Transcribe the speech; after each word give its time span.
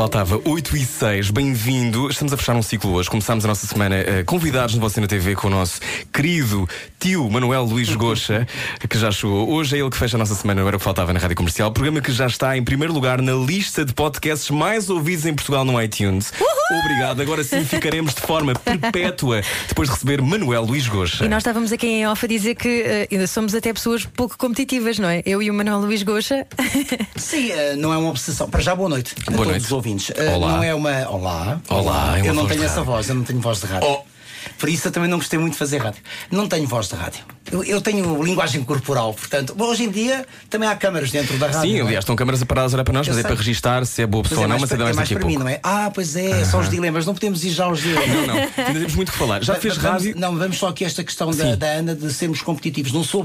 Faltava 0.00 0.40
8 0.46 0.78
e 0.78 0.86
6. 0.86 1.30
Bem-vindo. 1.30 2.08
Estamos 2.08 2.32
a 2.32 2.36
fechar 2.38 2.56
um 2.56 2.62
ciclo 2.62 2.94
hoje. 2.94 3.10
Começámos 3.10 3.44
a 3.44 3.48
nossa 3.48 3.66
semana 3.66 3.96
uh, 3.96 4.24
convidados 4.24 4.74
no 4.74 4.80
Você 4.80 4.98
na 4.98 5.06
TV 5.06 5.34
com 5.34 5.48
o 5.48 5.50
nosso 5.50 5.78
querido 6.10 6.66
tio 6.98 7.28
Manuel 7.28 7.64
Luís 7.64 7.94
Goxa, 7.94 8.48
que 8.88 8.98
já 8.98 9.10
chegou. 9.12 9.50
Hoje 9.50 9.76
é 9.76 9.80
ele 9.80 9.90
que 9.90 9.98
fecha 9.98 10.16
a 10.16 10.18
nossa 10.18 10.34
semana, 10.34 10.62
não 10.62 10.68
era 10.68 10.78
o 10.78 10.80
que 10.80 10.84
faltava 10.84 11.12
na 11.12 11.20
Rádio 11.20 11.36
Comercial. 11.36 11.70
Programa 11.70 12.00
que 12.00 12.12
já 12.12 12.26
está 12.26 12.56
em 12.56 12.64
primeiro 12.64 12.94
lugar 12.94 13.20
na 13.20 13.34
lista 13.34 13.84
de 13.84 13.92
podcasts 13.92 14.48
mais 14.48 14.88
ouvidos 14.88 15.26
em 15.26 15.34
Portugal 15.34 15.66
no 15.66 15.80
iTunes. 15.82 16.32
Uhul! 16.40 16.60
Obrigado. 16.84 17.20
Agora 17.20 17.42
sim 17.42 17.64
ficaremos 17.64 18.14
de 18.14 18.20
forma 18.20 18.54
perpétua 18.64 19.42
depois 19.68 19.88
de 19.88 19.94
receber 19.94 20.22
Manuel 20.22 20.62
Luís 20.62 20.86
Goxa. 20.86 21.24
E 21.24 21.28
nós 21.28 21.38
estávamos 21.38 21.72
aqui 21.72 21.86
em 21.86 22.06
off 22.06 22.24
a 22.24 22.28
dizer 22.28 22.54
que 22.54 23.06
uh, 23.12 23.28
somos 23.28 23.54
até 23.54 23.72
pessoas 23.72 24.06
pouco 24.06 24.38
competitivas, 24.38 24.98
não 24.98 25.08
é? 25.08 25.22
Eu 25.26 25.42
e 25.42 25.50
o 25.50 25.54
Manuel 25.54 25.80
Luís 25.80 26.02
Goxa. 26.02 26.46
Sim, 27.16 27.50
uh, 27.50 27.76
não 27.76 27.92
é 27.92 27.98
uma 27.98 28.08
obsessão. 28.08 28.48
Para 28.48 28.60
já, 28.60 28.74
boa 28.74 28.88
noite 28.88 29.14
boa 29.26 29.38
todos 29.38 29.50
noite. 29.50 29.64
os 29.64 29.72
ouvintes. 29.72 29.89
Uh, 29.96 30.36
Olá. 30.36 30.56
Não 30.56 30.62
é 30.62 30.74
uma. 30.74 31.08
Olá. 31.08 31.60
Olá. 31.68 32.18
É 32.18 32.28
eu 32.28 32.34
não 32.34 32.46
tenho 32.46 32.64
essa 32.64 32.82
voz, 32.82 33.08
eu 33.08 33.14
não 33.14 33.24
tenho 33.24 33.40
voz 33.40 33.60
de 33.60 33.66
rádio. 33.66 33.88
Oh. 33.88 34.10
Por 34.58 34.68
isso 34.68 34.88
eu 34.88 34.92
também 34.92 35.08
não 35.08 35.18
gostei 35.18 35.38
muito 35.38 35.52
de 35.52 35.58
fazer 35.58 35.78
rádio. 35.78 36.02
Não 36.30 36.48
tenho 36.48 36.66
voz 36.66 36.88
de 36.88 36.94
rádio. 36.94 37.24
Eu, 37.50 37.64
eu 37.64 37.80
tenho 37.80 38.22
linguagem 38.22 38.62
corporal, 38.62 39.12
portanto, 39.12 39.56
hoje 39.58 39.82
em 39.82 39.90
dia 39.90 40.24
também 40.48 40.68
há 40.68 40.76
câmaras 40.76 41.10
dentro 41.10 41.36
da 41.36 41.46
rádio. 41.46 41.62
Sim, 41.62 41.78
é? 41.78 41.80
aliás, 41.80 42.02
estão 42.02 42.14
câmaras 42.14 42.42
paradas 42.44 42.72
a 42.72 42.76
olhar 42.76 42.84
para 42.84 42.94
nós, 42.94 43.06
eu 43.06 43.12
mas 43.12 43.22
sei. 43.22 43.24
é 43.24 43.28
para 43.28 43.36
registar 43.36 43.84
se 43.86 44.02
é 44.02 44.06
boa 44.06 44.22
pessoa 44.22 44.40
ou 44.40 44.44
é 44.44 44.48
não, 44.48 44.58
mas 44.60 44.70
mais, 44.70 44.80
é 44.80 44.84
mais 44.84 44.96
daqui 44.96 45.14
para 45.16 45.26
mim, 45.26 45.36
não 45.36 45.48
é? 45.48 45.58
Ah, 45.62 45.90
pois 45.92 46.14
é, 46.14 46.28
uh 46.28 46.32
-huh. 46.32 46.44
são 46.44 46.60
os 46.60 46.70
dilemas, 46.70 47.06
não 47.06 47.14
podemos 47.14 47.42
ir 47.44 47.50
já 47.50 47.64
aos 47.64 47.80
dilemas. 47.80 48.08
Não, 48.08 48.26
não, 48.26 48.34
ainda 48.34 48.52
temos 48.56 48.94
muito 48.94 49.10
que 49.10 49.18
falar. 49.18 49.42
Já 49.42 49.54
mas, 49.54 49.62
fez 49.62 49.76
vamos, 49.76 50.04
rádio? 50.04 50.14
Não, 50.16 50.36
vamos 50.36 50.58
só 50.58 50.68
aqui 50.68 50.84
a 50.84 50.86
esta 50.86 51.02
questão 51.02 51.32
da, 51.32 51.56
da, 51.56 51.66
Ana 51.66 51.94
de 51.94 52.12
sermos 52.12 52.40
competitivos. 52.40 52.92
Não 52.92 53.02
sou, 53.02 53.24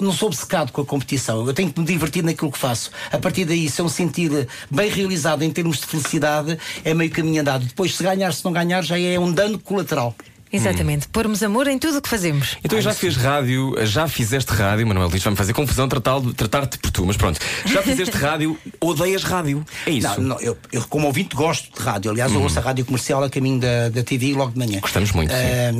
não 0.00 0.12
sou 0.12 0.28
obcecado 0.28 0.70
com 0.70 0.80
a 0.80 0.84
competição. 0.84 1.44
Eu 1.44 1.52
tenho 1.52 1.72
que 1.72 1.80
me 1.80 1.86
divertir 1.86 2.22
naquilo 2.22 2.52
que 2.52 2.58
faço. 2.58 2.90
A 3.10 3.18
partir 3.18 3.44
daí, 3.44 3.68
se 3.68 3.80
eu 3.80 3.86
me 3.86 3.90
sentir 3.90 4.46
bem 4.70 4.88
realizado 4.88 5.42
em 5.42 5.50
termos 5.50 5.78
de 5.78 5.86
felicidade, 5.86 6.58
é 6.84 6.94
meio 6.94 7.10
caminho 7.10 7.40
andado. 7.40 7.64
Depois, 7.64 7.96
se 7.96 8.02
ganhar, 8.02 8.32
se 8.32 8.44
não 8.44 8.52
ganhar, 8.52 8.82
já 8.82 8.98
é 8.98 9.18
um 9.18 9.32
dano 9.32 9.58
colateral. 9.58 10.14
Exatamente, 10.54 11.06
hum. 11.06 11.10
pormos 11.12 11.42
amor 11.42 11.66
em 11.66 11.78
tudo 11.78 11.98
o 11.98 12.02
que 12.02 12.08
fazemos. 12.08 12.56
Então 12.64 12.80
já 12.80 12.92
fez 12.92 13.16
rádio, 13.16 13.74
já 13.84 14.06
fizeste 14.08 14.52
rádio, 14.52 14.86
Manuel 14.86 15.08
diz, 15.08 15.22
vai-me 15.22 15.36
fazer 15.36 15.52
confusão 15.52 15.88
tratar-te 15.88 16.32
tratar 16.34 16.66
por 16.66 16.90
tu, 16.90 17.06
mas 17.06 17.16
pronto, 17.16 17.40
já 17.66 17.82
fizeste 17.82 18.16
rádio, 18.18 18.58
odeias 18.80 19.22
rádio. 19.22 19.64
É 19.86 19.90
isso? 19.90 20.20
Não, 20.20 20.28
não 20.28 20.40
eu, 20.40 20.56
eu, 20.72 20.82
como 20.88 21.06
ouvinte 21.06 21.34
gosto 21.34 21.76
de 21.76 21.82
rádio. 21.82 22.10
Aliás, 22.10 22.32
eu 22.32 22.42
ouço 22.42 22.58
a 22.58 22.62
rádio 22.62 22.84
comercial 22.84 23.22
a 23.22 23.30
caminho 23.30 23.60
da, 23.60 23.88
da 23.88 24.02
TV 24.02 24.32
logo 24.32 24.52
de 24.52 24.58
manhã. 24.58 24.80
Gostamos 24.80 25.12
muito. 25.12 25.32
Uh... 25.32 25.78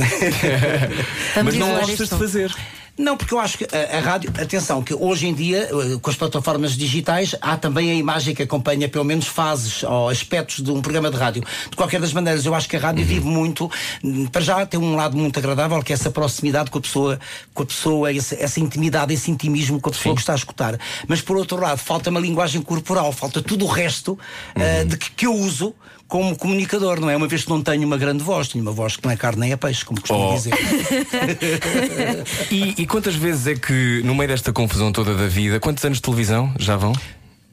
mas 1.45 1.55
não 1.56 1.75
gostas 1.75 2.08
de 2.08 2.17
fazer. 2.17 2.55
Não, 2.96 3.16
porque 3.16 3.34
eu 3.34 3.40
acho 3.40 3.58
que 3.58 3.64
a, 3.64 3.98
a, 3.98 4.00
rádio, 4.00 4.30
atenção, 4.40 4.80
que 4.80 4.94
hoje 4.94 5.26
em 5.26 5.34
dia, 5.34 5.68
eh, 5.68 5.98
com 6.00 6.10
as 6.10 6.16
plataformas 6.16 6.76
digitais, 6.76 7.34
há 7.40 7.56
também 7.56 7.90
a 7.90 7.94
imagem 7.94 8.36
que 8.36 8.42
acompanha 8.44 8.88
pelo 8.88 9.04
menos 9.04 9.26
fases 9.26 9.82
ou 9.82 10.08
aspectos 10.08 10.62
de 10.62 10.70
um 10.70 10.80
programa 10.80 11.10
de 11.10 11.16
rádio. 11.16 11.42
De 11.68 11.76
qualquer 11.76 12.00
das 12.00 12.12
maneiras, 12.12 12.46
eu 12.46 12.54
acho 12.54 12.68
que 12.68 12.76
a 12.76 12.78
rádio 12.78 13.02
uhum. 13.02 13.08
vive 13.08 13.26
muito, 13.26 13.68
hum, 14.02 14.26
para 14.26 14.40
já 14.42 14.64
tem 14.64 14.78
um 14.78 14.94
lado 14.94 15.16
muito 15.16 15.36
agradável, 15.36 15.82
que 15.82 15.92
é 15.92 15.94
essa 15.94 16.08
proximidade 16.08 16.70
com 16.70 16.78
a 16.78 16.80
pessoa, 16.80 17.18
com 17.52 17.64
a 17.64 17.66
pessoa, 17.66 18.14
essa, 18.14 18.36
essa 18.36 18.60
intimidade, 18.60 19.12
esse 19.12 19.28
intimismo 19.28 19.80
com 19.80 19.88
a 19.88 19.92
pessoa 19.92 20.12
Sim. 20.12 20.14
que 20.14 20.20
está 20.20 20.32
a 20.32 20.36
escutar. 20.36 20.78
Mas 21.08 21.20
por 21.20 21.36
outro 21.36 21.60
lado, 21.60 21.78
falta 21.78 22.10
uma 22.10 22.20
linguagem 22.20 22.62
corporal, 22.62 23.10
falta 23.10 23.42
tudo 23.42 23.64
o 23.64 23.68
resto 23.68 24.16
eh, 24.54 24.60
uhum. 24.60 24.82
uh, 24.82 24.88
de 24.90 24.96
que, 24.96 25.10
que 25.10 25.26
eu 25.26 25.34
uso 25.34 25.74
como 26.08 26.36
comunicador, 26.36 27.00
não 27.00 27.10
é? 27.10 27.16
Uma 27.16 27.27
vez 27.27 27.44
que 27.44 27.50
não 27.50 27.62
tenho 27.62 27.86
uma 27.86 27.97
grande 27.97 28.22
voz, 28.22 28.48
tenho 28.48 28.62
uma 28.62 28.72
voz 28.72 28.97
que 28.97 29.05
não 29.05 29.10
é 29.10 29.16
carne 29.16 29.41
nem 29.41 29.52
é 29.52 29.56
peixe, 29.56 29.84
como 29.84 30.00
costumo 30.00 30.30
oh. 30.30 30.34
dizer. 30.34 30.55
e, 32.50 32.83
e 32.83 32.86
quantas 32.86 33.14
vezes 33.14 33.46
é 33.46 33.55
que, 33.55 34.02
no 34.05 34.14
meio 34.14 34.28
desta 34.28 34.52
confusão 34.52 34.92
toda 34.92 35.14
da 35.14 35.27
vida, 35.27 35.58
quantos 35.58 35.84
anos 35.84 35.98
de 35.98 36.02
televisão 36.02 36.52
já 36.58 36.77
vão? 36.77 36.92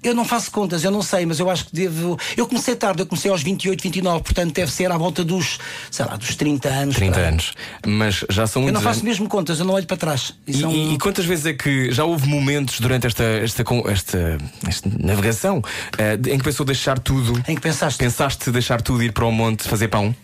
Eu 0.04 0.16
não 0.16 0.26
faço 0.26 0.50
contas, 0.50 0.84
eu 0.84 0.90
não 0.90 1.02
sei, 1.02 1.26
mas 1.26 1.40
eu 1.40 1.50
acho 1.50 1.66
que 1.66 1.76
devo. 1.76 2.18
Eu 2.36 2.48
comecei 2.48 2.76
tarde, 2.76 3.02
eu 3.04 3.06
comecei 3.06 3.30
aos 3.30 3.44
28, 3.44 3.84
29, 3.84 4.24
portanto 4.24 4.54
deve 4.54 4.72
ser 4.72 4.92
à 4.92 4.98
volta 4.98 5.24
dos, 5.24 5.60
sei 5.92 6.06
lá, 6.06 6.16
dos 6.16 6.36
30 6.36 6.70
anos. 6.70 6.96
30 6.96 7.20
anos. 7.20 7.54
Mas 7.86 8.26
já 8.30 8.48
são 8.48 8.66
Eu 8.66 8.74
não 8.74 8.82
faço 8.82 9.04
mesmo 9.06 9.28
contas, 9.28 9.60
eu 9.60 9.66
não 9.66 9.76
olho 9.76 9.86
para 9.86 9.98
trás. 9.98 10.34
E, 10.48 10.66
um... 10.66 10.94
e, 10.94 10.98
quantas 10.98 11.26
vezes 11.26 11.46
é 11.46 11.54
que 11.54 11.92
já 11.92 12.04
houve 12.04 12.28
momentos 12.28 12.80
durante 12.80 13.06
esta, 13.06 13.24
esta, 13.24 13.64
esta, 13.88 14.38
esta 14.68 14.90
navegação 15.00 15.60
uh, 15.60 16.30
em 16.30 16.38
que 16.38 16.44
pensou 16.44 16.66
deixar 16.66 16.98
tudo? 16.98 17.38
Em 17.48 17.56
que 17.56 17.62
pensaste? 17.62 18.00
Pensaste 18.00 18.50
deixar 18.50 18.82
tudo, 18.82 19.04
ir 19.04 19.12
para 19.12 19.26
o 19.26 19.32
monte 19.32 19.68
fazer 19.68 19.88
pão? 19.88 20.16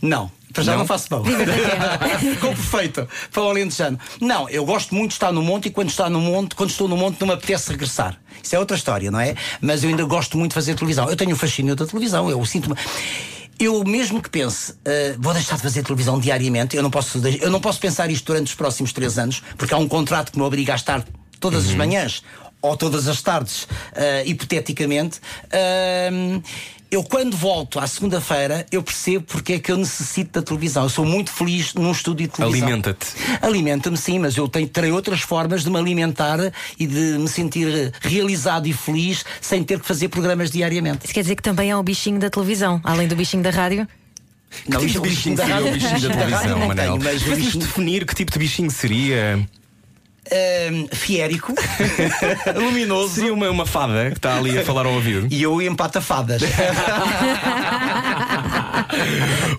Não. 0.00 0.30
Para 0.58 0.64
já 0.64 0.72
não, 0.72 0.78
não 0.80 0.86
faço 0.86 1.08
pão. 1.08 1.22
Ficou 2.20 2.50
perfeito 2.50 3.08
para 3.32 3.42
o 3.42 3.50
Alentejano. 3.50 3.98
Não, 4.20 4.48
eu 4.48 4.64
gosto 4.64 4.94
muito 4.94 5.10
de 5.10 5.14
estar 5.14 5.32
no 5.32 5.42
monte 5.42 5.66
e 5.66 5.70
quando, 5.70 5.88
está 5.88 6.10
no 6.10 6.20
monte, 6.20 6.54
quando 6.54 6.70
estou 6.70 6.88
no 6.88 6.96
monte 6.96 7.20
não 7.20 7.28
me 7.28 7.34
apetece 7.34 7.70
regressar. 7.70 8.18
Isso 8.42 8.56
é 8.56 8.58
outra 8.58 8.76
história, 8.76 9.10
não 9.10 9.20
é? 9.20 9.34
Mas 9.60 9.82
eu 9.82 9.90
ainda 9.90 10.04
gosto 10.04 10.36
muito 10.36 10.50
de 10.50 10.54
fazer 10.54 10.74
televisão. 10.74 11.08
Eu 11.08 11.16
tenho 11.16 11.32
o 11.32 11.36
fascínio 11.36 11.76
da 11.76 11.86
televisão, 11.86 12.28
eu 12.30 12.44
sinto-me. 12.44 12.76
Eu 13.58 13.82
mesmo 13.84 14.22
que 14.22 14.30
pense, 14.30 14.72
uh, 14.72 14.76
vou 15.18 15.34
deixar 15.34 15.56
de 15.56 15.62
fazer 15.62 15.82
televisão 15.82 16.20
diariamente, 16.20 16.76
eu 16.76 16.82
não, 16.82 16.90
posso, 16.90 17.18
eu 17.40 17.50
não 17.50 17.60
posso 17.60 17.80
pensar 17.80 18.08
isto 18.08 18.24
durante 18.24 18.46
os 18.46 18.54
próximos 18.54 18.92
três 18.92 19.18
anos, 19.18 19.42
porque 19.56 19.74
há 19.74 19.76
um 19.76 19.88
contrato 19.88 20.30
que 20.30 20.38
me 20.38 20.44
obriga 20.44 20.74
a 20.74 20.76
estar 20.76 21.04
todas 21.40 21.64
uhum. 21.64 21.70
as 21.70 21.76
manhãs 21.76 22.22
ou 22.62 22.76
todas 22.76 23.08
as 23.08 23.20
tardes, 23.20 23.64
uh, 23.64 23.68
hipoteticamente. 24.24 25.18
Uh, 25.46 26.42
eu 26.90 27.02
quando 27.04 27.36
volto 27.36 27.78
à 27.78 27.86
segunda-feira, 27.86 28.66
eu 28.72 28.82
percebo 28.82 29.24
porque 29.26 29.54
é 29.54 29.58
que 29.58 29.70
eu 29.70 29.76
necessito 29.76 30.40
da 30.40 30.42
televisão. 30.42 30.84
Eu 30.84 30.88
sou 30.88 31.04
muito 31.04 31.30
feliz 31.30 31.74
num 31.74 31.92
estúdio 31.92 32.26
de 32.26 32.32
televisão. 32.32 32.68
Alimenta-te. 32.68 33.06
Alimenta-me, 33.42 33.96
sim, 33.96 34.18
mas 34.18 34.36
eu 34.36 34.48
tenho, 34.48 34.66
terei 34.66 34.90
outras 34.90 35.20
formas 35.20 35.64
de 35.64 35.70
me 35.70 35.78
alimentar 35.78 36.38
e 36.78 36.86
de 36.86 37.18
me 37.18 37.28
sentir 37.28 37.92
realizado 38.00 38.66
e 38.66 38.72
feliz 38.72 39.24
sem 39.40 39.62
ter 39.62 39.80
que 39.80 39.86
fazer 39.86 40.08
programas 40.08 40.50
diariamente. 40.50 41.04
Isso 41.04 41.14
quer 41.14 41.22
dizer 41.22 41.36
que 41.36 41.42
também 41.42 41.70
há 41.70 41.78
o 41.78 41.82
bichinho 41.82 42.18
da 42.18 42.30
televisão, 42.30 42.80
além 42.82 43.06
do 43.06 43.16
bichinho 43.16 43.42
da 43.42 43.50
rádio? 43.50 43.86
Não, 44.66 44.80
que 44.80 44.86
tipo 44.86 45.02
de 45.02 45.10
bichinho 45.10 45.36
seria 45.36 45.60
o 45.60 45.72
bichinho 45.72 46.00
da 46.00 46.08
televisão, 46.16 46.58
Manel? 46.68 46.98
Mas 46.98 47.22
bichinho... 47.22 47.64
definir 47.64 48.06
que 48.06 48.14
tipo 48.14 48.32
de 48.32 48.38
bichinho 48.38 48.70
seria? 48.70 49.46
Uh, 50.28 50.88
fiérico, 50.94 51.54
luminoso. 52.54 53.14
Seria 53.14 53.32
uma, 53.32 53.50
uma 53.50 53.66
fada 53.66 54.10
que 54.10 54.18
está 54.18 54.36
ali 54.36 54.58
a 54.58 54.64
falar 54.64 54.86
ao 54.86 54.92
ouvido. 54.92 55.26
E 55.30 55.42
eu 55.42 55.60
empata 55.60 56.00
fadas. 56.00 56.42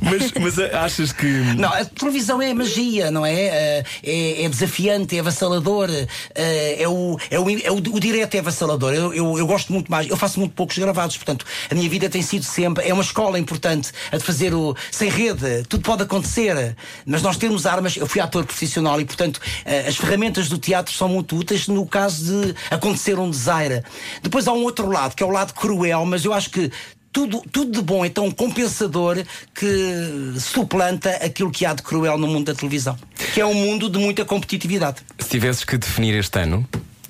mas, 0.01 0.31
mas 0.33 0.59
achas 0.73 1.11
que. 1.11 1.27
Não, 1.57 1.71
a 1.71 1.85
televisão 1.85 2.41
é 2.41 2.53
magia, 2.53 3.11
não 3.11 3.25
é? 3.25 3.33
Eh, 3.33 3.83
é, 4.03 4.43
é 4.43 4.49
desafiante, 4.49 5.15
é 5.15 5.19
avassalador. 5.19 5.89
Eh, 6.35 6.81
é 6.81 6.87
o, 6.87 7.17
é 7.29 7.39
o, 7.39 7.49
é 7.49 7.71
o, 7.71 7.75
o 7.75 7.99
direto 7.99 8.35
é 8.35 8.39
avassalador. 8.39 8.93
Eu, 8.93 9.13
eu, 9.13 9.37
eu, 9.37 9.47
gosto 9.47 9.71
muito 9.71 9.91
mais. 9.91 10.09
Eu 10.09 10.17
faço 10.17 10.39
muito 10.39 10.53
poucos 10.53 10.77
gravados, 10.77 11.17
portanto, 11.17 11.45
a 11.69 11.75
minha 11.75 11.89
vida 11.89 12.09
tem 12.09 12.21
sido 12.21 12.43
sempre. 12.43 12.87
É 12.87 12.93
uma 12.93 13.03
escola 13.03 13.39
importante 13.39 13.91
a 14.11 14.17
de 14.17 14.23
fazer 14.23 14.53
o 14.53 14.75
sem 14.91 15.09
rede. 15.09 15.63
Tudo 15.67 15.83
pode 15.83 16.03
acontecer. 16.03 16.75
Mas 17.05 17.21
nós 17.21 17.37
temos 17.37 17.65
armas. 17.65 17.95
Eu 17.95 18.07
fui 18.07 18.21
ator 18.21 18.45
profissional 18.45 18.99
e, 18.99 19.05
portanto, 19.05 19.39
eh, 19.65 19.85
as 19.87 19.95
ferramentas 19.95 20.49
do 20.49 20.57
teatro 20.57 20.93
são 20.93 21.07
muito 21.07 21.35
úteis 21.37 21.67
no 21.67 21.85
caso 21.85 22.41
de 22.41 22.55
acontecer 22.69 23.17
um 23.19 23.29
desaire. 23.29 23.83
Depois 24.21 24.47
há 24.47 24.53
um 24.53 24.63
outro 24.63 24.89
lado, 24.89 25.15
que 25.15 25.23
é 25.23 25.25
o 25.25 25.31
lado 25.31 25.53
cruel, 25.53 26.05
mas 26.05 26.25
eu 26.25 26.33
acho 26.33 26.49
que 26.49 26.71
tudo, 27.11 27.41
tudo 27.51 27.71
de 27.71 27.81
bom 27.81 28.05
é 28.05 28.09
tão 28.09 28.29
compensador 28.31 29.23
que 29.53 30.33
suplanta 30.39 31.09
aquilo 31.17 31.51
que 31.51 31.65
há 31.65 31.73
de 31.73 31.81
cruel 31.81 32.17
no 32.17 32.27
mundo 32.27 32.47
da 32.47 32.55
televisão, 32.55 32.97
que 33.33 33.41
é 33.41 33.45
um 33.45 33.53
mundo 33.53 33.89
de 33.89 33.99
muita 33.99 34.25
competitividade. 34.25 35.01
Se 35.17 35.29
tivesses 35.29 35.63
que 35.63 35.77
definir 35.77 36.15
este 36.15 36.39
ano, 36.39 36.67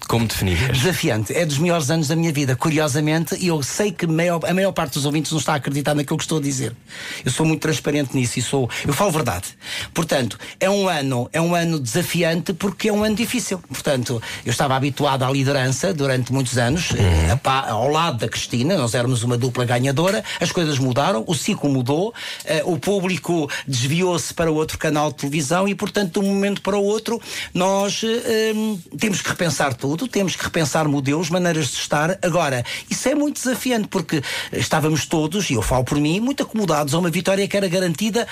como 0.09 0.25
definirias? 0.25 0.75
Desafiante. 0.75 1.31
É 1.36 1.46
dos 1.46 1.59
melhores 1.59 1.92
anos 1.92 2.08
da 2.08 2.16
minha 2.16 2.34
vida, 2.34 2.56
curiosamente, 2.56 3.36
e 3.40 3.47
eu 3.47 3.62
sei 3.62 3.92
que 3.92 4.08
maior, 4.08 4.40
a 4.44 4.53
maior 4.56 4.72
parte 4.72 4.96
dos 4.96 5.06
ouvintes 5.06 5.31
não 5.31 5.38
está 5.38 5.53
a 5.53 5.58
acreditar 5.58 5.94
naquilo 5.94 6.17
que 6.17 6.23
estou 6.23 6.40
a 6.40 6.41
dizer. 6.41 6.76
Eu 7.23 7.29
sou 7.29 7.46
muito 7.46 7.61
transparente 7.61 8.17
nisso 8.17 8.40
e 8.40 8.41
sou, 8.41 8.67
eu 8.88 8.91
falo 8.91 9.11
verdade. 9.11 9.50
Portanto, 9.94 10.40
é 10.59 10.67
um 10.67 10.90
ano, 10.90 11.29
é 11.32 11.40
um 11.40 11.53
ano 11.53 11.79
desafiante 11.79 12.53
porque 12.53 12.90
é 12.90 12.91
um 12.91 13.03
ano 13.03 13.16
difícil. 13.16 13.59
Portanto, 13.59 14.20
eu 14.44 14.50
estava 14.50 14.76
habituado 14.76 15.22
à 15.22 15.29
liderança 15.29 15.94
durante 15.94 16.34
muitos 16.34 16.58
anos, 16.58 16.90
uhum. 16.90 17.40
a, 17.44 17.70
ao 17.70 17.88
lado 17.88 18.17
da 18.17 18.28
Cristina, 18.28 18.76
nós 18.76 18.96
éramos 18.96 19.22
uma 19.22 19.38
dupla 19.38 19.64
ganhadora, 19.64 20.23
as 20.41 20.52
coisas 20.52 20.79
mudaram, 20.79 21.23
o 21.28 21.35
ciclo 21.35 21.70
mudou, 21.70 22.09
uh, 22.09 22.73
o 22.73 22.79
público 22.79 23.47
desviou-se 23.67 24.34
para 24.34 24.50
outro 24.50 24.79
canal 24.79 25.12
de 25.12 25.17
televisão 25.17 25.67
e, 25.67 25.76
portanto, 25.76 26.20
de 26.20 26.26
um 26.26 26.34
momento 26.34 26.64
para 26.64 26.76
o 26.76 26.84
outro, 26.84 27.22
nós 27.53 28.02
uh, 28.02 28.97
temos 28.97 29.22
que 29.22 29.29
repensar 29.29 29.76
tudo 29.76 29.98
tudo, 29.99 30.09
temos 30.09 30.35
que 30.35 30.43
repensar 30.43 30.87
modelos, 30.87 31.29
maneiras 31.29 31.67
de 31.67 31.78
estar. 31.78 32.17
Agora, 32.22 32.63
isso 32.90 33.09
é 33.09 33.13
muito 33.13 33.35
desafiante, 33.35 33.90
porque 33.90 34.22
estávamos 34.53 35.05
todos, 35.05 35.49
e 35.49 35.53
eu 35.53 35.61
falo 35.61 35.84
por 35.84 35.99
mim, 35.99 36.19
muito 36.22 36.43
acomodados 36.43 36.93
a 36.93 36.99
uma 36.99 37.09
vitória 37.09 37.47
que 37.47 37.57
era 37.57 37.67
garantida 37.67 38.25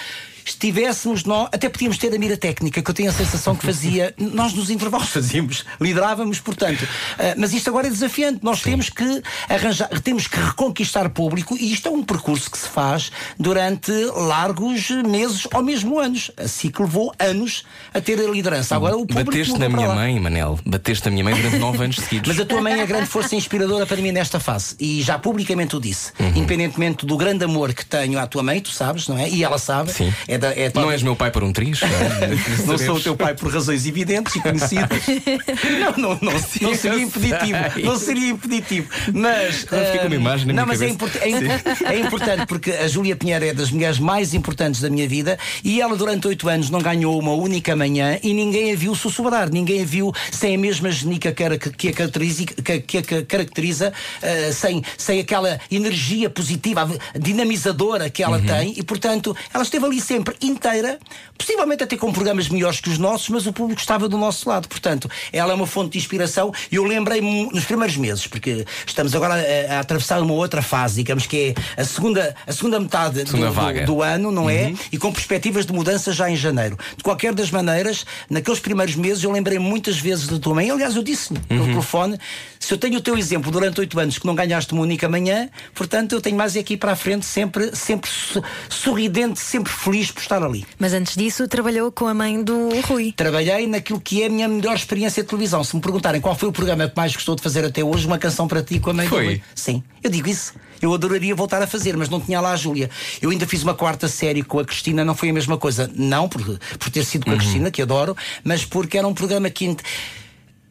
estivéssemos 0.49 1.23
nós, 1.23 1.49
até 1.51 1.69
podíamos 1.69 1.97
ter 1.97 2.13
a 2.13 2.17
mira 2.17 2.37
técnica, 2.37 2.81
que 2.81 2.89
eu 2.89 2.93
tenho 2.93 3.09
a 3.09 3.13
sensação 3.13 3.55
que 3.55 3.65
fazia, 3.65 4.13
nós 4.17 4.53
nos 4.53 4.69
intervalos 4.69 5.09
fazíamos, 5.09 5.65
liderávamos, 5.79 6.39
portanto. 6.39 6.81
Uh, 6.81 7.35
mas 7.37 7.53
isto 7.53 7.69
agora 7.69 7.87
é 7.87 7.89
desafiante. 7.89 8.39
Nós 8.41 8.59
Sim. 8.59 8.71
temos 8.71 8.89
que 8.89 9.23
arranjar, 9.49 9.89
temos 10.01 10.27
que 10.27 10.39
reconquistar 10.39 11.09
público 11.09 11.55
e 11.59 11.73
isto 11.73 11.87
é 11.87 11.91
um 11.91 12.03
percurso 12.03 12.49
que 12.49 12.57
se 12.57 12.67
faz 12.67 13.11
durante 13.37 13.91
largos 14.15 14.89
meses 14.89 15.47
ou 15.53 15.61
mesmo 15.61 15.99
anos. 15.99 16.31
A 16.37 16.47
ciclo 16.47 16.85
levou 16.85 17.13
anos 17.19 17.63
a 17.93 17.99
ter 17.99 18.19
a 18.19 18.29
liderança. 18.29 18.75
Agora 18.75 18.95
o 18.95 19.05
público. 19.05 19.31
Bateste 19.31 19.57
na 19.57 19.69
minha 19.69 19.93
mãe, 19.93 20.19
Manel. 20.19 20.59
Bateste 20.65 21.05
na 21.05 21.11
minha 21.11 21.23
mãe 21.23 21.35
durante 21.35 21.57
nove 21.57 21.83
anos 21.83 21.97
seguidos. 21.97 22.27
Mas 22.27 22.39
a 22.39 22.45
tua 22.45 22.61
mãe 22.61 22.79
é 22.79 22.83
a 22.83 22.85
grande 22.85 23.07
força 23.07 23.35
inspiradora 23.35 23.85
para 23.85 23.97
mim 23.97 24.11
nesta 24.11 24.39
fase. 24.39 24.75
E 24.79 25.01
já 25.01 25.19
publicamente 25.19 25.75
o 25.75 25.79
disse. 25.79 26.11
Uhum. 26.19 26.29
Independentemente 26.29 27.05
do 27.05 27.17
grande 27.17 27.43
amor 27.43 27.73
que 27.73 27.85
tenho 27.85 28.19
à 28.19 28.27
tua 28.27 28.43
mãe, 28.43 28.61
tu 28.61 28.69
sabes, 28.69 29.07
não 29.07 29.17
é? 29.17 29.29
E 29.29 29.43
ela 29.43 29.57
sabe. 29.57 29.91
Sim. 29.91 30.13
É 30.27 30.36
da, 30.37 30.51
é 30.53 30.71
Não 30.73 30.91
és 30.91 31.01
meu 31.03 31.15
pai 31.15 31.31
por 31.31 31.43
um 31.43 31.51
triz? 31.51 31.79
não 32.65 32.77
sou 32.77 32.95
o 32.95 32.99
teu 32.99 33.15
pai 33.15 33.33
por 33.33 33.51
razões 33.53 33.85
evidentes 33.85 34.35
e 34.35 34.39
conhecidas. 34.41 35.03
não, 35.97 36.09
não, 36.15 36.19
não, 36.21 36.33
não 36.61 36.75
seria 36.75 36.99
impeditivo. 37.01 37.57
Não 37.83 37.97
seria 37.97 38.29
impeditivo. 38.29 38.87
Mas. 39.13 39.65
Agora 39.67 39.85
fica 39.91 40.05
uma 40.07 40.15
ah, 40.15 40.19
imagem 40.19 40.53
Não, 40.53 40.65
mas 40.65 40.81
é, 40.81 40.89
import- 40.89 41.15
é 41.17 41.93
é 41.93 41.99
importante 41.99 42.45
porque 42.45 42.71
a 42.71 42.87
Júlia 42.87 43.15
Pinheiro 43.15 43.45
é 43.45 43.53
das 43.53 43.71
mulheres 43.71 43.99
mais 43.99 44.33
importantes 44.33 44.81
da 44.81 44.89
minha 44.89 45.07
vida 45.07 45.37
e 45.63 45.81
ela 45.81 45.95
durante 45.95 46.27
oito 46.27 46.47
anos 46.49 46.69
não 46.69 46.79
ganhou 46.81 47.17
uma 47.19 47.33
única 47.33 47.75
manhã 47.75 48.17
e 48.23 48.33
ninguém 48.33 48.71
a 48.71 48.75
viu 48.75 48.93
sussurrar, 48.95 49.49
ninguém 49.51 49.81
a 49.81 49.85
viu 49.85 50.13
sem 50.31 50.55
a 50.55 50.57
mesma 50.57 50.91
genica 50.91 51.31
que, 51.31 51.43
a- 51.43 51.57
que 51.57 51.87
a 51.89 51.93
caracteriza, 51.93 52.45
que, 52.45 52.97
a 52.97 53.25
caracteriza 53.25 53.93
ah, 54.21 54.51
sem, 54.53 54.83
sem 54.97 55.19
aquela 55.19 55.59
energia 55.71 56.29
positiva, 56.29 56.89
dinamizadora 57.17 58.09
que 58.09 58.23
Uhum. 58.23 58.35
ela 58.35 58.41
tem 58.41 58.73
e 58.75 58.83
portanto 58.83 59.35
ela 59.53 59.63
esteve 59.63 59.85
ali 59.85 60.01
sempre 60.01 60.26
inteira, 60.41 60.99
possivelmente 61.37 61.83
até 61.83 61.95
com 61.97 62.11
programas 62.11 62.49
melhores 62.49 62.79
que 62.79 62.89
os 62.89 62.97
nossos, 62.97 63.29
mas 63.29 63.45
o 63.45 63.53
público 63.53 63.79
estava 63.79 64.07
do 64.09 64.17
nosso 64.17 64.47
lado. 64.49 64.67
Portanto, 64.67 65.09
ela 65.31 65.51
é 65.51 65.55
uma 65.55 65.67
fonte 65.67 65.91
de 65.93 65.97
inspiração 65.97 66.51
e 66.71 66.75
eu 66.75 66.83
lembrei-me 66.83 67.49
nos 67.51 67.65
primeiros 67.65 67.95
meses, 67.97 68.27
porque 68.27 68.65
estamos 68.85 69.13
agora 69.15 69.35
a, 69.69 69.75
a 69.75 69.79
atravessar 69.79 70.21
uma 70.21 70.33
outra 70.33 70.61
fase, 70.61 70.95
digamos 70.95 71.25
que 71.25 71.55
é 71.77 71.81
a 71.81 71.85
segunda, 71.85 72.35
a 72.45 72.51
segunda 72.53 72.79
metade 72.79 73.23
do, 73.23 73.29
Segunda 73.29 73.47
do- 73.47 73.53
vaga. 73.53 73.85
do 73.85 74.01
ano, 74.01 74.31
não 74.31 74.49
é? 74.49 74.73
E 74.91 74.97
com 74.97 75.11
perspectivas 75.11 75.65
de 75.65 75.73
mudança 75.73 76.11
já 76.11 76.29
em 76.29 76.35
janeiro. 76.35 76.77
De 76.95 77.03
qualquer 77.03 77.33
das 77.33 77.51
maneiras, 77.51 78.05
naqueles 78.29 78.59
primeiros 78.59 78.95
meses 78.95 79.23
eu 79.23 79.31
lembrei 79.31 79.59
muitas 79.59 79.97
vezes 79.99 80.27
da 80.27 80.39
tua 80.39 80.55
mãe. 80.55 80.69
Aliás, 80.69 80.95
eu 80.95 81.03
disse-lhe 81.03 81.39
pelo 81.41 81.65
telefone: 81.65 82.17
se 82.59 82.73
eu 82.73 82.77
tenho 82.77 82.97
o 82.97 83.01
teu 83.01 83.17
exemplo 83.17 83.51
durante 83.51 83.79
oito 83.79 83.99
anos 83.99 84.17
que 84.17 84.25
não 84.25 84.35
ganhaste 84.35 84.73
uma 84.73 84.81
única 84.81 85.07
manhã, 85.07 85.49
portanto 85.73 86.13
eu 86.13 86.21
tenho 86.21 86.35
mais 86.35 86.55
aqui 86.57 86.75
para 86.77 86.91
a 86.91 86.95
frente, 86.95 87.25
sempre, 87.25 87.75
sempre 87.75 88.09
so- 88.09 88.43
sorridente, 88.69 89.39
sempre 89.39 89.71
feliz 89.71 90.06
por 90.11 90.21
estar 90.21 90.41
ali. 90.43 90.65
Mas 90.79 90.93
antes 90.93 91.15
disso, 91.15 91.47
trabalhou 91.47 91.91
com 91.91 92.07
a 92.07 92.13
mãe 92.13 92.41
do 92.43 92.69
Rui. 92.81 93.13
Trabalhei 93.15 93.67
naquilo 93.67 93.99
que 93.99 94.23
é 94.23 94.27
a 94.27 94.29
minha 94.29 94.47
melhor 94.47 94.75
experiência 94.75 95.23
de 95.23 95.29
televisão. 95.29 95.63
Se 95.63 95.75
me 95.75 95.81
perguntarem 95.81 96.19
qual 96.21 96.35
foi 96.35 96.49
o 96.49 96.51
programa 96.51 96.87
que 96.87 96.95
mais 96.95 97.13
gostou 97.13 97.35
de 97.35 97.41
fazer 97.41 97.63
até 97.65 97.83
hoje, 97.83 98.05
uma 98.07 98.17
canção 98.17 98.47
para 98.47 98.61
ti 98.63 98.79
com 98.79 98.89
a 98.89 98.93
mãe 98.93 99.07
Foi? 99.07 99.19
do 99.23 99.29
Rui. 99.29 99.41
Sim, 99.55 99.83
eu 100.03 100.09
digo 100.09 100.27
isso. 100.29 100.53
Eu 100.81 100.93
adoraria 100.93 101.33
voltar 101.33 101.61
a 101.61 101.67
fazer, 101.67 101.97
mas 101.97 102.07
não 102.09 102.21
tinha 102.21 102.39
lá 102.39 102.51
a 102.51 102.55
Júlia. 102.55 102.89
Eu 103.21 103.31
ainda 103.31 103.47
fiz 103.47 103.63
uma 103.63 103.73
quarta 103.73 104.07
série 104.07 104.43
com 104.43 104.59
a 104.59 104.65
Cristina, 104.65 105.03
não 105.03 105.15
foi 105.15 105.29
a 105.29 105.33
mesma 105.33 105.57
coisa. 105.57 105.89
Não 105.95 106.29
por, 106.29 106.41
por 106.77 106.89
ter 106.91 107.03
sido 107.03 107.25
com 107.25 107.31
Uhum. 107.31 107.37
a 107.37 107.39
Cristina, 107.39 107.71
que 107.71 107.81
adoro, 107.81 108.15
mas 108.43 108.63
porque 108.63 108.97
era 108.97 109.07
um 109.07 109.13
programa 109.13 109.49
que. 109.49 109.65
int- 109.65 109.81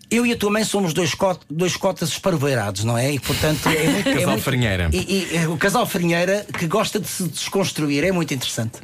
Eu 0.09 0.25
e 0.25 0.31
a 0.33 0.37
tua 0.37 0.51
mãe 0.53 0.63
somos 0.63 0.93
dois, 0.95 1.13
cot, 1.15 1.41
dois 1.51 1.77
cotas 1.77 2.11
esparveirados, 2.11 2.85
não 2.85 2.97
é? 2.97 3.13
E 3.13 3.19
portanto. 3.19 3.69
É 3.69 3.83
muito, 3.91 4.09
é 4.09 4.15
Casal 4.15 4.29
muito- 4.31 4.45
farinheira. 4.45 4.91
E, 4.93 4.97
e, 5.33 5.37
é, 5.39 5.49
o 5.49 5.57
casal 5.57 5.85
farinheira 5.85 6.47
que 6.57 6.69
gosta 6.69 7.01
de 7.01 7.09
se 7.09 7.25
desconstruir, 7.25 8.05
é 8.05 8.13
muito 8.13 8.33
interessante. 8.33 8.79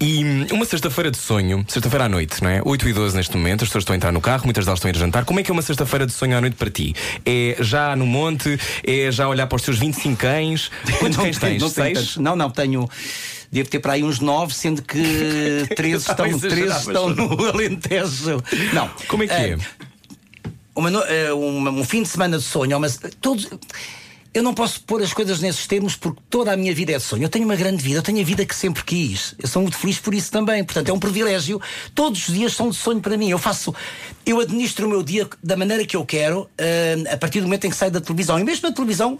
E 0.00 0.24
hum, 0.24 0.46
uma 0.52 0.64
sexta-feira 0.64 1.10
de 1.10 1.16
sonho, 1.16 1.64
sexta-feira 1.68 2.04
à 2.04 2.08
noite, 2.08 2.42
não 2.42 2.50
é? 2.50 2.60
8 2.64 2.88
e 2.88 2.92
12 2.92 3.16
neste 3.16 3.36
momento, 3.36 3.62
as 3.64 3.68
pessoas 3.68 3.82
estão 3.82 3.94
a 3.94 3.96
entrar 3.96 4.12
no 4.12 4.20
carro, 4.20 4.44
muitas 4.44 4.64
delas 4.64 4.78
estão 4.78 4.88
a 4.90 4.94
ir 4.94 4.98
jantar. 4.98 5.24
Como 5.24 5.40
é 5.40 5.42
que 5.42 5.50
é 5.50 5.52
uma 5.52 5.62
sexta-feira 5.62 6.06
de 6.06 6.12
sonho 6.12 6.36
à 6.36 6.40
noite 6.40 6.54
para 6.56 6.70
ti? 6.70 6.94
É 7.24 7.56
já 7.60 7.96
no 7.96 8.06
monte? 8.06 8.58
É 8.84 9.10
já 9.10 9.28
olhar 9.28 9.46
para 9.46 9.56
os 9.56 9.62
teus 9.62 9.78
25 9.78 10.16
cães? 10.16 10.70
Quantos 10.98 11.16
Não 11.16 11.24
cães 11.24 11.38
tenho- 11.38 11.52
tens? 11.58 11.62
Não, 11.62 11.70
tenho 11.70 11.94
tantos. 11.94 12.16
não, 12.18 12.36
não, 12.36 12.50
tenho. 12.50 12.88
Devo 13.50 13.68
ter 13.70 13.78
para 13.78 13.92
aí 13.94 14.02
uns 14.02 14.18
nove, 14.20 14.52
sendo 14.52 14.82
que 14.82 15.66
três 15.76 16.02
Estava 16.02 16.24
a 16.24 16.28
estão, 16.28 16.48
exagerar, 16.48 16.82
três 16.82 16.86
estão 16.88 17.08
no 17.10 17.46
Alentejo. 17.48 18.42
Não. 18.74 18.90
Como 19.08 19.22
é 19.22 19.26
que 19.28 19.32
é? 19.32 19.56
uma 20.74 20.90
no- 20.90 21.02
eh, 21.04 21.32
uma- 21.32 21.70
um 21.70 21.84
fim 21.84 22.02
de 22.02 22.08
semana 22.08 22.36
de 22.36 22.44
sonho, 22.44 22.78
mas 22.78 22.98
todos. 23.20 23.48
Eu 24.36 24.42
não 24.42 24.52
posso 24.52 24.82
pôr 24.82 25.02
as 25.02 25.14
coisas 25.14 25.40
nesses 25.40 25.66
termos 25.66 25.96
porque 25.96 26.20
toda 26.28 26.52
a 26.52 26.56
minha 26.58 26.74
vida 26.74 26.92
é 26.92 26.98
de 26.98 27.02
sonho. 27.02 27.22
Eu 27.22 27.28
tenho 27.30 27.46
uma 27.46 27.56
grande 27.56 27.82
vida, 27.82 28.00
eu 28.00 28.02
tenho 28.02 28.20
a 28.20 28.22
vida 28.22 28.44
que 28.44 28.54
sempre 28.54 28.84
quis. 28.84 29.34
Eu 29.42 29.48
sou 29.48 29.62
muito 29.62 29.78
feliz 29.78 29.98
por 29.98 30.12
isso 30.12 30.30
também. 30.30 30.62
Portanto, 30.62 30.90
é 30.90 30.92
um 30.92 30.98
privilégio. 30.98 31.58
Todos 31.94 32.28
os 32.28 32.34
dias 32.34 32.52
são 32.52 32.68
de 32.68 32.76
sonho 32.76 33.00
para 33.00 33.16
mim. 33.16 33.30
Eu 33.30 33.38
faço, 33.38 33.74
eu 34.26 34.38
administro 34.38 34.86
o 34.86 34.90
meu 34.90 35.02
dia 35.02 35.26
da 35.42 35.56
maneira 35.56 35.86
que 35.86 35.96
eu 35.96 36.04
quero, 36.04 36.50
eh, 36.58 36.96
a 37.10 37.16
partir 37.16 37.40
do 37.40 37.44
momento 37.44 37.66
em 37.66 37.70
que 37.70 37.76
saio 37.76 37.90
da 37.90 37.98
televisão. 37.98 38.38
E 38.38 38.44
mesmo 38.44 38.68
na 38.68 38.74
televisão, 38.74 39.18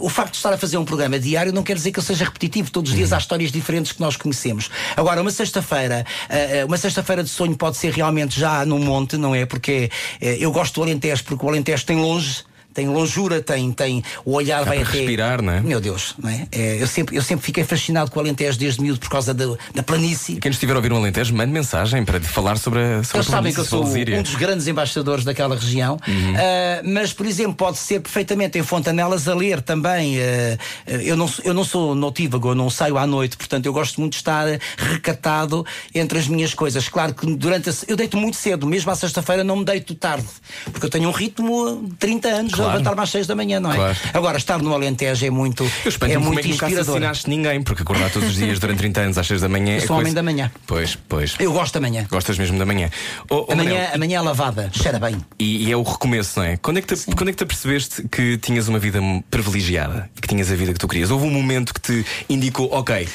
o 0.00 0.08
facto 0.08 0.32
de 0.32 0.38
estar 0.38 0.52
a 0.52 0.58
fazer 0.58 0.78
um 0.78 0.84
programa 0.84 1.16
diário 1.16 1.52
não 1.52 1.62
quer 1.62 1.76
dizer 1.76 1.92
que 1.92 2.00
eu 2.00 2.02
seja 2.02 2.24
repetitivo. 2.24 2.68
Todos 2.68 2.90
os 2.90 2.96
dias 2.96 3.12
há 3.12 3.18
histórias 3.18 3.52
diferentes 3.52 3.92
que 3.92 4.00
nós 4.00 4.16
conhecemos. 4.16 4.68
Agora, 4.96 5.22
uma 5.22 5.30
sexta-feira, 5.30 6.04
eh, 6.28 6.64
uma 6.64 6.76
sexta-feira 6.76 7.22
de 7.22 7.30
sonho 7.30 7.56
pode 7.56 7.76
ser 7.76 7.92
realmente 7.92 8.40
já 8.40 8.66
no 8.66 8.80
monte, 8.80 9.16
não 9.16 9.32
é? 9.32 9.46
Porque 9.46 9.92
eh, 10.20 10.38
eu 10.40 10.50
gosto 10.50 10.74
do 10.74 10.82
Alentejo, 10.82 11.22
porque 11.22 11.46
o 11.46 11.48
Alentejo 11.48 11.86
tem 11.86 11.98
longe. 11.98 12.44
Tem 12.76 12.86
longura, 12.88 13.40
tem, 13.40 13.72
tem 13.72 14.04
o 14.22 14.32
olhar 14.34 14.62
vai 14.64 14.80
para 14.80 14.88
até. 14.88 14.98
respirar, 14.98 15.40
não 15.40 15.52
é? 15.54 15.60
Meu 15.62 15.80
Deus, 15.80 16.14
não 16.22 16.28
é? 16.28 16.46
É, 16.52 16.82
eu, 16.82 16.86
sempre, 16.86 17.16
eu 17.16 17.22
sempre 17.22 17.44
fiquei 17.46 17.64
fascinado 17.64 18.10
com 18.10 18.18
o 18.18 18.22
Alentejo 18.22 18.58
desde 18.58 18.82
miúdo 18.82 19.00
por 19.00 19.08
causa 19.08 19.32
da, 19.32 19.46
da 19.74 19.82
planície. 19.82 20.36
Quem 20.36 20.50
estiver 20.50 20.74
a 20.74 20.76
ouvir 20.76 20.92
um 20.92 20.96
Alentejo, 20.98 21.34
mande 21.34 21.50
mensagem 21.52 22.04
para 22.04 22.20
falar 22.20 22.58
sobre 22.58 22.80
a, 22.80 23.02
sobre 23.02 23.18
Eles 23.18 23.28
a 23.28 23.30
sabem 23.30 23.52
que 23.54 23.60
eu 23.60 23.64
sou 23.64 23.82
um 23.86 24.22
dos 24.22 24.34
grandes 24.34 24.66
embaixadores 24.66 25.24
daquela 25.24 25.56
região, 25.56 25.98
Ah, 26.06 26.82
mas, 26.84 27.14
por 27.14 27.24
exemplo, 27.24 27.54
pode 27.54 27.78
ser 27.78 28.00
perfeitamente 28.00 28.58
em 28.58 28.62
Fontanelas 28.62 29.26
a 29.26 29.34
ler 29.34 29.62
também. 29.62 30.18
Ah, 30.20 30.58
eu, 30.86 31.16
não, 31.16 31.26
sou- 31.28 31.44
eu 31.46 31.54
não 31.54 31.64
sou 31.64 31.94
notívago, 31.94 32.50
eu 32.50 32.54
não 32.54 32.68
saio 32.68 32.98
à 32.98 33.06
noite, 33.06 33.38
portanto, 33.38 33.64
eu 33.64 33.72
gosto 33.72 33.98
muito 34.00 34.12
de 34.12 34.18
estar 34.18 34.46
recatado 34.76 35.64
entre 35.94 36.18
as 36.18 36.28
minhas 36.28 36.52
coisas. 36.54 36.88
Claro 36.88 37.14
que 37.14 37.26
durante 37.36 37.70
a, 37.70 37.72
eu 37.88 37.96
deito 37.96 38.16
muito 38.16 38.36
cedo, 38.36 38.66
mesmo 38.66 38.90
à 38.90 38.94
sexta-feira 38.94 39.42
não 39.42 39.56
me 39.56 39.64
deito 39.64 39.94
tarde, 39.94 40.26
porque 40.72 40.86
eu 40.86 40.90
tenho 40.90 41.08
um 41.08 41.12
ritmo 41.12 41.86
de 41.88 41.94
30 41.96 42.28
anos, 42.28 42.52
Claro. 42.54 42.65
A 42.66 42.72
levantar-me 42.72 43.00
às 43.02 43.10
6 43.10 43.26
da 43.26 43.34
manhã, 43.34 43.60
não 43.60 43.72
é? 43.72 43.76
Claro. 43.76 43.96
Agora, 44.14 44.36
estar 44.38 44.58
no 44.62 44.74
Alentejo 44.74 45.24
é 45.26 45.30
muito, 45.30 45.62
Eu 45.84 45.88
espanto 45.88 46.12
é 46.12 46.14
como 46.14 46.26
muito 46.26 46.40
é 46.40 46.42
que 46.42 46.48
nunca 46.48 46.66
assassinaste 46.66 47.28
ninguém, 47.28 47.62
porque 47.62 47.82
acordar 47.82 48.10
todos 48.10 48.28
os 48.28 48.34
dias 48.36 48.58
durante 48.58 48.78
30 48.78 49.00
anos 49.00 49.18
às 49.18 49.26
6 49.26 49.40
da 49.40 49.48
manhã 49.48 49.74
Eu 49.74 49.82
é 49.82 49.86
sou 49.86 49.96
um 49.96 49.98
homem 50.00 50.04
coisa- 50.12 50.14
da 50.16 50.22
manhã. 50.22 50.52
Pois, 50.66 50.96
pois. 51.08 51.34
Eu 51.38 51.52
gosto 51.52 51.74
da 51.74 51.80
manhã. 51.80 52.06
Gostas 52.10 52.38
mesmo 52.38 52.58
da 52.58 52.66
manhã. 52.66 52.90
Oh, 53.30 53.46
oh, 53.48 53.52
Amanhã, 53.52 53.74
Manel, 53.74 53.94
amanhã 53.94 54.22
lavada, 54.22 54.70
cheira 54.72 54.98
bem. 54.98 55.16
E, 55.38 55.68
e 55.68 55.72
é 55.72 55.76
o 55.76 55.82
recomeço, 55.82 56.38
não 56.38 56.46
é? 56.46 56.56
Quando 56.56 56.78
é, 56.78 56.82
que 56.82 56.94
te, 56.94 57.04
quando 57.14 57.28
é 57.28 57.32
que 57.32 57.38
te 57.38 57.44
apercebeste 57.44 58.06
que 58.08 58.36
tinhas 58.38 58.68
uma 58.68 58.78
vida 58.78 59.00
privilegiada? 59.30 60.10
Que 60.20 60.28
tinhas 60.28 60.50
a 60.50 60.54
vida 60.54 60.72
que 60.72 60.78
tu 60.78 60.88
querias? 60.88 61.10
Houve 61.10 61.26
um 61.26 61.30
momento 61.30 61.72
que 61.74 61.80
te 61.80 62.04
indicou, 62.28 62.68
ok, 62.72 63.08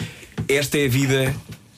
esta 0.48 0.78
é 0.78 0.86
a 0.86 0.90
vida 0.90 1.36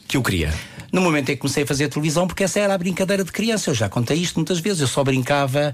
que 0.08 0.18
eu 0.18 0.22
queria. 0.22 0.54
No 0.92 1.02
momento 1.02 1.30
em 1.30 1.34
que 1.36 1.42
comecei 1.42 1.64
a 1.64 1.66
fazer 1.66 1.88
televisão, 1.88 2.28
porque 2.28 2.44
essa 2.44 2.60
era 2.60 2.74
a 2.74 2.78
brincadeira 2.78 3.24
de 3.24 3.32
criança. 3.32 3.72
Eu 3.72 3.74
já 3.74 3.90
contei 3.90 4.16
isto 4.18 4.36
muitas 4.36 4.60
vezes. 4.60 4.80
Eu 4.82 4.88
só 4.88 5.04
brincava, 5.04 5.74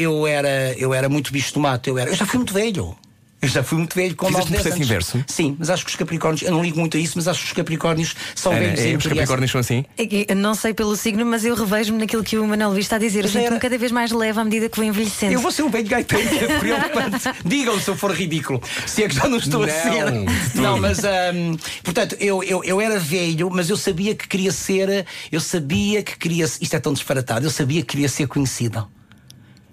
eu 0.00 0.26
era, 0.26 0.74
eu 0.78 0.92
era 0.94 1.08
muito 1.08 1.32
bicho 1.32 1.52
de 1.52 1.58
mato. 1.58 1.88
Eu, 1.88 1.98
era, 1.98 2.10
eu 2.10 2.16
já 2.16 2.26
fui 2.26 2.38
muito 2.38 2.52
velho. 2.54 2.96
Eu 3.42 3.48
já 3.48 3.62
fui 3.62 3.78
muito 3.78 3.94
velho 3.94 4.14
com 4.14 4.26
Fizeste 4.26 4.50
9, 4.50 4.50
um 4.50 4.52
10 4.52 4.62
processo 4.62 4.76
anos. 4.76 4.86
inverso? 5.16 5.24
Sim, 5.26 5.56
mas 5.58 5.70
acho 5.70 5.82
que 5.82 5.90
os 5.90 5.96
Capricórnios, 5.96 6.42
eu 6.42 6.50
não 6.50 6.62
ligo 6.62 6.78
muito 6.78 6.98
a 6.98 7.00
isso, 7.00 7.14
mas 7.16 7.26
acho 7.26 7.40
que 7.40 7.46
os 7.46 7.52
Capricórnios 7.54 8.14
são 8.34 8.52
Ana, 8.52 8.60
velhos 8.60 8.80
é, 8.80 8.96
os. 8.98 9.06
Capricórnios 9.06 9.50
são 9.50 9.60
assim? 9.62 9.82
É 9.96 10.04
que 10.04 10.26
eu 10.28 10.36
Não 10.36 10.54
sei 10.54 10.74
pelo 10.74 10.94
signo, 10.94 11.24
mas 11.24 11.42
eu 11.42 11.54
revejo-me 11.54 11.98
naquilo 12.00 12.22
que 12.22 12.36
o 12.36 12.46
Manuel 12.46 12.68
Luís 12.72 12.84
está 12.84 12.96
a 12.96 12.98
dizer. 12.98 13.24
Eu 13.24 13.30
sinto-me 13.30 13.58
cada 13.58 13.78
vez 13.78 13.90
mais 13.92 14.12
leve 14.12 14.38
à 14.38 14.44
medida 14.44 14.68
que 14.68 14.76
vou 14.76 14.84
envelhecendo. 14.84 15.32
Eu 15.32 15.40
vou 15.40 15.50
ser 15.50 15.62
um 15.62 15.70
velho 15.70 15.88
gaiteiro, 15.88 16.28
é 16.36 16.58
preocupante. 16.58 17.16
Digam 17.42 17.80
se 17.80 17.88
eu 17.88 17.96
for 17.96 18.10
ridículo. 18.12 18.60
Se 18.86 19.04
é 19.04 19.08
que 19.08 19.14
já 19.14 19.26
não 19.26 19.38
estou 19.38 19.62
a 19.62 19.66
Não, 19.66 19.72
ser. 19.72 20.04
de 20.12 20.50
tudo. 20.50 20.62
Não, 20.62 20.78
mas 20.78 20.98
hum, 20.98 21.56
portanto, 21.82 22.16
eu, 22.20 22.42
eu, 22.44 22.62
eu 22.62 22.78
era 22.78 22.98
velho, 22.98 23.48
mas 23.50 23.70
eu 23.70 23.76
sabia 23.78 24.14
que 24.14 24.28
queria 24.28 24.52
ser. 24.52 25.06
Eu 25.32 25.40
sabia 25.40 26.02
que 26.02 26.18
queria. 26.18 26.44
Isto 26.44 26.76
é 26.76 26.78
tão 26.78 26.92
disparatado. 26.92 27.46
Eu 27.46 27.50
sabia 27.50 27.80
que 27.80 27.86
queria 27.88 28.08
ser 28.10 28.26
conhecido. 28.28 28.86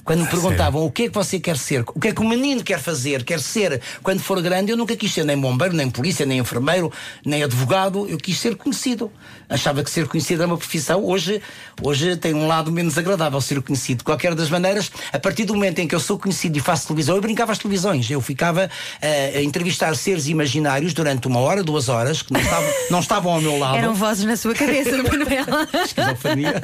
Quando 0.07 0.21
me 0.21 0.29
perguntavam 0.29 0.85
o 0.85 0.89
que 0.89 1.03
é 1.03 1.07
que 1.09 1.13
você 1.13 1.37
quer 1.37 1.57
ser, 1.57 1.81
o 1.81 1.99
que 1.99 2.07
é 2.07 2.13
que 2.13 2.21
o 2.21 2.23
menino 2.23 2.63
quer 2.63 2.79
fazer, 2.79 3.25
quer 3.25 3.41
ser 3.41 3.81
quando 4.01 4.21
for 4.21 4.41
grande, 4.41 4.71
eu 4.71 4.77
nunca 4.77 4.95
quis 4.95 5.13
ser 5.13 5.25
nem 5.25 5.37
bombeiro, 5.37 5.75
nem 5.75 5.89
polícia, 5.89 6.25
nem 6.25 6.39
enfermeiro, 6.39 6.89
nem 7.25 7.43
advogado, 7.43 8.07
eu 8.07 8.17
quis 8.17 8.39
ser 8.39 8.55
conhecido. 8.55 9.11
Achava 9.49 9.81
que 9.81 9.89
ser 9.89 10.07
conhecido 10.07 10.43
era 10.43 10.51
uma 10.51 10.57
profissão. 10.57 11.03
Hoje, 11.05 11.41
hoje 11.81 12.17
tem 12.17 12.33
um 12.33 12.47
lado 12.47 12.71
menos 12.71 12.97
agradável 12.97 13.39
ser 13.39 13.61
conhecido. 13.61 13.99
De 13.99 14.03
qualquer 14.03 14.35
das 14.35 14.49
maneiras, 14.49 14.91
a 15.13 15.19
partir 15.19 15.45
do 15.45 15.53
momento 15.53 15.79
em 15.79 15.87
que 15.87 15.95
eu 15.95 15.99
sou 15.99 16.19
conhecido 16.19 16.57
e 16.57 16.59
faço 16.59 16.87
televisão, 16.87 17.15
eu 17.15 17.21
brincava 17.21 17.53
às 17.53 17.57
televisões. 17.57 18.09
Eu 18.09 18.19
ficava 18.19 18.69
eh, 19.01 19.33
a 19.37 19.41
entrevistar 19.41 19.95
seres 19.95 20.27
imaginários 20.27 20.93
durante 20.93 21.27
uma 21.27 21.39
hora, 21.39 21.63
duas 21.63 21.87
horas, 21.87 22.21
que 22.21 22.33
não 22.33 22.41
estavam, 22.41 22.69
não 22.91 22.99
estavam 22.99 23.31
ao 23.33 23.41
meu 23.41 23.57
lado. 23.57 23.77
Eram 23.77 23.93
vozes 23.93 24.25
na 24.25 24.35
sua 24.35 24.53
cabeça, 24.53 24.97
Manuela. 24.97 25.67
Esquizofrenia, 25.85 26.61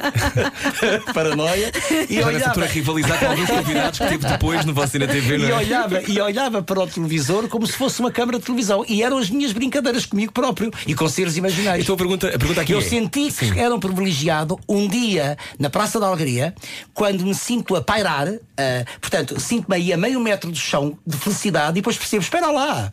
paranoia. 1.14 1.72
E 2.10 2.18
altura 2.18 2.36
olhava, 2.36 2.64
a 2.64 2.66
rivalizar 2.66 3.18
com 3.18 3.26
alguns 3.26 3.48
convidados 3.48 3.98
que 3.98 4.06
teve 4.06 4.26
depois 4.26 4.64
no 4.66 4.74
Você 4.74 4.98
na 4.98 5.06
TV, 5.06 5.36
e 5.36 5.38
não 5.38 5.48
é? 5.48 5.54
olhava, 5.54 6.02
e 6.06 6.20
olhava 6.20 6.62
para 6.62 6.80
o 6.80 6.86
televisor 6.86 7.48
como 7.48 7.66
se 7.66 7.72
fosse 7.72 8.00
uma 8.00 8.10
câmara 8.10 8.38
de 8.38 8.44
televisão. 8.44 8.84
E 8.86 9.02
eram 9.02 9.16
as 9.16 9.30
minhas 9.30 9.52
brincadeiras 9.52 10.04
comigo 10.04 10.32
próprio 10.32 10.70
e 10.86 10.94
com 10.94 11.08
seres 11.08 11.38
imaginários. 11.38 11.84
Então 11.84 11.94
a 11.94 11.98
pergunta, 11.98 12.28
a 12.28 12.38
pergunta 12.38 12.60
aqui 12.60 12.73
Eu 12.74 12.82
senti 12.82 13.30
que 13.30 13.46
Sim. 13.46 13.58
era 13.58 13.74
um 13.74 13.80
privilegiado 13.80 14.58
um 14.68 14.88
dia 14.88 15.36
na 15.58 15.70
Praça 15.70 15.98
da 15.98 16.06
Alegria, 16.06 16.54
quando 16.92 17.24
me 17.24 17.34
sinto 17.34 17.74
a 17.76 17.82
pairar, 17.82 18.28
ah, 18.28 18.84
portanto, 19.00 19.40
sinto-me 19.40 19.76
aí 19.76 19.92
a 19.92 19.96
meio 19.96 20.20
metro 20.20 20.50
do 20.50 20.58
chão 20.58 20.98
de 21.06 21.16
felicidade 21.16 21.70
e 21.70 21.80
depois 21.80 21.96
percebo: 21.96 22.22
espera 22.22 22.50
lá, 22.50 22.92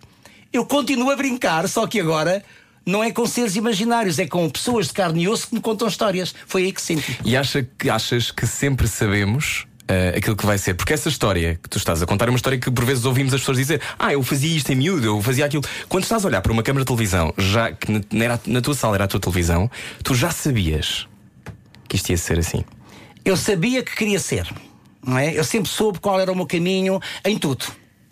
eu 0.51 0.65
continuo 0.65 1.09
a 1.11 1.15
brincar, 1.15 1.67
só 1.67 1.87
que 1.87 1.99
agora. 1.99 2.43
Não 2.83 3.03
é 3.03 3.11
com 3.11 3.27
seres 3.27 3.55
imaginários, 3.55 4.17
é 4.17 4.25
com 4.25 4.49
pessoas 4.49 4.87
de 4.87 4.93
carne 4.93 5.21
e 5.21 5.29
osso 5.29 5.49
que 5.49 5.53
me 5.53 5.61
contam 5.61 5.87
histórias. 5.87 6.33
Foi 6.47 6.63
aí 6.63 6.71
que 6.71 6.81
senti. 6.81 7.15
E 7.23 7.37
acha 7.37 7.61
que, 7.61 7.87
achas 7.87 8.31
que 8.31 8.47
sempre 8.47 8.87
sabemos 8.87 9.67
uh, 9.91 10.17
aquilo 10.17 10.35
que 10.35 10.45
vai 10.45 10.57
ser. 10.57 10.73
Porque 10.73 10.93
essa 10.93 11.09
história 11.09 11.59
que 11.61 11.69
tu 11.69 11.77
estás 11.77 12.01
a 12.01 12.05
contar 12.05 12.27
é 12.27 12.29
uma 12.29 12.37
história 12.37 12.57
que 12.57 12.71
por 12.71 12.85
vezes 12.85 13.03
ouvimos 13.05 13.33
as 13.33 13.41
pessoas 13.41 13.57
dizer: 13.57 13.81
Ah, 13.99 14.13
eu 14.13 14.23
fazia 14.23 14.55
isto 14.55 14.71
em 14.71 14.75
miúdo, 14.75 15.05
eu 15.05 15.21
fazia 15.21 15.45
aquilo. 15.45 15.63
Quando 15.89 16.03
estás 16.03 16.23
a 16.23 16.27
olhar 16.27 16.41
para 16.41 16.51
uma 16.51 16.63
câmara 16.63 16.83
de 16.83 16.87
televisão, 16.87 17.33
já 17.37 17.71
que 17.71 17.91
na, 17.91 18.23
era, 18.23 18.39
na 18.45 18.61
tua 18.61 18.73
sala 18.73 18.95
era 18.95 19.03
a 19.03 19.07
tua 19.07 19.19
televisão, 19.19 19.69
tu 20.03 20.15
já 20.15 20.31
sabias 20.31 21.07
que 21.87 21.95
isto 21.95 22.09
ia 22.09 22.17
ser 22.17 22.39
assim. 22.39 22.63
Eu 23.23 23.37
sabia 23.37 23.83
que 23.83 23.95
queria 23.95 24.19
ser, 24.19 24.47
não 25.05 25.17
é? 25.17 25.37
Eu 25.37 25.43
sempre 25.43 25.69
soube 25.69 25.99
qual 25.99 26.19
era 26.19 26.31
o 26.31 26.35
meu 26.35 26.47
caminho 26.47 26.99
em 27.23 27.37
tudo 27.37 27.65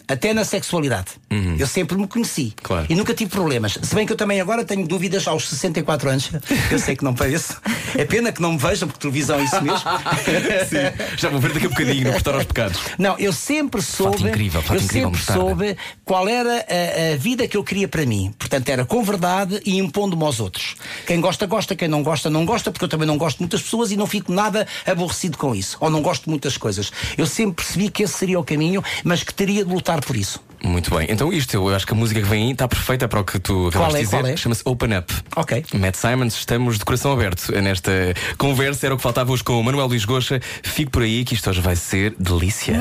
até 0.09 0.33
na 0.33 0.43
sexualidade. 0.43 1.11
Uhum. 1.31 1.55
Eu 1.59 1.67
sempre 1.67 1.95
me 1.95 2.07
conheci 2.07 2.53
claro. 2.63 2.87
e 2.89 2.95
nunca 2.95 3.13
tive 3.13 3.29
problemas. 3.29 3.77
Se 3.81 3.93
bem 3.93 4.05
que 4.07 4.11
eu 4.11 4.17
também 4.17 4.41
agora 4.41 4.65
tenho 4.65 4.87
dúvidas 4.87 5.27
aos 5.27 5.47
64 5.47 6.09
anos. 6.09 6.31
Eu 6.71 6.79
sei 6.79 6.95
que 6.95 7.03
não 7.03 7.13
pareço. 7.13 7.59
É 7.95 8.05
pena 8.05 8.31
que 8.31 8.41
não 8.41 8.53
me 8.53 8.57
vejam, 8.57 8.87
porque 8.87 9.01
televisão 9.01 9.39
é 9.39 9.43
isso 9.43 9.61
mesmo. 9.61 9.79
Sim. 10.69 11.15
Já 11.17 11.29
vou 11.29 11.39
ver 11.39 11.53
daqui 11.53 11.67
a 11.67 11.69
bocadinho, 11.69 12.05
no 12.05 12.11
Portar 12.13 12.35
aos 12.35 12.45
Pecados. 12.45 12.79
Não, 12.97 13.17
eu 13.19 13.31
sempre 13.31 13.81
soube. 13.81 14.17
Fato 14.17 14.27
incrível, 14.27 14.61
fato 14.61 14.77
eu 14.77 14.83
incrível 14.83 15.13
sempre 15.13 15.33
soube 15.33 15.77
qual 16.03 16.27
era 16.27 16.65
a, 16.67 17.13
a, 17.13 17.17
vida 17.17 17.47
que 17.47 17.55
eu 17.55 17.63
queria 17.63 17.87
para 17.87 18.05
mim. 18.05 18.33
Portanto, 18.37 18.69
era 18.69 18.85
com 18.85 19.03
verdade 19.03 19.61
e 19.65 19.77
impondo-me 19.77 20.23
aos 20.23 20.39
outros. 20.39 20.75
Quem 21.05 21.21
gosta, 21.21 21.45
gosta, 21.45 21.75
quem 21.75 21.87
não 21.87 22.01
gosta, 22.01 22.29
não 22.29 22.45
gosta, 22.45 22.71
porque 22.71 22.85
eu 22.85 22.89
também 22.89 23.07
não 23.07 23.17
gosto 23.17 23.37
de 23.37 23.43
muitas 23.43 23.61
pessoas 23.61 23.91
e 23.91 23.97
não 23.97 24.07
fico 24.07 24.31
nada 24.31 24.67
aborrecido 24.85 25.37
com 25.37 25.53
isso. 25.53 25.77
Ou 25.79 25.89
não 25.89 26.01
gosto 26.01 26.23
de 26.23 26.29
muitas 26.29 26.57
coisas. 26.57 26.91
Eu 27.17 27.25
sempre 27.25 27.63
percebi 27.63 27.89
que 27.89 28.03
esse 28.03 28.13
seria 28.13 28.39
o 28.39 28.43
caminho, 28.43 28.83
mas 29.03 29.23
que 29.23 29.33
teria 29.33 29.63
de 29.63 29.71
lutar 29.71 29.98
por 30.01 30.15
isso. 30.15 30.41
Muito 30.63 30.93
bem. 30.93 31.07
Então 31.09 31.31
isto, 31.31 31.53
eu 31.53 31.73
acho 31.73 31.85
que 31.85 31.93
a 31.93 31.95
música 31.95 32.21
que 32.21 32.27
vem 32.27 32.45
aí 32.45 32.51
está 32.51 32.67
perfeita 32.67 33.07
para 33.07 33.21
o 33.21 33.23
que 33.23 33.39
tu 33.39 33.67
acabaste 33.67 33.95
é, 33.95 33.99
de 33.99 34.05
dizer. 34.05 34.25
É? 34.25 34.37
Chama-se 34.37 34.61
Open 34.65 34.97
Up. 34.97 35.13
Ok. 35.35 35.65
Matt 35.73 35.95
Simons, 35.95 36.35
estamos 36.35 36.77
de 36.77 36.85
coração 36.85 37.13
aberto 37.13 37.51
nesta 37.61 37.91
conversa. 38.37 38.87
Era 38.87 38.95
o 38.95 38.97
que 38.97 39.03
faltava 39.03 39.31
hoje 39.31 39.43
com 39.43 39.59
o 39.59 39.63
Manuel 39.63 39.87
Luís 39.87 40.05
Goxa. 40.05 40.41
Fique 40.63 40.91
por 40.91 41.03
aí 41.03 41.23
que 41.23 41.33
isto 41.33 41.49
hoje 41.49 41.61
vai 41.61 41.75
ser 41.75 42.13
delícia. 42.19 42.75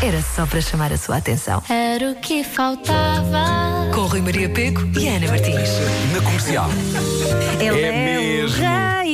Era 0.00 0.22
só 0.22 0.46
para 0.46 0.60
chamar 0.60 0.92
a 0.92 0.96
sua 0.96 1.16
atenção. 1.16 1.60
Era 1.68 2.12
o 2.12 2.14
que 2.16 2.44
faltava. 2.44 3.90
Com 3.92 4.02
Rui 4.02 4.20
Maria 4.20 4.48
Pego 4.48 4.88
e 4.96 5.08
Ana 5.08 5.26
Martins. 5.26 5.70
Na 6.12 6.20
comercial. 6.22 6.70
Ele 7.58 7.80
é, 7.80 7.88
é 7.88 8.04
mesmo. 8.04 9.07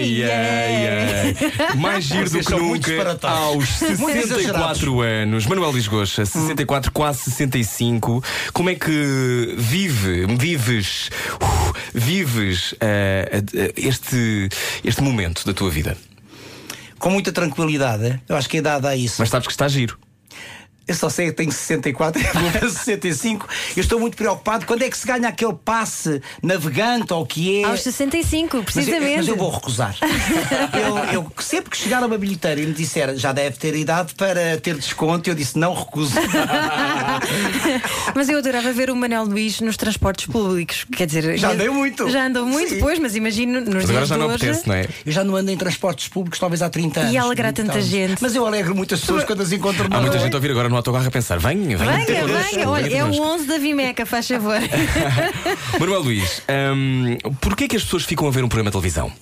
Ai, 0.00 0.26
ai. 0.26 1.76
Mais 1.76 2.04
giro 2.04 2.30
do 2.30 2.40
que 2.40 2.54
nunca 2.54 3.18
aos 3.28 3.80
Muito 3.98 4.28
64 4.28 5.00
anos. 5.00 5.46
Manuel 5.46 5.72
Lisgocha, 5.72 6.24
64, 6.24 6.92
quase 6.92 7.30
65. 7.30 8.22
Como 8.52 8.70
é 8.70 8.74
que 8.74 9.54
vive, 9.56 10.26
vives, 10.36 11.10
uh, 11.40 11.74
vives 11.94 12.72
uh, 12.72 12.76
uh, 12.76 13.72
este, 13.76 14.48
este 14.84 15.02
momento 15.02 15.44
da 15.44 15.52
tua 15.52 15.70
vida? 15.70 15.96
Com 16.98 17.10
muita 17.10 17.32
tranquilidade. 17.32 18.20
Eu 18.28 18.36
acho 18.36 18.48
que 18.48 18.58
a 18.58 18.60
idade 18.60 18.82
dá 18.82 18.96
isso. 18.96 19.16
Mas 19.18 19.30
sabes 19.30 19.46
que 19.46 19.52
está 19.52 19.68
giro. 19.68 19.98
Eu 20.90 20.94
só 20.96 21.08
sei 21.08 21.26
que 21.26 21.34
tenho 21.34 21.52
64 21.52 22.20
vou 22.20 22.50
para 22.50 22.68
65. 22.68 23.48
Eu 23.76 23.80
estou 23.80 24.00
muito 24.00 24.16
preocupado. 24.16 24.66
Quando 24.66 24.82
é 24.82 24.90
que 24.90 24.98
se 24.98 25.06
ganha 25.06 25.28
aquele 25.28 25.52
passe 25.54 26.20
navegante 26.42 27.12
ou 27.12 27.22
o 27.22 27.26
que 27.26 27.62
é? 27.62 27.64
Aos 27.64 27.80
65, 27.82 28.56
Mas 28.56 28.58
eu, 28.58 28.64
precisamente. 28.64 29.16
mas 29.18 29.28
eu 29.28 29.36
vou 29.36 29.50
recusar. 29.52 29.94
eu, 31.14 31.22
eu 31.22 31.32
sempre 31.38 31.70
que 31.70 31.76
chegar 31.76 32.02
a 32.02 32.06
uma 32.06 32.18
bilheteira 32.18 32.60
e 32.60 32.66
me 32.66 32.72
disser 32.72 33.16
já 33.16 33.30
deve 33.30 33.56
ter 33.56 33.76
idade 33.76 34.14
para 34.16 34.58
ter 34.58 34.74
desconto, 34.74 35.30
eu 35.30 35.34
disse 35.36 35.56
não 35.56 35.74
recuso. 35.74 36.14
Mas 38.14 38.28
eu 38.28 38.38
adorava 38.38 38.72
ver 38.72 38.90
o 38.90 38.96
Manuel 38.96 39.24
Luís 39.24 39.60
nos 39.60 39.76
transportes 39.76 40.26
públicos. 40.26 40.84
Quer 40.96 41.06
dizer, 41.06 41.38
Já 41.38 41.52
andei 41.52 41.68
muito. 41.68 42.08
Já 42.10 42.26
andou 42.26 42.44
muito, 42.46 42.70
Sim. 42.70 42.80
pois, 42.80 42.98
mas 42.98 43.14
imagino 43.14 43.60
nos 43.60 43.74
Mas 43.74 43.84
agora 43.90 43.98
dias 43.98 44.08
já 44.08 44.14
de 44.16 44.20
não 44.20 44.26
hoje. 44.28 44.36
apetece, 44.36 44.68
não 44.68 44.74
é? 44.74 44.88
Eu 45.06 45.12
já 45.12 45.22
não 45.22 45.36
ando 45.36 45.50
em 45.52 45.56
transportes 45.56 46.08
públicos 46.08 46.38
talvez 46.40 46.62
há 46.62 46.68
30 46.68 47.00
anos. 47.00 47.16
alegrar 47.16 47.52
tanta 47.52 47.70
Então, 47.78 47.82
gente. 47.82 48.20
Mas 48.20 48.34
eu 48.34 48.44
alegro 48.44 48.74
muitas 48.74 49.00
pessoas 49.00 49.22
quando 49.24 49.42
as 49.42 49.52
encontro 49.52 49.86
Há 49.90 50.00
muita 50.00 50.18
gente 50.18 50.32
a 50.32 50.36
ouvir 50.36 50.50
agora 50.50 50.68
no 50.68 50.76
autocarro 50.80 51.08
a 51.08 51.10
pensar: 51.10 51.38
venha, 51.38 51.76
venha. 51.76 52.04
Venha, 52.04 52.26
venha, 52.26 52.68
olha, 52.68 52.94
é 52.94 53.04
o 53.04 53.06
connosco. 53.06 53.34
11 53.34 53.46
da 53.46 53.58
Vimeca, 53.58 54.04
faz 54.04 54.26
favor. 54.26 54.58
Manuel 55.78 56.00
Luís, 56.00 56.42
hum, 56.74 57.16
porquê 57.40 57.68
que 57.68 57.76
as 57.76 57.84
pessoas 57.84 58.04
ficam 58.04 58.26
a 58.26 58.30
ver 58.30 58.44
um 58.44 58.48
programa 58.48 58.70
de 58.70 58.72
televisão? 58.72 59.12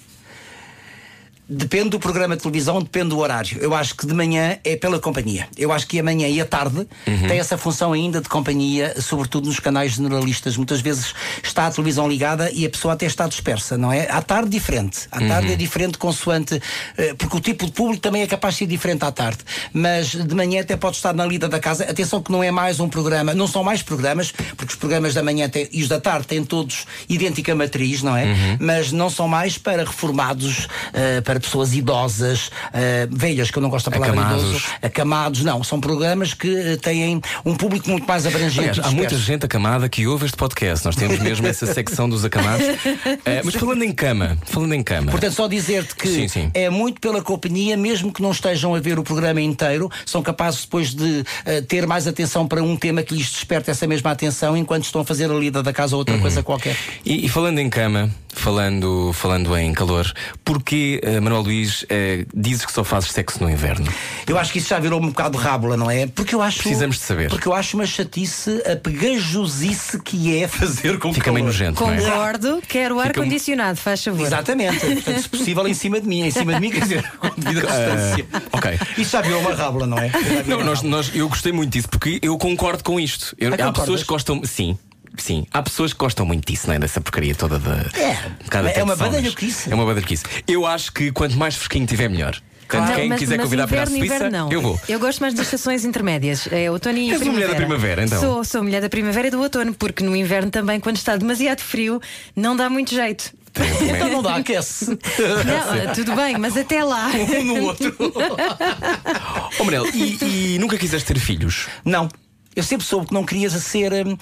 Depende 1.50 1.88
do 1.88 1.99
programa 1.99 2.37
de 2.37 2.43
televisão, 2.43 2.78
depende 2.83 3.09
do 3.09 3.19
horário. 3.19 3.57
Eu 3.59 3.75
acho 3.75 3.95
que 3.97 4.07
de 4.07 4.12
manhã 4.12 4.59
é 4.62 4.76
pela 4.76 4.99
companhia. 5.00 5.49
Eu 5.57 5.73
acho 5.73 5.87
que 5.87 5.99
a 5.99 6.02
manhã 6.02 6.28
e 6.28 6.38
a 6.43 6.45
tarde 6.45 6.87
tem 7.26 7.38
essa 7.38 7.57
função 7.57 7.95
ainda 7.95 8.21
de 8.21 8.28
companhia, 8.28 8.95
sobretudo 9.00 9.47
nos 9.47 9.59
canais 9.59 9.93
generalistas. 9.93 10.59
Muitas 10.59 10.83
vezes 10.83 11.14
está 11.43 11.67
a 11.67 11.71
televisão 11.71 12.07
ligada 12.07 12.50
e 12.52 12.67
a 12.67 12.69
pessoa 12.69 12.93
até 12.93 13.07
está 13.07 13.26
dispersa, 13.26 13.78
não 13.78 13.90
é? 13.90 14.11
À 14.11 14.21
tarde, 14.21 14.50
diferente. 14.50 15.09
À 15.11 15.21
tarde 15.26 15.52
é 15.52 15.57
diferente, 15.57 15.97
consoante. 15.97 16.61
eh, 16.99 17.14
Porque 17.14 17.38
o 17.38 17.40
tipo 17.40 17.64
de 17.64 17.73
público 17.73 18.02
também 18.02 18.21
é 18.21 18.26
capaz 18.26 18.52
de 18.55 18.59
ser 18.59 18.67
diferente 18.67 19.02
à 19.07 19.11
tarde. 19.11 19.38
Mas 19.73 20.09
de 20.09 20.35
manhã 20.35 20.61
até 20.61 20.76
pode 20.76 20.97
estar 20.97 21.14
na 21.14 21.25
lida 21.25 21.49
da 21.49 21.59
casa. 21.59 21.85
Atenção 21.85 22.21
que 22.23 22.31
não 22.31 22.43
é 22.43 22.50
mais 22.50 22.78
um 22.78 22.90
programa, 22.90 23.33
não 23.33 23.47
são 23.47 23.64
mais 23.64 23.81
programas, 23.83 24.33
porque 24.55 24.73
os 24.75 24.78
programas 24.78 25.14
da 25.14 25.23
manhã 25.23 25.49
têm- 25.49 25.69
e 25.73 25.81
os 25.83 25.88
da 25.88 25.99
tarde 25.99 26.26
têm 26.26 26.45
todos 26.45 26.85
idêntica 27.09 27.55
matriz, 27.55 28.02
não 28.02 28.14
é? 28.14 28.26
Mas 28.61 28.93
não 28.93 29.09
são 29.09 29.26
mais 29.26 29.57
para 29.57 29.83
reformados, 29.85 30.69
eh, 30.93 31.23
para 31.23 31.38
pessoas 31.40 31.75
idosas, 31.75 32.50
eh, 32.73 33.09
velhas, 33.11 33.50
que 33.50 33.59
eu 33.59 33.62
não 33.62 33.71
gosto 33.71 33.90
da 33.90 33.97
palavra 33.99 34.21
Acamados. 34.21 34.49
idoso, 34.49 34.64
acamados, 34.83 35.45
não. 35.45 35.62
São 35.64 35.80
programas 35.80 36.35
que 36.35 36.49
eh, 36.54 36.76
têm 36.76 37.21
um 37.45 37.54
público 37.54 37.90
muito 37.90 38.07
mais 38.07 38.26
abrangente. 38.26 38.71
Aliás, 38.71 38.78
há 38.80 38.90
muita 38.90 39.16
gente 39.16 39.45
acamada 39.47 39.88
que 39.88 40.07
ouve 40.07 40.26
este 40.26 40.37
podcast. 40.37 40.85
Nós 40.85 40.97
temos 40.97 41.18
mesmo 41.18 41.47
essa 41.47 41.66
secção 41.66 42.09
dos 42.09 42.25
acamados. 42.25 42.66
Eh, 43.25 43.42
mas 43.45 43.54
falando 43.54 43.83
em 43.83 43.92
cama, 43.92 44.38
falando 44.47 44.73
em 44.75 44.83
cama. 44.83 45.11
Portanto, 45.11 45.33
só 45.35 45.47
dizer-te 45.49 45.95
que 45.95 46.09
Sim, 46.09 46.28
sim. 46.28 46.50
é 46.54 46.71
muito 46.71 47.00
pela 47.00 47.21
companhia, 47.23 47.76
mesmo 47.76 48.12
que 48.12 48.23
não 48.23 48.30
estejam 48.30 48.75
a 48.75 48.80
ver 48.80 48.99
o 48.99 49.02
programa 49.02 49.40
inteiro, 49.40 49.90
são 50.07 50.23
capazes 50.23 50.62
depois 50.62 50.95
de 50.95 51.25
eh, 51.45 51.61
ter 51.62 51.87
mais 51.87 52.07
atenção 52.07 52.47
para 52.47 52.62
um 52.62 52.76
tema 52.76 53.02
que 53.02 53.14
lhes 53.14 53.30
desperte 53.30 53.71
essa 53.71 53.87
mesma 53.87 54.11
atenção 54.11 54.57
enquanto 54.57 54.85
estão 54.85 55.00
a 55.00 55.04
fazer 55.04 55.30
a 55.30 55.35
lida 55.35 55.62
da 55.62 55.73
casa 55.73 55.95
ou 55.97 56.00
outra 56.00 56.18
coisa 56.18 56.42
qualquer. 56.42 56.76
E, 57.04 57.26
e 57.26 57.28
falando 57.28 57.59
em 57.59 57.68
cama, 57.68 58.11
falando, 58.38 59.12
falando 59.12 59.57
em 59.57 59.73
calor, 59.73 60.11
porquê, 60.45 61.00
eh, 61.02 61.21
Manuel 61.21 61.42
Luís, 61.42 61.85
eh, 61.90 62.25
dizes 62.35 62.64
que 62.64 62.73
só 62.73 62.83
fazes 62.85 63.11
sexo 63.12 63.42
no 63.42 63.50
inverno? 63.50 63.87
Eu 64.26 64.38
acho 64.38 64.52
que 64.52 64.59
isso 64.59 64.68
já 64.68 64.78
virou 64.78 65.00
um 65.02 65.09
bocado 65.09 65.37
rábula, 65.37 65.76
não 65.76 65.90
é? 65.90 66.07
Porque 66.07 66.35
eu 66.35 66.40
acho. 66.40 66.59
Precisamos 66.61 66.97
de 66.97 67.02
saber. 67.02 67.28
Porque 67.28 67.47
eu 67.49 67.52
acho 67.52 67.76
uma 67.76 67.85
chatice 67.87 68.62
a 68.71 68.76
pegajosice 68.76 70.00
que 70.00 70.37
é 70.40 70.49
fazer 70.49 70.99
com 70.99 71.12
Fica 71.12 71.26
calor. 71.26 71.35
meio 71.35 71.47
nojento, 71.47 71.83
não 71.85 71.92
é? 71.92 71.97
Concordo, 72.00 72.62
quero 72.66 72.97
Fica- 72.97 73.09
ar-condicionado, 73.09 73.78
faz 73.78 74.02
favor. 74.02 74.26
Exatamente. 74.26 74.78
Portanto, 74.78 75.23
se 75.23 75.28
possível, 75.28 75.66
em 75.68 75.75
cima 75.75 76.00
de 76.00 76.07
mim. 76.09 76.23
Em 76.23 76.30
cima 76.30 76.54
de 76.54 76.61
mim, 76.61 76.71
quer 76.71 76.80
dizer, 76.83 77.02
com 77.18 77.28
devida 77.37 77.61
distância. 77.66 78.26
ok. 78.52 78.78
Isso 78.97 79.11
já 79.11 79.21
virou 79.21 79.40
uma 79.40 79.54
rábula, 79.54 79.87
não 79.87 79.99
é? 79.99 80.11
Não, 80.47 80.62
nós, 80.64 80.83
nós- 80.83 81.11
eu 81.14 81.28
gostei 81.28 81.52
muito 81.52 81.71
disso 81.73 81.88
porque 81.88 82.18
eu 82.23 82.37
concordo 82.38 82.83
com 82.85 82.99
isto. 83.00 83.35
Eu- 83.38 83.52
Ah, 83.59 83.68
há 83.68 83.73
pessoas 83.73 84.02
que 84.02 84.09
gostam. 84.09 84.40
Sim. 84.45 84.78
Sim, 85.19 85.47
há 85.53 85.63
pessoas 85.63 85.93
que 85.93 85.99
gostam 85.99 86.25
muito 86.25 86.47
disso, 86.51 86.67
não 86.69 86.75
é? 86.75 86.79
Dessa 86.79 87.01
porcaria 87.01 87.35
toda 87.35 87.59
da. 87.59 87.85
É. 87.95 88.11
É 88.11 88.15
tempo 88.15 88.59
uma 88.59 88.71
de 88.71 88.73
saunas. 88.75 88.99
badalhoquice. 88.99 89.71
É 89.71 89.75
uma 89.75 89.85
badalhoquice. 89.85 90.25
Eu 90.47 90.65
acho 90.67 90.93
que 90.93 91.11
quanto 91.13 91.37
mais 91.37 91.55
fresquinho 91.57 91.87
tiver, 91.87 92.09
melhor. 92.09 92.41
Portanto, 92.69 92.89
Não, 92.91 92.97
quem 92.97 93.09
mas, 93.09 93.19
quiser 93.19 93.37
mas 93.39 93.45
convidar 93.47 93.67
para 93.67 93.77
ir 93.77 93.81
à 93.81 93.83
inverno, 93.85 93.99
Suíça, 93.99 94.15
inverno 94.17 94.39
não. 94.39 94.53
eu 94.53 94.61
vou. 94.61 94.81
Eu 94.89 94.99
gosto 95.01 95.21
mais 95.21 95.33
das 95.33 95.47
estações 95.47 95.87
intermédias. 95.87 96.47
É 96.53 96.71
outono 96.71 96.99
e 96.99 97.11
És 97.11 97.23
uma 97.23 97.33
mulher 97.33 97.49
da 97.49 97.55
primavera, 97.55 98.05
então? 98.05 98.21
Sou, 98.21 98.45
sou 98.45 98.63
mulher 98.63 98.83
da 98.83 98.91
primavera 98.91 99.29
e 99.29 99.31
do 99.31 99.41
outono, 99.41 99.73
porque 99.73 100.05
no 100.05 100.15
inverno 100.15 100.51
também, 100.51 100.79
quando 100.79 100.97
está 100.97 101.17
demasiado 101.17 101.61
frio, 101.63 101.99
não 102.37 102.55
dá 102.55 102.69
muito 102.69 102.95
jeito. 102.95 103.33
Então 103.57 104.11
não 104.11 104.23
dá, 104.23 104.37
aquece. 104.37 104.87
Não, 105.19 105.95
tudo 105.95 106.15
bem, 106.15 106.37
mas 106.39 106.57
até 106.57 106.85
lá. 106.85 107.09
um 107.41 107.45
no 107.45 107.63
outro. 107.65 107.97
Oh, 109.59 109.65
Manel, 109.65 109.87
e, 109.95 110.55
e 110.55 110.59
nunca 110.59 110.77
quiseste 110.77 111.07
ter 111.13 111.19
filhos? 111.19 111.67
Não. 111.85 112.09
Eu 112.55 112.63
sempre 112.63 112.87
soube 112.87 113.07
que 113.09 113.15
não 113.15 113.25
querias 113.25 113.53
ser. 113.55 113.93
hum, 114.07 114.17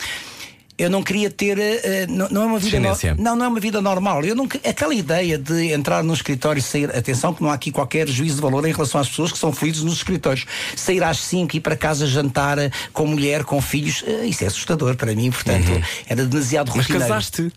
Eu 0.78 0.90
não 0.90 1.02
queria 1.02 1.30
ter. 1.30 1.58
eh, 1.58 2.06
não, 2.08 2.28
não 2.28 2.42
é 2.42 2.46
uma 2.46 2.58
vida. 2.58 2.78
no-. 2.80 3.22
Não, 3.22 3.36
não 3.36 3.44
é 3.46 3.48
uma 3.48 3.60
vida 3.60 3.80
normal. 3.80 4.24
Eu 4.24 4.34
nunca, 4.34 4.58
aquela 4.68 4.94
ideia 4.94 5.38
de 5.38 5.72
entrar 5.72 6.02
num 6.02 6.12
escritório 6.12 6.58
e 6.58 6.62
sair. 6.62 6.94
Atenção, 6.94 7.32
que 7.32 7.42
não 7.42 7.50
há 7.50 7.54
aqui 7.54 7.70
qualquer 7.70 8.06
juízo 8.08 8.36
de 8.36 8.42
valor 8.42 8.66
em 8.66 8.72
relação 8.72 9.00
às 9.00 9.08
pessoas 9.08 9.32
que 9.32 9.38
são 9.38 9.52
felizes 9.52 9.82
nos 9.82 9.94
escritórios. 9.94 10.44
Sair 10.76 11.02
às 11.02 11.18
5 11.18 11.54
e 11.54 11.58
ir 11.58 11.60
para 11.60 11.76
casa 11.76 12.06
jantar 12.06 12.58
eh, 12.58 12.70
com 12.92 13.06
mulher, 13.06 13.44
com 13.44 13.60
filhos, 13.60 14.04
eh, 14.06 14.26
isso 14.26 14.44
é 14.44 14.48
assustador 14.48 14.96
para 14.96 15.14
mim. 15.14 15.30
Portanto, 15.30 15.70
era 16.08 16.24
demasiado 16.26 16.68
Mas 16.74 16.86
rotineiro. 16.86 17.08
casaste. 17.08 17.50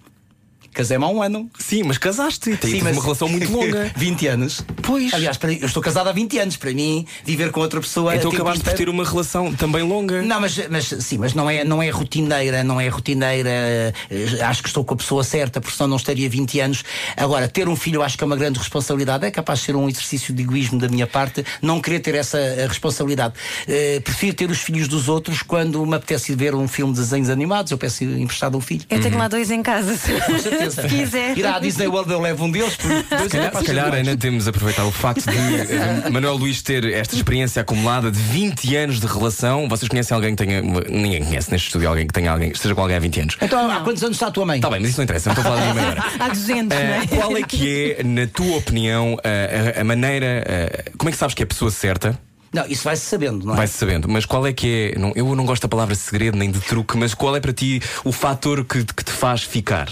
Casei-me 0.79 1.03
há 1.03 1.07
um 1.09 1.21
ano. 1.21 1.49
Sim, 1.59 1.83
mas 1.83 1.97
casaste. 1.97 2.55
Tem 2.55 2.71
Sim, 2.71 2.81
uma 2.81 2.91
relação 3.01 3.27
muito 3.27 3.51
longa. 3.51 3.91
20 3.97 4.27
anos. 4.27 4.63
Pois. 4.81 5.13
Aliás, 5.13 5.35
para- 5.35 5.51
eu 5.51 5.65
estou 5.65 5.83
casado 5.83 6.07
há 6.07 6.11
20 6.13 6.37
anos. 6.39 6.55
Para 6.55 6.71
mim, 6.71 7.05
viver 7.25 7.51
com 7.51 7.59
outra 7.59 7.81
pessoa. 7.81 8.15
Então 8.15 8.29
a 8.29 8.31
tempo 8.31 8.43
acabaste 8.43 8.63
por 8.63 8.73
ter 8.73 8.87
uma 8.87 9.03
relação 9.03 9.53
também 9.53 9.83
longa. 9.83 10.21
Não, 10.21 10.39
mas, 10.39 10.57
mas 10.69 10.85
sim, 10.87 11.17
mas 11.17 11.33
não 11.33 11.49
é, 11.49 11.65
não 11.65 11.83
é 11.83 11.89
rotineira, 11.89 12.63
não 12.63 12.79
é 12.79 12.87
rotineira. 12.87 13.49
eh, 13.49 13.93
Acho 14.41 14.61
que 14.63 14.69
estou 14.69 14.85
com 14.85 14.93
a 14.93 14.97
pessoa 14.97 15.21
certa, 15.23 15.59
porque 15.59 15.75
senão 15.75 15.89
não 15.89 15.97
estaria 15.97 16.29
20 16.29 16.59
anos. 16.61 16.83
Agora, 17.17 17.47
ter 17.49 17.67
um 17.67 17.75
filho 17.75 18.01
acho 18.01 18.17
que 18.17 18.23
é 18.23 18.27
uma 18.27 18.37
grande 18.37 18.57
responsabilidade. 18.57 19.25
É 19.25 19.31
capaz 19.31 19.59
de 19.59 19.65
ser 19.65 19.75
um 19.75 19.89
exercício 19.89 20.33
de 20.33 20.41
egoísmo 20.43 20.79
da 20.79 20.87
minha 20.87 21.05
parte, 21.05 21.43
não 21.61 21.81
querer 21.81 21.99
ter 21.99 22.15
essa 22.15 22.37
eh, 22.37 22.65
responsabilidade. 22.67 23.33
Eh, 23.67 23.99
prefiro 24.01 24.33
ter 24.33 24.49
os 24.49 24.59
filhos 24.59 24.87
dos 24.87 25.09
outros 25.09 25.41
quando 25.41 25.85
me 25.85 25.95
apetece 25.95 26.33
ver 26.35 26.55
um 26.55 26.67
filme 26.69 26.93
de 26.93 26.99
desenhos 27.01 27.29
animados. 27.29 27.71
Eu 27.71 27.77
peço 27.77 28.03
emprestado 28.05 28.57
um 28.57 28.61
filho. 28.61 28.83
Eu 28.89 29.01
tenho 29.01 29.17
lá 29.17 29.27
dois 29.27 29.51
em 29.51 29.61
casa. 29.61 29.97
Com 30.25 30.37
certeza. 30.39 30.68
Certeza. 30.71 30.95
Se 30.95 31.03
quiser. 31.03 31.37
Ir 31.37 31.45
à 31.45 31.59
Disney 31.59 31.87
World 31.87 32.11
eu 32.11 32.21
levo 32.21 32.45
um 32.45 32.51
deles. 32.51 32.73
Se 32.73 33.29
calhar, 33.29 33.55
se 33.57 33.63
calhar 33.63 33.93
ainda 33.93 34.15
temos 34.17 34.43
de 34.45 34.49
aproveitar 34.49 34.85
o 34.85 34.91
facto 34.91 35.25
de 35.29 36.09
Manuel 36.11 36.35
Luís 36.35 36.61
ter 36.61 36.83
esta 36.85 37.15
experiência 37.15 37.61
acumulada 37.61 38.11
de 38.11 38.19
20 38.19 38.75
anos 38.75 38.99
de 38.99 39.07
relação. 39.07 39.67
Vocês 39.67 39.87
conhecem 39.89 40.13
alguém 40.15 40.35
que 40.35 40.43
tenha. 40.45 40.61
Ninguém 40.61 41.23
conhece 41.23 41.51
neste 41.51 41.67
estúdio 41.67 41.89
alguém 41.89 42.07
que 42.07 42.13
tenha 42.13 42.31
alguém, 42.31 42.51
esteja 42.51 42.73
com 42.75 42.81
alguém 42.81 42.97
há 42.97 42.99
20 42.99 43.19
anos. 43.21 43.37
Então, 43.41 43.69
há 43.71 43.79
quantos 43.81 44.03
anos 44.03 44.15
está 44.15 44.27
a 44.27 44.31
tua 44.31 44.45
mãe? 44.45 44.57
Está 44.57 44.69
bem, 44.69 44.79
mas 44.79 44.89
isso 44.89 44.99
não 44.99 45.03
interessa, 45.03 45.29
não 45.29 45.35
estou 45.37 45.51
a 45.51 45.55
falar 45.55 45.65
da 45.67 45.73
minha 45.73 45.85
mãe 45.85 45.91
agora. 45.99 46.09
Há 46.19 46.29
200, 46.29 46.77
não 46.77 46.85
Eh, 46.85 46.99
é? 47.03 47.07
qual 47.15 47.37
é 47.37 47.43
que 47.43 47.95
é, 47.99 48.03
na 48.03 48.27
tua 48.27 48.57
opinião, 48.57 49.17
a, 49.23 49.77
a- 49.77 49.81
a 49.81 49.83
maneira. 49.83 50.43
eh, 50.45 50.83
como 50.97 51.09
é 51.09 51.11
que 51.11 51.17
sabes 51.17 51.33
que 51.35 51.43
é 51.43 51.45
a 51.45 51.47
pessoa 51.47 51.71
certa? 51.71 52.19
Não, 52.51 52.65
isso 52.67 52.83
vai-se 52.83 53.05
sabendo, 53.05 53.45
não 53.45 53.53
é? 53.53 53.57
Vai-se 53.57 53.77
sabendo, 53.77 54.07
mas 54.09 54.25
qual 54.25 54.45
é 54.47 54.51
que 54.51 54.93
é. 54.95 54.99
Não, 54.99 55.13
eu 55.15 55.35
não 55.35 55.45
gosto 55.45 55.61
da 55.61 55.67
palavra 55.67 55.93
segredo 55.93 56.35
nem 56.37 56.49
de 56.49 56.59
truque, 56.59 56.97
mas 56.97 57.13
qual 57.13 57.35
é 57.35 57.39
para 57.39 57.53
ti 57.53 57.79
o 58.03 58.11
fator 58.11 58.65
que, 58.65 58.83
que 58.83 59.03
te 59.03 59.11
faz 59.11 59.43
ficar? 59.43 59.87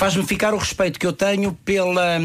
Faz-me 0.00 0.22
ficar 0.22 0.54
o 0.54 0.56
respeito 0.56 0.98
que 0.98 1.06
eu 1.06 1.12
tenho 1.12 1.52
pela. 1.52 2.18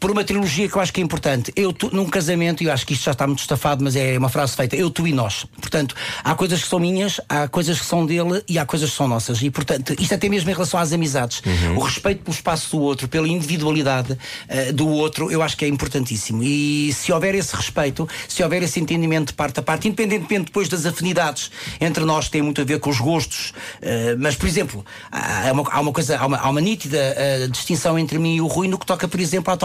Por 0.00 0.10
uma 0.10 0.24
trilogia 0.24 0.66
que 0.66 0.74
eu 0.74 0.80
acho 0.80 0.92
que 0.92 1.00
é 1.00 1.04
importante. 1.04 1.52
Eu, 1.54 1.72
tu, 1.72 1.94
num 1.94 2.08
casamento, 2.08 2.62
e 2.62 2.66
eu 2.66 2.72
acho 2.72 2.86
que 2.86 2.94
isto 2.94 3.04
já 3.04 3.12
está 3.12 3.26
muito 3.26 3.40
estafado, 3.40 3.84
mas 3.84 3.94
é 3.94 4.16
uma 4.16 4.30
frase 4.30 4.56
feita: 4.56 4.74
eu, 4.74 4.90
tu 4.90 5.06
e 5.06 5.12
nós. 5.12 5.44
Portanto, 5.60 5.94
há 6.24 6.34
coisas 6.34 6.62
que 6.62 6.68
são 6.68 6.78
minhas, 6.78 7.20
há 7.28 7.46
coisas 7.46 7.78
que 7.78 7.84
são 7.84 8.06
dele 8.06 8.42
e 8.48 8.58
há 8.58 8.64
coisas 8.64 8.90
que 8.90 8.96
são 8.96 9.06
nossas. 9.06 9.42
E, 9.42 9.50
portanto, 9.50 9.94
isto 9.98 10.14
até 10.14 10.28
mesmo 10.28 10.50
em 10.50 10.54
relação 10.54 10.80
às 10.80 10.92
amizades. 10.92 11.42
O 11.76 11.80
respeito 11.80 12.22
pelo 12.22 12.34
espaço 12.34 12.76
do 12.76 12.82
outro, 12.82 13.08
pela 13.08 13.28
individualidade 13.28 14.16
eh, 14.48 14.72
do 14.72 14.88
outro, 14.88 15.30
eu 15.30 15.42
acho 15.42 15.56
que 15.56 15.64
é 15.64 15.68
importantíssimo. 15.68 16.42
E 16.42 16.92
se 16.94 17.12
houver 17.12 17.34
esse 17.34 17.54
respeito, 17.54 18.08
se 18.26 18.42
houver 18.42 18.62
esse 18.62 18.80
entendimento 18.80 19.28
de 19.28 19.34
parte 19.34 19.60
a 19.60 19.62
parte, 19.62 19.86
independentemente 19.86 20.46
depois 20.46 20.68
das 20.68 20.86
afinidades 20.86 21.50
entre 21.78 22.04
nós, 22.04 22.24
que 22.26 22.32
tem 22.32 22.42
muito 22.42 22.60
a 22.60 22.64
ver 22.64 22.80
com 22.80 22.88
os 22.88 22.98
gostos, 22.98 23.52
eh, 23.82 24.16
mas, 24.18 24.34
por 24.34 24.48
exemplo, 24.48 24.84
há 25.12 25.52
uma, 25.52 25.70
há 25.70 25.80
uma 25.80 25.92
coisa, 25.92 26.18
há 26.18 26.26
uma, 26.26 26.38
há 26.38 26.48
uma 26.48 26.60
nítida 26.60 26.98
eh, 26.98 27.48
distinção 27.50 27.98
entre 27.98 28.18
mim 28.18 28.36
e 28.36 28.40
o 28.40 28.46
Rui 28.46 28.66
no 28.66 28.78
que 28.78 28.86
toca, 28.86 29.06
por 29.06 29.20
exemplo, 29.20 29.52
à 29.52 29.56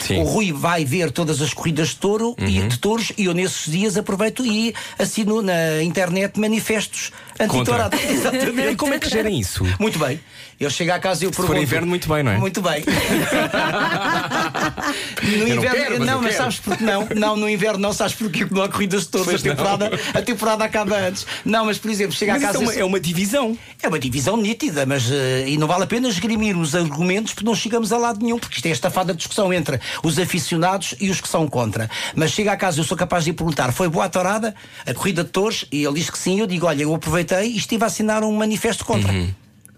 Sim. 0.00 0.20
O 0.20 0.24
Rui 0.24 0.52
vai 0.52 0.84
ver 0.84 1.10
todas 1.10 1.40
as 1.40 1.52
corridas 1.52 1.88
de 1.88 1.96
touro 1.96 2.34
e 2.38 2.62
de 2.62 2.78
touros 2.78 3.12
e 3.16 3.26
eu 3.26 3.34
nesses 3.34 3.70
dias 3.70 3.96
aproveito 3.96 4.44
e 4.44 4.74
assino 4.98 5.42
na 5.42 5.82
internet 5.82 6.38
manifestos 6.38 7.12
antitourados. 7.38 7.98
Exatamente. 8.04 8.72
E 8.72 8.76
como 8.76 8.94
é 8.94 8.98
que 8.98 9.08
gerem 9.08 9.38
isso? 9.38 9.64
Muito 9.78 9.98
bem. 9.98 10.20
Eu 10.60 10.70
chego 10.70 10.92
à 10.92 10.98
casa 10.98 11.24
e 11.24 11.26
eu 11.26 11.32
for 11.32 11.46
pergunto. 11.46 11.62
inverno, 11.62 11.88
muito 11.88 12.08
bem, 12.08 12.22
não 12.22 12.32
é? 12.32 12.38
Muito 12.38 12.62
bem. 12.62 12.84
no 15.22 15.32
Eu 15.32 15.38
não 15.38 15.56
inverno, 15.56 15.76
quero, 15.76 15.98
mas 15.98 16.08
não, 16.08 16.22
mas 16.22 16.34
sabes 16.34 16.58
porque 16.58 16.84
não? 16.84 17.08
Não, 17.16 17.36
no 17.36 17.48
inverno 17.48 17.78
não, 17.78 17.92
sabes 17.92 18.14
porque 18.14 18.46
não 18.50 18.62
há 18.62 18.68
corridas 18.68 19.02
de 19.02 19.08
touros. 19.08 19.28
A 19.28 19.32
não. 19.32 19.42
temporada, 19.42 19.90
a 20.14 20.22
temporada 20.22 20.64
acaba 20.64 20.96
antes. 20.96 21.26
Não, 21.44 21.64
mas 21.66 21.78
por 21.78 21.90
exemplo, 21.90 22.14
chega 22.14 22.32
Mas 22.32 22.44
à 22.44 22.50
isso 22.50 22.60
casa. 22.60 22.72
é 22.72 22.74
uma, 22.74 22.80
é 22.80 22.84
uma 22.84 23.00
divisão. 23.00 23.56
É 23.82 23.88
uma 23.88 23.98
divisão 23.98 24.36
nítida, 24.36 24.86
mas 24.86 25.10
eh, 25.10 25.48
e 25.48 25.56
não 25.56 25.66
vale 25.66 25.84
a 25.84 25.86
pena 25.86 26.08
esgrimir 26.08 26.56
os 26.56 26.74
argumentos 26.74 27.32
porque 27.32 27.46
não 27.46 27.54
chegamos 27.54 27.92
a 27.92 27.98
lado 27.98 28.22
nenhum, 28.22 28.38
porque 28.38 28.56
isto 28.56 28.66
é 28.66 28.70
esta 28.70 28.90
fada 28.90 29.14
discussão 29.14 29.52
entre 29.52 29.80
os 30.02 30.18
aficionados 30.18 30.94
e 31.00 31.10
os 31.10 31.20
que 31.20 31.28
são 31.28 31.46
contra. 31.48 31.88
Mas 32.14 32.32
chega 32.32 32.52
à 32.52 32.56
casa, 32.56 32.80
eu 32.80 32.84
sou 32.84 32.96
capaz 32.96 33.24
de 33.24 33.32
perguntar: 33.32 33.72
foi 33.72 33.88
boa 33.88 34.04
a 34.04 34.08
tourada, 34.08 34.54
a 34.86 34.94
corrida 34.94 35.24
de 35.24 35.30
touros? 35.30 35.64
E 35.70 35.84
ele 35.84 35.94
diz 35.94 36.10
que 36.10 36.18
sim. 36.18 36.40
Eu 36.40 36.46
digo: 36.46 36.66
olha, 36.66 36.82
eu 36.82 36.94
aproveitei 36.94 37.50
e 37.50 37.56
estive 37.56 37.84
a 37.84 37.86
assinar 37.86 38.22
um 38.22 38.32
manifesto 38.32 38.84
contra. 38.84 39.12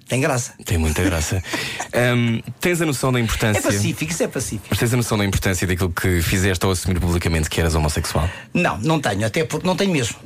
Tem 0.09 0.21
graça. 0.21 0.53
Tem 0.65 0.77
muita 0.77 1.03
graça. 1.03 1.43
Ahm, 1.95 2.41
tens 2.61 2.81
a 2.81 2.87
noção 2.87 3.13
da 3.13 3.19
importância. 3.19 3.59
É 3.59 3.63
pacífico, 3.63 4.13
isso 4.13 4.23
é 4.23 4.29
pacífico. 4.29 4.67
Mas 4.71 4.79
tens 4.79 4.93
a 4.93 4.97
noção 4.97 5.17
da 5.17 5.25
importância 5.25 5.67
daquilo 5.67 5.91
que 5.91 6.21
fizeste 6.21 6.65
ao 6.65 6.71
assumir 6.71 7.01
publicamente 7.01 7.49
que 7.49 7.61
eras 7.61 7.75
homossexual? 7.75 8.29
Não, 8.53 8.77
não 8.79 9.01
tenho, 9.01 9.27
até 9.27 9.45
porque 9.45 9.67
não 9.67 9.75
tenho 9.77 9.93
mesmo. 9.93 10.17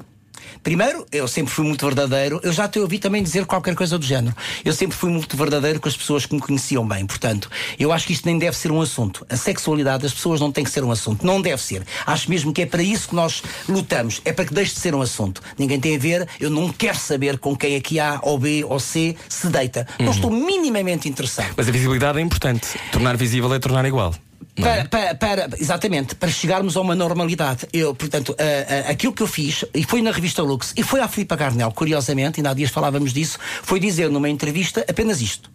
Primeiro, 0.63 1.07
eu 1.13 1.27
sempre 1.29 1.53
fui 1.53 1.65
muito 1.65 1.85
verdadeiro. 1.85 2.41
Eu 2.43 2.53
já 2.53 2.69
te 2.69 2.79
ouvi 2.79 2.99
também 2.99 3.23
dizer 3.23 3.47
qualquer 3.47 3.75
coisa 3.75 3.99
do 3.99 4.05
género. 4.05 4.35
Eu 4.65 4.73
sempre 4.73 4.97
fui 4.97 5.11
muito 5.11 5.37
verdadeiro 5.37 5.81
com 5.81 5.89
as 5.89 5.97
pessoas 5.97 6.27
que 6.27 6.35
me 6.35 6.41
conheciam 6.41 6.87
bem. 6.87 7.07
Portanto, 7.07 7.51
eu 7.79 7.93
acho 7.93 8.07
que 8.07 8.13
isto 8.13 8.27
nem 8.27 8.39
deve 8.39 8.57
ser 8.57 8.71
um 8.71 8.81
assunto. 8.81 9.27
A 9.29 9.37
sexualidade 9.37 10.03
das 10.03 10.13
pessoas 10.13 10.41
não 10.41 10.53
tem 10.53 10.65
que 10.65 10.71
ser 10.71 10.85
um 10.85 10.91
assunto. 10.91 11.27
Não 11.27 11.41
deve 11.41 11.63
ser. 11.63 11.83
Acho 12.07 12.31
mesmo 12.31 12.53
que 12.53 12.63
é 12.63 12.67
para 12.67 12.83
isso 12.83 13.09
que 13.09 13.15
nós 13.15 13.43
lutamos. 13.69 14.21
É 14.25 14.33
para 14.33 14.45
que 14.45 14.55
deixe 14.55 14.75
de 14.75 14.81
ser 14.81 14.95
um 14.95 15.03
assunto. 15.03 15.43
Ninguém 15.59 15.81
tem 15.81 15.97
a 15.97 15.99
ver. 15.99 16.29
Eu 16.41 16.51
não 16.51 16.69
quero 16.71 16.99
saber 16.99 17.39
com 17.39 17.57
quem 17.57 17.77
aqui 17.77 17.99
A 17.99 18.19
ou 18.23 18.39
B 18.39 18.65
ou 18.65 18.79
C 18.79 19.17
se 19.29 19.49
deita. 19.49 19.87
Não 19.99 20.13
estou 20.13 20.31
minimamente 20.31 21.09
interessado. 21.09 21.55
Mas 21.57 21.69
a 21.69 21.73
visibilidade 21.73 22.19
é 22.19 22.23
importante. 22.23 22.79
Tornar 22.93 23.17
visível 23.17 23.53
é 23.55 23.59
tornar 23.59 23.85
igual. 23.85 24.15
É? 24.67 24.85
Para, 24.85 25.15
para, 25.15 25.47
para- 25.47 25.57
exatamente, 25.61 26.15
para 26.15 26.29
chegarmos 26.31 26.77
a 26.77 26.81
uma 26.81 26.95
normalidade. 26.95 27.67
Eu, 27.73 27.95
portanto, 27.95 28.35
aquilo 28.89 29.13
que 29.13 29.23
eu 29.23 29.27
fiz, 29.27 29.65
e 29.75 29.85
foi 29.85 30.03
na 30.03 30.11
revista 30.11 30.43
Lux, 30.43 30.73
e 30.77 30.83
foi 30.83 31.01
à 31.01 31.09
Filipa 31.09 31.37
Garnel, 31.37 31.71
curiosamente, 31.73 32.41
ainda 32.41 32.51
há 32.51 32.55
dias 32.55 32.71
falávamos 32.71 33.13
disso, 33.13 33.39
foi 33.63 33.79
dizer 33.81 34.11
numa 34.11 34.29
entrevista 34.29 34.85
apenas 34.89 35.21
isto. 35.21 35.51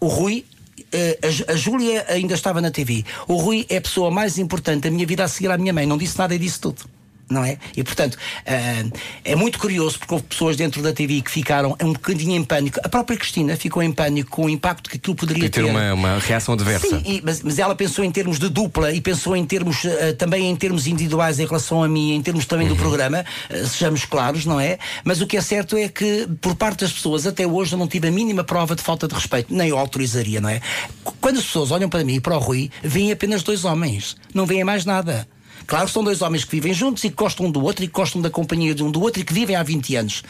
O 0.00 0.06
Rui. 0.06 0.44
eh, 0.92 1.18
A, 1.48 1.52
a 1.52 1.56
Júlia 1.56 2.04
ainda 2.08 2.34
estava 2.34 2.60
na 2.60 2.70
TV. 2.70 3.04
O 3.28 3.36
Rui 3.36 3.64
é 3.68 3.76
a 3.76 3.80
pessoa 3.80 4.10
mais 4.10 4.38
importante 4.38 4.82
da 4.84 4.90
minha 4.90 5.06
vida 5.06 5.24
a 5.24 5.28
seguir 5.28 5.50
à 5.50 5.56
minha 5.58 5.72
mãe. 5.72 5.86
Não 5.86 5.96
disse 5.98 6.18
nada 6.18 6.34
e 6.34 6.38
disse 6.38 6.60
tudo. 6.60 6.82
Não 7.30 7.42
é? 7.42 7.56
E 7.74 7.82
portanto, 7.82 8.18
eh, 8.44 8.84
é 9.24 9.34
muito 9.34 9.58
curioso 9.58 9.98
porque 9.98 10.12
houve 10.14 10.26
pessoas 10.26 10.56
dentro 10.56 10.82
da 10.82 10.92
TV 10.92 11.22
que 11.22 11.30
ficaram 11.30 11.74
um 11.82 11.92
bocadinho 11.94 12.32
em 12.36 12.44
pânico. 12.44 12.78
A 12.84 12.88
própria 12.88 13.16
Cristina 13.16 13.56
ficou 13.56 13.82
em 13.82 13.90
pânico 13.90 14.30
com 14.30 14.44
o 14.44 14.50
impacto 14.50 14.90
que 14.90 14.98
aquilo 14.98 15.16
poderia 15.16 15.46
E 15.46 15.48
ter 15.48 15.62
ter. 15.62 15.70
uma, 15.70 15.94
uma 15.94 16.18
reação 16.18 16.52
adversa. 16.54 16.86
Sim, 16.86 17.02
e- 17.04 17.22
mas, 17.24 17.40
mas 17.42 17.58
ela 17.58 17.74
pensou 17.74 18.04
em 18.04 18.10
termos 18.10 18.38
de 18.38 18.48
dupla 18.50 18.92
e 18.92 19.00
pensou 19.00 19.34
em 19.34 19.44
termos 19.44 19.84
eh, 19.86 20.12
também 20.12 20.50
em 20.50 20.54
termos 20.54 20.86
individuais 20.86 21.38
em 21.40 21.46
relação 21.46 21.82
a 21.82 21.88
mim, 21.88 22.12
em 22.14 22.20
termos 22.22 22.44
também 22.44 22.68
Uhum. 22.68 22.74
do 22.74 22.78
programa, 22.78 23.24
eh, 23.48 23.64
sejamos 23.64 24.04
claros, 24.04 24.44
não 24.44 24.60
é? 24.60 24.78
Mas 25.02 25.20
o 25.22 25.26
que 25.26 25.36
é 25.38 25.40
certo 25.40 25.76
é 25.78 25.88
que, 25.88 26.28
por 26.42 26.54
parte 26.54 26.80
das 26.80 26.92
pessoas, 26.92 27.26
até 27.26 27.46
hoje 27.46 27.72
eu 27.72 27.78
não 27.78 27.88
tive 27.88 28.06
a 28.08 28.10
mínima 28.10 28.44
prova 28.44 28.76
de 28.76 28.82
falta 28.82 29.08
de 29.08 29.14
respeito, 29.14 29.52
nem 29.54 29.68
eu 29.70 29.78
autorizaria, 29.78 30.40
não 30.42 30.48
é? 30.50 30.60
Qu- 31.02 31.14
Quando 31.22 31.38
as 31.38 31.44
pessoas 31.44 31.70
olham 31.70 31.88
para 31.88 32.04
mim 32.04 32.16
e 32.16 32.20
para 32.20 32.36
o 32.36 32.38
Rui, 32.38 32.70
veem 32.82 33.10
apenas 33.10 33.42
dois 33.42 33.64
homens, 33.64 34.14
não 34.34 34.44
veem 34.44 34.62
mais 34.62 34.84
nada. 34.84 35.26
Claro, 35.66 35.88
são 35.88 36.02
dois 36.04 36.22
homens 36.22 36.44
que 36.44 36.50
vivem 36.50 36.72
juntos 36.74 37.02
e 37.04 37.10
que 37.10 37.16
gostam 37.16 37.46
um 37.46 37.50
do 37.50 37.62
outro 37.62 37.84
e 37.84 37.88
que 37.88 37.92
gostam 37.94 38.20
da 38.20 38.30
companhia 38.30 38.74
de 38.74 38.82
um 38.82 38.90
do 38.90 39.00
outro 39.00 39.20
e 39.20 39.24
que 39.24 39.32
vivem 39.32 39.56
há 39.56 39.62
20 39.62 39.96
anos. 39.96 40.22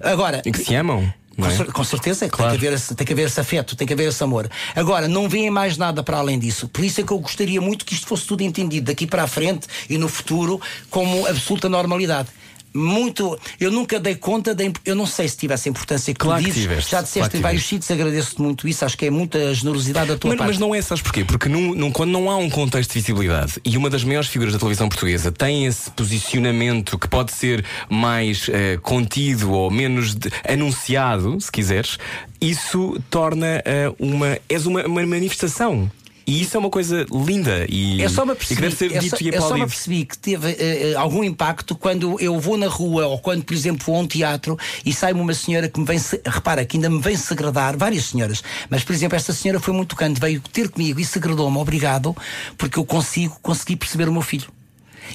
Agora, 0.00 0.42
E 0.44 0.50
que 0.52 0.58
se 0.64 0.74
amam. 0.74 1.12
com, 1.38 1.46
é? 1.46 1.64
com 1.66 1.84
certeza, 1.84 2.28
que 2.28 2.36
Claro. 2.36 2.52
tem, 2.52 2.60
que 2.60 2.66
haver 2.66 2.76
esse, 2.76 2.94
tem 2.94 3.06
que 3.06 3.12
haver 3.12 3.26
esse 3.26 3.40
afeto, 3.40 3.76
tem 3.76 3.86
que 3.86 3.92
haver 3.92 4.08
esse 4.08 4.22
amor. 4.22 4.50
Agora, 4.74 5.08
não 5.08 5.28
veem 5.28 5.50
mais 5.50 5.76
nada 5.76 6.02
para 6.02 6.18
além 6.18 6.38
disso. 6.38 6.68
Por 6.68 6.84
isso 6.84 7.00
é 7.00 7.04
que 7.04 7.12
eu 7.12 7.18
gostaria 7.18 7.60
muito 7.60 7.84
que 7.84 7.94
isto 7.94 8.06
fosse 8.06 8.26
tudo 8.26 8.42
entendido 8.42 8.86
daqui 8.86 9.06
para 9.06 9.22
a 9.22 9.26
frente 9.26 9.66
e 9.88 9.96
no 9.96 10.08
futuro 10.08 10.60
como 10.90 11.26
absoluta 11.26 11.68
normalidade. 11.68 12.28
Muito. 12.72 13.38
Eu 13.58 13.70
nunca 13.70 13.98
dei 13.98 14.14
conta 14.14 14.54
da. 14.54 14.64
Eu 14.84 14.94
não 14.94 15.06
sei 15.06 15.26
se 15.28 15.36
tivesse 15.36 15.68
a 15.68 15.70
importância 15.70 16.12
que 16.14 16.20
Claro 16.20 16.40
tu 16.40 16.44
que 16.46 16.50
dizes. 16.52 16.62
tiveste, 16.68 16.90
Já 16.90 17.02
disseste 17.02 17.18
claro 17.20 17.36
em 17.36 17.40
vários 17.40 17.64
sítios, 17.64 17.90
agradeço-te 17.90 18.40
muito 18.40 18.68
isso. 18.68 18.84
Acho 18.84 18.96
que 18.96 19.06
é 19.06 19.10
muita 19.10 19.52
generosidade 19.54 20.08
da 20.08 20.16
tua 20.16 20.28
Mas, 20.30 20.38
parte. 20.38 20.48
mas 20.50 20.58
não 20.58 20.74
é, 20.74 20.80
sabes 20.80 21.02
porquê? 21.02 21.24
Porque 21.24 21.48
num- 21.48 21.74
num- 21.74 21.90
quando 21.90 22.10
não 22.10 22.30
há 22.30 22.36
um 22.36 22.48
contexto 22.48 22.90
de 22.92 23.00
visibilidade 23.00 23.54
e 23.64 23.76
uma 23.76 23.90
das 23.90 24.04
maiores 24.04 24.28
figuras 24.28 24.52
da 24.52 24.58
televisão 24.58 24.88
portuguesa 24.88 25.32
tem 25.32 25.66
esse 25.66 25.90
posicionamento 25.90 26.98
que 26.98 27.08
pode 27.08 27.32
ser 27.32 27.64
mais 27.88 28.48
eh, 28.48 28.78
contido 28.82 29.50
ou 29.52 29.70
menos 29.70 30.14
de- 30.14 30.30
anunciado, 30.48 31.40
se 31.40 31.50
quiseres, 31.50 31.98
isso 32.40 33.00
torna 33.10 33.62
eh, 33.64 33.92
uma. 33.98 34.38
és 34.48 34.64
uma, 34.66 34.86
uma 34.86 35.04
manifestação. 35.06 35.90
E 36.26 36.42
isso 36.42 36.56
é 36.56 36.60
uma 36.60 36.70
coisa 36.70 37.06
linda 37.10 37.66
e, 37.68 38.00
Eu 38.00 38.08
só 38.10 38.24
me 38.24 38.32
e 38.32 38.36
que 38.36 38.44
apercebi, 38.54 38.60
deve 38.62 38.76
ser 38.76 38.92
eu 38.96 39.00
dito 39.00 39.16
só, 39.16 39.24
e 39.24 39.28
eu 39.28 39.32
só 39.32 39.38
me 39.38 39.44
aplaudido. 39.44 39.64
apercebi 39.64 40.04
que 40.04 40.18
teve 40.18 40.48
eh, 40.58 40.94
algum 40.96 41.24
impacto 41.24 41.74
quando 41.74 42.20
eu 42.20 42.38
vou 42.38 42.56
na 42.56 42.68
rua 42.68 43.06
ou 43.06 43.18
quando, 43.18 43.42
por 43.44 43.54
exemplo, 43.54 43.84
vou 43.84 43.96
a 43.96 43.98
um 44.00 44.06
teatro 44.06 44.56
e 44.84 44.92
sai-me 44.92 45.20
uma 45.20 45.34
senhora 45.34 45.68
que 45.68 45.80
me 45.80 45.86
vem, 45.86 45.98
se- 45.98 46.20
repara, 46.24 46.64
que 46.64 46.76
ainda 46.76 46.88
me 46.90 47.00
vem 47.00 47.16
segredar, 47.16 47.76
várias 47.76 48.04
senhoras, 48.04 48.42
mas, 48.68 48.84
por 48.84 48.92
exemplo, 48.94 49.16
esta 49.16 49.32
senhora 49.32 49.58
foi 49.58 49.74
muito 49.74 49.88
tocante, 49.90 50.20
veio 50.20 50.40
ter 50.52 50.68
comigo 50.68 51.00
e 51.00 51.04
segredou-me, 51.04 51.56
obrigado, 51.58 52.16
porque 52.56 52.78
eu 52.78 52.84
consigo, 52.84 53.36
consegui 53.42 53.76
perceber 53.76 54.08
o 54.08 54.12
meu 54.12 54.22
filho. 54.22 54.46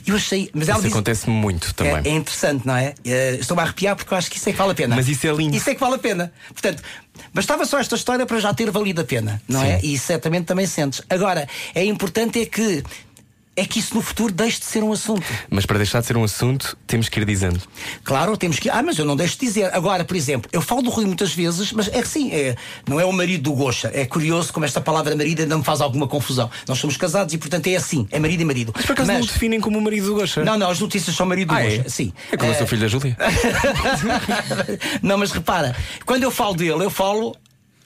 Eu 0.05 0.15
achei, 0.15 0.49
mas 0.53 0.67
Isso 0.67 0.87
acontece 0.87 1.29
muito 1.29 1.73
também. 1.73 1.95
é, 2.03 2.07
é 2.07 2.11
interessante, 2.11 2.65
não 2.65 2.75
é? 2.75 2.93
Eh, 3.05 3.37
Estou-me 3.39 3.61
a 3.61 3.65
arrepiar 3.65 3.95
porque 3.95 4.13
eu 4.13 4.17
acho 4.17 4.29
que 4.29 4.37
isso 4.37 4.49
é 4.49 4.51
que 4.51 4.57
vale 4.57 4.71
a 4.71 4.75
pena. 4.75 4.95
Mas 4.95 5.07
isso 5.07 5.25
é 5.27 5.31
lindo. 5.31 5.55
Isso 5.55 5.69
é 5.69 5.73
que 5.75 5.79
vale 5.79 5.95
a 5.95 5.99
pena. 5.99 6.31
Portanto, 6.49 6.81
bastava 7.33 7.65
só 7.65 7.79
esta 7.79 7.95
história 7.95 8.25
para 8.25 8.39
já 8.39 8.53
ter 8.53 8.69
valido 8.71 9.01
a 9.01 9.05
pena, 9.05 9.41
não 9.47 9.61
é? 9.61 9.79
E 9.83 9.97
certamente 9.97 10.45
também 10.45 10.65
sentes. 10.67 11.01
Agora, 11.09 11.47
é 11.73 11.83
importante 11.83 12.41
é 12.41 12.45
que 12.45 12.83
é 13.55 13.65
que 13.65 13.79
isso 13.79 13.95
no 13.95 14.01
futuro 14.01 14.33
deixe 14.33 14.59
de 14.59 14.65
ser 14.65 14.83
um 14.83 14.91
assunto. 14.91 15.23
Mas 15.49 15.65
para 15.65 15.77
deixar 15.77 16.01
de 16.01 16.07
ser 16.07 16.17
um 16.17 16.23
assunto, 16.23 16.77
temos 16.85 17.07
que 17.09 17.19
ir 17.19 17.25
dizendo. 17.25 17.61
Claro, 18.03 18.35
temos 18.37 18.59
que. 18.59 18.69
Ah, 18.69 18.83
mas 18.83 18.97
eu 18.97 19.05
não 19.05 19.15
deixo 19.15 19.33
de 19.39 19.45
dizer. 19.45 19.73
Agora, 19.73 20.03
por 20.03 20.15
exemplo, 20.15 20.49
eu 20.51 20.61
falo 20.61 20.81
do 20.81 20.89
Rui 20.89 21.05
muitas 21.05 21.33
vezes, 21.33 21.71
mas 21.71 21.87
é 21.87 22.01
que 22.01 22.07
sim, 22.07 22.31
é, 22.33 22.55
não 22.87 22.99
é 22.99 23.05
o 23.05 23.11
marido 23.13 23.43
do 23.43 23.53
Gocha. 23.53 23.89
É 23.93 24.05
curioso 24.05 24.51
como 24.51 24.65
esta 24.65 24.81
palavra 24.81 25.15
marido 25.15 25.41
ainda 25.41 25.57
me 25.57 25.63
faz 25.63 25.79
alguma 25.81 26.07
confusão. 26.07 26.49
Nós 26.67 26.77
somos 26.77 26.97
casados 26.97 27.33
e, 27.33 27.37
portanto, 27.37 27.67
é 27.67 27.75
assim: 27.75 28.07
é 28.11 28.19
marido 28.19 28.41
e 28.41 28.45
marido. 28.45 28.73
Mas 28.75 28.85
por 28.85 28.93
acaso 28.93 29.11
não 29.11 29.21
o 29.21 29.25
definem 29.25 29.59
como 29.61 29.77
o 29.77 29.81
marido 29.81 30.07
do 30.07 30.15
Gocha? 30.15 30.43
Não, 30.43 30.57
não, 30.57 30.69
as 30.69 30.79
notícias 30.79 31.15
são 31.15 31.25
marido 31.25 31.49
do 31.49 31.53
Ah, 31.55 31.63
é? 31.63 31.77
Gocha. 31.77 31.89
Sim. 31.89 32.13
É 32.31 32.37
como 32.37 32.51
o 32.51 32.53
Eh, 32.53 32.57
seu 32.57 32.67
filho 32.67 32.81
da 32.81 32.87
Júlia. 32.87 33.17
não, 35.01 35.17
mas 35.17 35.31
repara, 35.31 35.75
quando 36.05 36.23
eu 36.23 36.31
falo 36.31 36.53
dele, 36.55 36.83
eu 36.83 36.89
falo. 36.89 37.35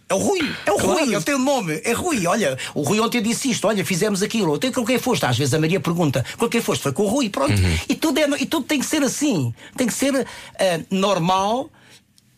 É 0.10 0.14
o 0.16 0.18
Rui, 0.18 0.40
é 0.66 0.72
o 0.72 0.76
Claro. 0.78 1.06
Rui, 1.06 1.14
ele 1.14 1.24
tem 1.24 1.36
o 1.36 1.40
nome, 1.40 1.80
é 1.86 1.92
Rui. 1.94 2.26
Olha, 2.26 2.58
o 2.74 2.82
Rui 2.82 3.00
ontem 3.00 3.22
disse 3.22 3.52
isto, 3.52 3.68
olha, 3.68 3.86
fizemos 3.86 4.24
aquilo. 4.24 4.56
Então 4.56 4.72
com 4.72 4.84
quem 4.84 4.98
foste? 4.98 5.24
Às 5.26 5.38
vezes 5.38 5.54
a 5.54 5.60
Maria 5.60 5.80
pergunta, 5.80 6.26
com 6.36 6.50
quem 6.50 6.62
foste? 6.62 6.82
Foi 6.82 6.92
com 6.92 7.04
o 7.04 7.08
Rui, 7.08 7.30
pronto. 7.30 7.54
E, 7.88 7.94
tudo 7.94 8.20
é, 8.20 8.28
e 8.42 8.46
tudo 8.48 8.66
tem 8.66 8.80
que 8.80 8.86
ser 8.88 9.04
assim. 9.04 9.54
Tem 9.78 9.86
que 9.86 9.94
ser 9.94 10.26
eh, 10.58 10.82
normal 10.90 11.70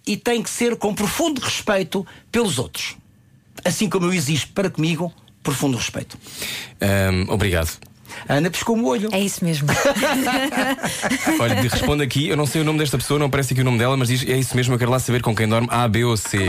e 0.06 0.18
tem 0.18 0.44
que 0.44 0.50
ser 0.50 0.76
com 0.76 0.94
profundo 0.94 1.40
respeito 1.40 2.06
pelos 2.32 2.60
outros. 2.60 2.98
assim 3.64 3.88
como 3.88 4.08
eu 4.08 4.14
exijo 4.14 4.48
para 4.54 4.70
comigo, 4.70 5.14
profundo 5.42 5.78
respeito. 5.78 6.18
Ahm, 6.82 7.30
obrigado. 7.30 7.70
A 8.28 8.36
Ana 8.36 8.50
piscou-me 8.50 8.82
o 8.84 8.88
olho. 8.88 9.10
É 9.12 9.20
isso 9.20 9.44
mesmo. 9.44 9.68
Olha, 11.40 11.56
de- 11.56 11.68
responde 11.68 12.04
aqui, 12.04 12.28
eu 12.30 12.38
não 12.38 12.46
sei 12.46 12.62
o 12.62 12.64
nome 12.64 12.80
desta 12.80 12.98
pessoa, 12.98 13.20
não 13.20 13.28
aparece 13.28 13.54
aqui 13.54 13.62
o 13.62 13.66
nome 13.66 13.78
dela, 13.78 13.96
mas 13.98 14.08
diz: 14.08 14.24
é 14.28 14.38
isso 14.38 14.56
mesmo, 14.56 14.74
eu 14.74 14.80
quero 14.80 14.92
lá 14.92 15.00
saber 15.00 15.22
com 15.22 15.36
quem 15.36 15.48
dorme 15.48 15.68
A, 15.72 15.88
B 15.88 16.04
ou 16.04 16.16
C. 16.18 16.40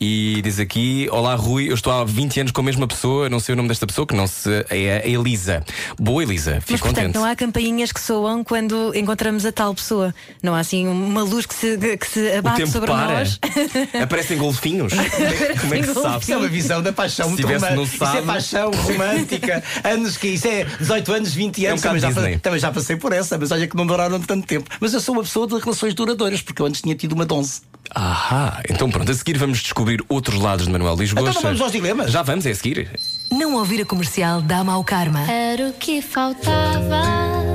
E 0.00 0.40
diz 0.42 0.58
aqui: 0.58 1.08
Olá 1.10 1.34
Rui, 1.34 1.70
eu 1.70 1.74
estou 1.74 1.92
há 1.92 2.04
20 2.04 2.40
anos 2.40 2.52
com 2.52 2.60
a 2.60 2.64
mesma 2.64 2.86
pessoa, 2.86 3.28
não 3.28 3.38
sei 3.40 3.52
o 3.52 3.56
nome 3.56 3.68
desta 3.68 3.86
pessoa, 3.86 4.06
que 4.06 4.14
não 4.14 4.26
se. 4.26 4.50
É 4.70 5.02
a 5.04 5.08
Elisa. 5.08 5.62
Boa, 5.98 6.22
Elisa, 6.22 6.54
Mas 6.56 6.64
fico 6.64 6.78
portanto, 6.80 6.96
contente. 6.96 7.14
não 7.14 7.24
há 7.24 7.36
campainhas 7.36 7.92
que 7.92 8.00
soam 8.00 8.42
quando 8.44 8.92
encontramos 8.94 9.44
a 9.46 9.52
tal 9.52 9.74
pessoa. 9.74 10.14
Não 10.42 10.54
há 10.54 10.60
assim 10.60 10.86
uma 10.88 11.22
luz 11.22 11.46
que 11.46 11.54
se, 11.54 11.76
que 11.96 12.06
se 12.06 12.20
O 12.20 12.38
abate 12.38 12.56
tempo 12.58 12.70
sobre 12.70 12.90
para. 12.90 13.18
nós. 13.18 13.38
Aparecem 14.02 14.36
golfinhos. 14.38 14.92
Como 14.92 15.02
é 15.04 15.08
que- 15.10 15.58
Como 15.60 15.74
é 15.74 15.78
que 15.80 15.86
se 15.86 15.94
sabe? 15.94 16.22
Isso 16.22 16.32
é 16.32 16.36
uma 16.36 16.48
visão 16.48 16.82
da 16.82 16.92
paixão 16.92 17.26
Se 17.26 17.32
muito 17.32 17.46
tivesse 17.46 17.64
romântica. 17.66 17.76
no 17.76 17.84
Isso 17.84 18.04
é 18.04 18.06
sábado. 18.06 18.26
paixão 18.26 18.70
romântica. 18.72 19.62
anos 19.84 20.16
que 20.16 20.28
isso 20.28 20.46
é 20.48 20.66
18 20.84 21.12
anos, 21.12 21.34
20 21.34 21.66
anos. 21.66 21.80
um 21.80 21.82
bocado 21.82 22.14
também, 22.14 22.32
já, 22.34 22.38
também 22.38 22.60
já 22.60 22.72
passei 22.72 22.96
por 22.96 23.12
essa, 23.12 23.38
mas 23.38 23.50
olha 23.50 23.66
que 23.66 23.76
não 23.76 23.86
duraram 23.86 24.20
tanto 24.20 24.46
tempo. 24.46 24.68
Mas 24.80 24.92
eu 24.92 25.00
sou 25.00 25.14
uma 25.14 25.22
pessoa 25.22 25.46
de 25.46 25.58
relações 25.58 25.94
duradouras, 25.94 26.42
porque 26.42 26.60
eu 26.62 26.66
antes 26.66 26.82
tinha 26.82 26.94
tido 26.94 27.12
uma 27.12 27.24
donze. 27.24 27.62
Ahá, 27.94 28.62
então 28.68 28.90
pronto, 28.90 29.10
a 29.10 29.14
seguir 29.14 29.36
vamos 29.36 29.58
descobrir 29.58 30.02
outros 30.08 30.40
lados 30.40 30.66
de 30.66 30.72
Manuel 30.72 30.94
Luís 30.94 31.12
Então 31.12 31.32
vamos 31.32 31.60
aos 31.60 31.72
dilemas? 31.72 32.10
Já 32.10 32.22
vamos, 32.22 32.46
é 32.46 32.50
a 32.50 32.54
seguir. 32.54 32.90
Não 33.30 33.54
ouvir 33.54 33.82
a 33.82 33.84
comercial 33.84 34.40
dá 34.40 34.62
mau 34.64 34.82
karma. 34.84 35.30
Era 35.30 35.68
o 35.68 35.72
que 35.72 36.00
faltava. 36.00 37.02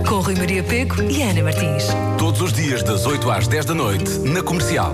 Com 0.08 0.20
Rui 0.22 0.36
Maria 0.36 0.64
Peco 0.64 1.02
e 1.04 1.22
Ana 1.22 1.44
Martins. 1.44 1.86
Todos 2.18 2.42
os 2.42 2.54
dias, 2.54 2.84
das 2.84 3.06
8 3.06 3.30
às 3.32 3.48
10 3.48 3.66
da 3.66 3.74
noite, 3.74 4.10
na 4.20 4.42
comercial. 4.42 4.94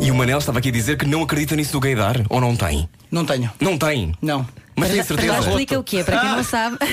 E 0.00 0.10
o 0.10 0.14
Manel 0.14 0.38
estava 0.38 0.58
aqui 0.58 0.68
a 0.68 0.72
dizer 0.72 0.96
que 0.96 1.06
não 1.06 1.22
acredita 1.22 1.54
nisso 1.54 1.72
do 1.72 1.80
gaydar, 1.80 2.16
ou 2.28 2.40
não 2.40 2.56
tem? 2.56 2.88
Não 3.10 3.24
tenho. 3.24 3.50
Não 3.60 3.78
tem. 3.78 4.14
Não. 4.20 4.46
Mas 4.78 4.94
já 4.94 5.04
certeza? 5.04 5.38
explica 5.40 5.78
o 5.78 5.84
que 5.84 5.98
é, 5.98 6.04
para 6.04 6.20
quem 6.20 6.28
não 6.30 6.44
sabe. 6.44 6.76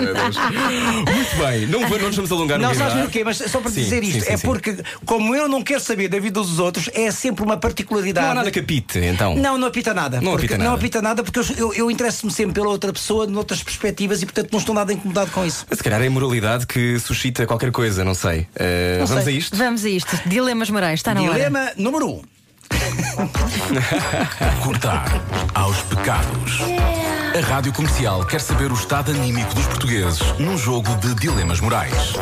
Meu 0.00 0.14
Deus. 0.14 0.36
Muito 0.36 1.36
bem, 1.38 1.66
não, 1.66 1.88
vou- 1.88 1.98
não 1.98 2.06
nos 2.08 2.16
vamos 2.16 2.32
alongar 2.32 2.58
Não, 2.58 2.68
sabes 2.68 2.80
gaydar. 2.94 3.02
porquê? 3.04 3.24
Mas 3.24 3.36
só 3.38 3.60
para 3.60 3.70
Sim, 3.70 3.82
dizer 3.82 4.02
isto, 4.04 4.24
sim, 4.24 4.32
é 4.32 4.36
sim. 4.36 4.46
porque, 4.46 4.76
como 5.04 5.34
eu 5.34 5.48
não 5.48 5.62
quero 5.62 5.80
saber 5.80 6.08
da 6.08 6.18
vida 6.18 6.40
dos 6.40 6.58
outros, 6.58 6.88
é 6.94 7.10
sempre 7.10 7.44
uma 7.44 7.56
particularidade. 7.56 8.24
Não 8.26 8.32
há 8.32 8.34
nada 8.36 8.50
que 8.50 8.58
apite, 8.60 8.98
então. 8.98 9.34
Não, 9.36 9.58
não 9.58 9.68
apita 9.68 9.92
nada. 9.94 10.20
Não 10.20 10.34
apita 10.34 10.56
Não 10.58 10.64
nada. 10.66 10.76
apita 10.76 11.02
nada 11.02 11.22
porque 11.22 11.38
eu, 11.38 11.44
eu, 11.56 11.74
eu 11.74 11.90
interesso-me 11.90 12.32
sempre 12.32 12.54
pela 12.54 12.68
outra 12.68 12.92
pessoa, 12.92 13.26
noutras 13.26 13.62
perspectivas, 13.62 14.22
e 14.22 14.26
portanto 14.26 14.50
não 14.52 14.58
estou 14.58 14.74
nada 14.74 14.92
incomodado 14.92 15.30
com 15.30 15.44
isso. 15.44 15.66
Mas 15.68 15.78
se 15.78 15.84
calhar 15.84 16.00
é 16.02 16.06
a 16.06 16.10
moralidade 16.10 16.66
que 16.66 16.98
suscita 16.98 17.46
qualquer 17.46 17.70
coisa, 17.70 18.04
não 18.04 18.14
sei. 18.14 18.46
Eh, 18.54 18.96
Não 19.00 19.06
vamos 19.06 19.24
sei. 19.24 19.34
a 19.34 19.38
isto? 19.38 19.56
Vamos 19.56 19.84
a 19.84 19.88
isto. 19.88 20.20
Dilemas 20.26 20.70
morais, 20.70 21.00
está 21.00 21.14
na 21.14 21.22
hora. 21.22 21.34
Dilema 21.34 21.70
número 21.76 22.06
1. 22.08 22.10
Um. 22.10 22.22
Cortar 24.62 25.06
aos 25.54 25.82
pecados. 25.82 26.60
A 27.36 27.40
Rádio 27.40 27.72
Comercial 27.72 28.24
quer 28.24 28.40
saber 28.40 28.70
o 28.70 28.74
estado 28.74 29.12
anímico 29.12 29.54
dos 29.54 29.66
portugueses 29.66 30.20
num 30.38 30.56
jogo 30.56 30.94
de 30.96 31.14
dilemas 31.14 31.60
morais. 31.60 32.14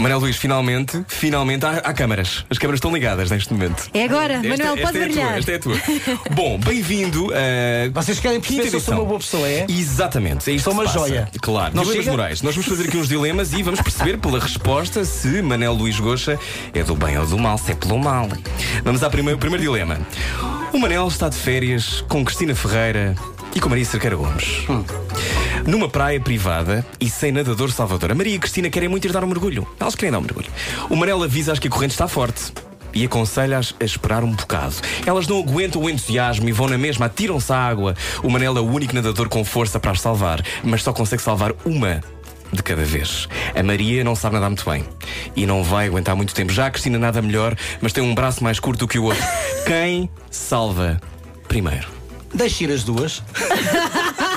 Manuel 0.00 0.18
Luís, 0.20 0.36
finalmente, 0.36 1.04
finalmente 1.06 1.64
há, 1.66 1.70
há 1.78 1.92
câmaras. 1.92 2.44
As 2.48 2.56
câmaras 2.58 2.78
estão 2.78 2.92
ligadas 2.92 3.30
neste 3.30 3.52
momento. 3.52 3.88
É 3.92 4.04
agora, 4.04 4.34
Esta- 4.34 4.48
Manuel, 4.48 4.74
esta 4.74 4.86
pode 4.86 4.98
é 4.98 5.04
brilhar. 5.04 5.28
Tua, 5.28 5.38
esta 5.38 5.52
é 5.52 5.54
a 5.54 5.58
tua. 5.58 5.76
Bom, 6.34 6.58
bem-vindo 6.58 7.30
a. 7.34 7.90
Vocês 7.92 8.18
querem 8.18 8.40
perceber 8.40 8.68
se 8.70 8.76
eu 8.76 8.80
sou 8.80 8.94
uma 8.94 9.04
boa 9.04 9.18
pessoa, 9.18 9.46
é? 9.48 9.66
Exatamente, 9.68 10.50
é 10.50 10.54
isto 10.54 10.64
Sou 10.64 10.72
uma 10.72 10.84
passa. 10.84 10.98
joia. 10.98 11.28
Claro, 11.40 11.74
Não 11.76 11.82
dilemas 11.82 12.04
chega? 12.04 12.16
morais. 12.16 12.42
Nós 12.42 12.54
vamos 12.54 12.68
fazer 12.68 12.88
aqui 12.88 12.96
uns 12.96 13.08
dilemas 13.08 13.52
e 13.52 13.62
vamos 13.62 13.80
perceber 13.82 14.16
pela 14.18 14.38
resposta 14.40 15.04
se 15.04 15.42
Manel 15.42 15.74
Luís 15.74 16.00
Goxa 16.00 16.38
é 16.72 16.82
do 16.82 16.94
bem 16.96 17.18
ou 17.18 17.26
do 17.26 17.38
mal, 17.38 17.58
se 17.58 17.72
é 17.72 17.74
pelo 17.74 17.98
mal. 17.98 18.28
Vamos 18.82 19.02
ao 19.02 19.10
primeiro, 19.10 19.38
primeiro 19.38 19.62
dilema. 19.62 19.98
O 20.72 20.78
Manel 20.78 21.06
está 21.08 21.28
de 21.28 21.36
férias 21.36 22.02
com 22.08 22.24
Cristina 22.24 22.54
Ferreira 22.54 23.14
e 23.54 23.60
com 23.60 23.68
Maria 23.68 23.84
Cerqueira 23.84 24.16
Gomes. 24.16 24.64
Hum. 24.68 24.84
Numa 25.66 25.88
praia 25.88 26.20
privada 26.20 26.84
e 26.98 27.08
sem 27.08 27.32
nadador 27.32 27.70
salvador. 27.70 28.10
A 28.12 28.14
Maria 28.14 28.34
e 28.34 28.36
a 28.36 28.40
Cristina 28.40 28.70
querem 28.70 28.88
muito 28.88 29.06
ir 29.06 29.12
dar 29.12 29.24
um 29.24 29.26
mergulho. 29.26 29.66
Elas 29.78 29.94
querem 29.94 30.10
dar 30.10 30.18
um 30.18 30.22
mergulho. 30.22 30.50
O 30.88 30.96
Manel 30.96 31.22
avisa-as 31.22 31.58
que 31.58 31.68
a 31.68 31.70
corrente 31.70 31.92
está 31.92 32.08
forte. 32.08 32.52
E 32.92 33.04
aconselha-as 33.04 33.74
a 33.78 33.84
esperar 33.84 34.24
um 34.24 34.32
bocado. 34.32 34.74
Elas 35.06 35.28
não 35.28 35.38
aguentam 35.38 35.82
o 35.82 35.88
entusiasmo 35.88 36.48
e 36.48 36.52
vão 36.52 36.68
na 36.68 36.76
mesma, 36.76 37.06
atiram-se 37.06 37.52
à 37.52 37.56
água. 37.56 37.94
O 38.22 38.28
Manel 38.28 38.56
é 38.56 38.60
o 38.60 38.66
único 38.66 38.94
nadador 38.94 39.28
com 39.28 39.44
força 39.44 39.78
para 39.78 39.92
as 39.92 40.00
salvar, 40.00 40.42
mas 40.64 40.82
só 40.82 40.92
consegue 40.92 41.22
salvar 41.22 41.52
uma 41.64 42.00
de 42.52 42.62
cada 42.62 42.84
vez. 42.84 43.28
A 43.54 43.62
Maria 43.62 44.02
não 44.02 44.16
sabe 44.16 44.34
nadar 44.34 44.50
muito 44.50 44.68
bem 44.68 44.84
e 45.36 45.46
não 45.46 45.62
vai 45.62 45.86
aguentar 45.86 46.16
muito 46.16 46.34
tempo. 46.34 46.52
Já 46.52 46.66
a 46.66 46.70
Cristina 46.70 46.98
nada 46.98 47.22
melhor, 47.22 47.56
mas 47.80 47.92
tem 47.92 48.02
um 48.02 48.14
braço 48.14 48.42
mais 48.42 48.58
curto 48.58 48.80
do 48.80 48.88
que 48.88 48.98
o 48.98 49.04
outro. 49.04 49.22
Quem 49.66 50.10
salva 50.30 51.00
primeiro? 51.46 51.88
Deixe 52.34 52.64
ir 52.64 52.72
as 52.72 52.82
duas. 52.82 53.22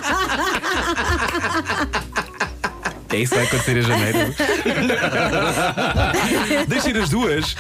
É 3.14 3.18
isso 3.18 3.30
que 3.30 3.38
vai 3.38 3.46
acontecer 3.48 3.78
em 3.78 3.82
janeiro. 3.84 4.34
Deixa 6.68 6.90
ir 6.90 6.98
as 6.98 7.10
duas. 7.10 7.56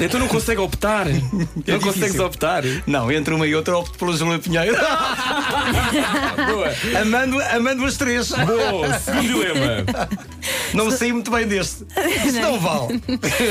Então 0.00 0.20
não 0.20 0.28
consegue 0.28 0.60
optar. 0.60 1.06
Não 1.06 1.80
consegues 1.80 2.12
difícil. 2.12 2.24
optar. 2.24 2.62
Não, 2.86 3.10
entre 3.10 3.34
uma 3.34 3.48
e 3.48 3.54
outra 3.56 3.76
opto 3.76 3.98
pela 3.98 4.16
Júlia 4.16 4.38
Pinheiro. 4.38 4.76
Boa. 6.46 6.72
amando, 7.02 7.42
amando 7.52 7.84
as 7.84 7.96
três. 7.96 8.28
Boa. 8.30 8.96
Segundo 9.00 9.22
dilema. 9.22 9.84
Não 10.74 10.86
me 10.86 10.92
saí 10.92 11.12
muito 11.12 11.30
bem 11.30 11.46
deste. 11.46 11.84
Isso 12.26 12.40
não 12.40 12.58
vale. 12.60 13.00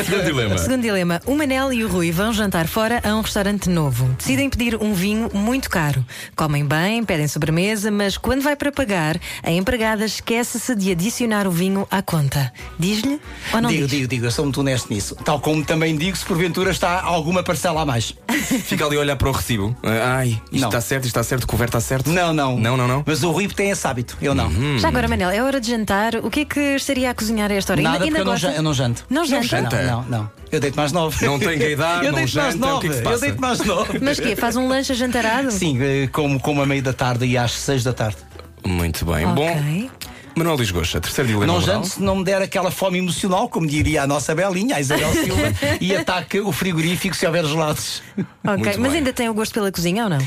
Segundo 0.06 0.24
dilema. 0.26 0.58
Segundo 0.58 0.82
dilema, 0.82 1.22
o 1.26 1.36
Manel 1.36 1.74
e 1.74 1.84
o 1.84 1.88
Rui 1.88 2.12
vão 2.12 2.34
jantar 2.34 2.68
fora 2.68 3.02
a 3.04 3.16
um 3.16 3.22
restaurante 3.22 3.70
novo. 3.70 4.06
Decidem 4.18 4.50
pedir 4.50 4.76
um 4.82 4.94
vinho 4.94 5.30
muito 5.34 5.70
caro. 5.70 6.06
Comem 6.36 6.66
bem, 6.66 7.04
pedem 7.04 7.28
sobremesa, 7.28 7.90
mas 7.92 8.18
quando 8.18 8.42
vai 8.42 8.56
para 8.56 8.72
pagar, 8.72 9.20
a 9.44 9.52
empregada 9.52 10.06
esquece-se 10.06 10.76
de 10.76 10.92
adicionar 10.92 11.48
o 11.48 11.52
vinho 11.52 11.88
à 11.90 12.02
conta. 12.02 12.52
Diz-lhe 12.78 13.20
ou 13.54 13.62
não 13.62 13.70
digo, 13.70 13.88
diz? 13.88 13.92
digo, 13.92 14.08
digo, 14.08 14.26
eu 14.26 14.32
sou 14.32 14.46
muito 14.46 14.60
honesto 14.60 14.94
nisso. 14.94 15.16
Tal 15.24 15.40
como 15.40 15.64
também 15.64 15.96
digo 15.96 16.16
se 16.18 16.26
porventura 16.26 16.72
está 16.72 17.02
alguma 17.02 17.44
parcela 17.44 17.82
a 17.82 17.86
mais. 17.86 18.14
Fica 18.66 18.86
ali 18.86 18.98
a 18.98 19.00
olhar 19.00 19.16
para 19.16 19.30
o 19.30 19.32
recibo. 19.32 19.76
Ai, 19.84 20.42
isto 20.52 20.62
Não. 20.62 20.70
está 20.70 20.82
certo, 20.82 21.06
isto 21.06 21.18
está 21.18 21.24
certo, 21.24 21.44
o 21.44 21.48
couvert 21.48 21.70
está 21.70 21.80
certo. 21.80 22.10
Não, 22.10 22.34
não. 22.34 22.58
Não, 22.58 22.78
não, 22.78 22.88
não. 22.88 23.04
Mas 23.06 23.24
o 23.24 23.32
Rui 23.32 23.48
tem 23.48 23.70
esse 23.70 23.88
hábito, 23.88 24.18
eu 24.22 24.36
não. 24.36 24.52
Já 24.80 24.88
agora, 24.90 25.08
Manel, 25.08 25.30
é 25.30 25.42
hora 25.42 25.60
de 25.60 25.70
jantar. 25.70 26.16
O 26.18 26.30
que 26.30 26.42
é 26.42 26.46
que 26.46 26.60
estaria 26.76 27.05
a 27.12 27.14
cozinhar 27.14 27.52
a 27.52 27.56
esta 27.56 27.74
hora? 27.74 27.82
Nada, 27.82 27.98
porque 28.00 28.12
eu 28.14 28.26
não, 28.26 28.32
gosta? 28.32 28.48
ja- 28.52 28.56
eu 28.56 28.64
não 28.64 28.74
janto. 28.74 29.06
Não 29.10 29.26
janta? 29.26 29.44
janta? 29.48 29.84
Não, 29.84 30.02
não, 30.04 30.20
não. 30.20 30.32
Eu 30.52 30.60
deito 30.60 30.76
mais 30.76 30.92
nove. 30.92 31.26
Não 31.26 31.40
tem 31.40 31.58
gaydar, 31.58 32.04
eu 32.06 32.12
não 32.12 32.20
deito 32.20 32.36
mais 32.36 32.52
janta, 32.54 32.76
o 32.76 32.80
que 32.80 32.88
é 32.88 32.90
que 32.90 32.96
nove. 33.02 33.16
Eu 33.16 33.20
deito 33.20 33.42
mais 33.42 33.60
nove. 33.60 34.00
Mas 34.02 34.20
quê? 34.20 34.36
Faz 34.36 34.56
um 34.56 34.68
lanche 34.68 34.94
jantarado? 34.94 35.52
Sim, 35.52 35.78
eh, 35.82 36.08
como, 36.12 36.40
como 36.40 36.62
a 36.62 36.66
meio 36.66 36.82
da 36.84 36.94
tarde 36.94 37.26
e 37.26 37.38
às 37.38 37.52
seis 37.52 37.84
da 37.84 37.94
tarde. 37.94 38.18
Muito 38.66 39.06
bem. 39.06 39.26
Ok. 39.26 39.34
Bom, 39.36 39.90
Manuel 40.38 40.58
Luís 40.58 40.70
Goxa, 40.72 41.00
terceiro 41.00 41.30
dilema. 41.30 41.46
Não 41.48 41.62
janto 41.62 41.88
se 41.88 42.02
não 42.04 42.18
me 42.18 42.24
der 42.26 42.42
aquela 42.42 42.70
fome 42.70 42.98
emocional, 42.98 43.48
como 43.48 43.66
diria 43.66 44.04
a 44.04 44.08
nossa 44.08 44.36
Belinha, 44.36 44.76
a 44.76 44.82
Isabel 44.82 45.12
Silva, 45.14 45.54
e 45.80 45.96
ataque 45.96 46.42
o 46.42 46.52
frigorífico 46.52 47.16
se 47.16 47.26
houver 47.26 47.46
gelados. 47.46 48.02
Ok, 48.44 48.58
Muito 48.58 48.80
mas 48.82 48.92
bem. 48.92 48.98
ainda 49.00 49.14
tem 49.14 49.30
o 49.30 49.34
gosto 49.34 49.54
pela 49.54 49.72
cozinha 49.72 50.04
ou 50.04 50.10
não? 50.10 50.18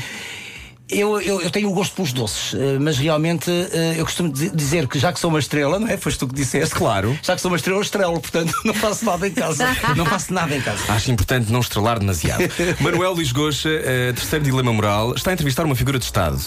Eu, 0.91 1.21
eu, 1.21 1.39
eu 1.41 1.51
tenho 1.51 1.69
o 1.69 1.73
gosto 1.73 1.93
pelos 1.95 2.11
doces, 2.11 2.55
eh, 2.55 2.79
mas 2.79 2.97
realmente 2.97 3.49
eh, 3.51 3.93
eu 3.97 4.03
costumo 4.05 4.31
dizer- 4.33 4.87
que 4.87 4.97
já 4.97 5.13
que 5.13 5.19
sou 5.19 5.29
uma 5.29 5.37
estrela, 5.37 5.77
não 5.79 5.87
é? 5.87 5.97
Foste 5.97 6.17
tu 6.17 6.27
que 6.27 6.33
disseste. 6.33 6.73
Claro. 6.73 7.17
Já 7.21 7.35
que 7.35 7.41
sou 7.41 7.51
uma 7.51 7.57
estrela, 7.57 7.79
estrelo, 7.81 8.19
portanto 8.19 8.53
não 8.65 8.73
faço 8.73 9.05
nada 9.05 9.27
em 9.27 9.31
casa. 9.31 9.67
Não 9.95 10.05
faço 10.05 10.33
nada 10.33 10.55
em 10.55 10.61
casa. 10.61 10.91
Acho 10.91 11.11
importante 11.11 11.51
não 11.51 11.59
estrelar 11.59 11.99
demasiado. 11.99 12.41
Manuel 12.81 13.13
Luís 13.13 13.31
Goxa, 13.31 13.69
eh, 13.69 14.13
terceiro 14.13 14.43
dilema 14.43 14.73
moral, 14.73 15.13
está 15.13 15.29
a 15.29 15.33
entrevistar 15.33 15.63
uma 15.63 15.75
figura 15.75 15.99
de 15.99 16.05
Estado. 16.05 16.39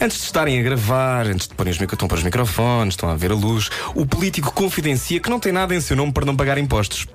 Antes 0.00 0.18
de 0.18 0.24
estarem 0.24 0.58
a 0.58 0.62
gravar, 0.62 1.24
antes 1.28 1.46
de 1.46 1.54
porem 1.54 1.70
os, 1.72 1.78
micro- 1.78 1.94
estão 1.94 2.06
a 2.06 2.08
pôr 2.08 2.18
os 2.18 2.24
microfones, 2.24 2.94
estão 2.94 3.08
a 3.08 3.14
ver 3.14 3.30
a 3.30 3.34
luz, 3.34 3.70
o 3.94 4.04
político 4.04 4.50
confidencia 4.52 5.20
que 5.20 5.30
não 5.30 5.38
tem 5.38 5.52
nada 5.52 5.72
em 5.72 5.80
seu 5.80 5.96
nome 5.96 6.10
para 6.12 6.24
não 6.24 6.34
pagar 6.34 6.58
impostos. 6.58 7.06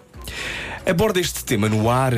Aborda 0.86 1.20
este 1.20 1.44
tema 1.44 1.68
no 1.68 1.90
ar 1.90 2.14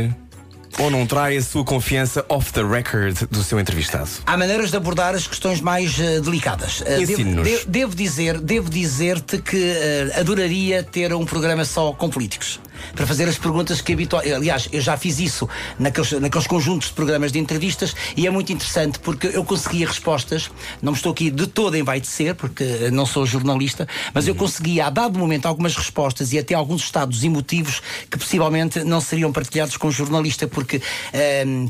ou 0.80 0.90
não 0.90 1.06
trai 1.06 1.38
a 1.38 1.42
sua 1.42 1.64
confiança 1.64 2.26
off 2.30 2.52
the 2.52 2.64
record 2.64 3.16
do 3.32 3.44
seu 3.44 3.60
entrevistado? 3.60 4.10
Há 4.26 4.38
maneiras 4.38 4.72
de 4.72 4.78
abordar 4.78 5.16
as 5.16 5.26
questões 5.28 5.62
mais 5.62 5.98
eh, 6.00 6.20
delicadas. 6.20 6.84
Eh, 6.86 7.06
devo, 7.06 7.44
de- 7.44 7.66
devo 7.68 7.96
dizer, 7.96 8.40
devo 8.40 8.70
dizer-te 8.70 9.38
que 9.40 9.58
eh, 9.58 10.12
adoraria 10.20 10.84
ter 10.84 11.14
um 11.14 11.26
programa 11.26 11.64
só 11.66 11.94
com 11.94 12.10
políticos. 12.10 12.60
Para 12.94 13.08
fazer 13.08 13.28
as 13.28 13.38
perguntas 13.38 13.82
que 13.82 13.94
habitualmente. 13.94 14.34
Aliás, 14.34 14.70
eu 14.72 14.82
já 14.82 14.98
fiz 14.98 15.20
isso 15.20 15.48
naqueles, 15.80 16.12
naqueles 16.14 16.48
conjuntos 16.48 16.90
de 16.90 16.94
programas 16.94 17.32
de 17.32 17.40
entrevistas 17.40 17.96
e 18.16 18.28
é 18.28 18.30
muito 18.30 18.52
interessante 18.52 19.00
porque 19.00 19.28
eu 19.28 19.44
conseguia 19.44 19.88
respostas. 19.88 20.50
Não 20.82 20.92
me 20.92 20.98
estou 20.98 21.12
aqui 21.12 21.30
de 21.30 21.48
todo 21.48 21.76
em 21.76 21.84
vai 21.84 22.04
ser, 22.04 22.36
porque 22.36 22.90
não 22.92 23.06
sou 23.06 23.26
jornalista, 23.26 23.88
mas 24.14 24.28
eu 24.28 24.36
conseguia, 24.36 24.88
a 24.88 24.90
dado 24.90 25.18
momento, 25.18 25.46
algumas 25.46 25.76
respostas 25.76 26.34
e 26.34 26.40
até 26.40 26.54
alguns 26.54 26.84
estados 26.84 27.24
emotivos 27.24 27.82
que 28.10 28.18
possivelmente 28.18 28.84
não 28.84 29.00
seriam 29.02 29.32
partilhados 29.32 29.78
com 29.78 29.88
o 29.88 29.92
jornalista, 29.92 30.48
porque 30.48 30.82
ehm, 31.14 31.68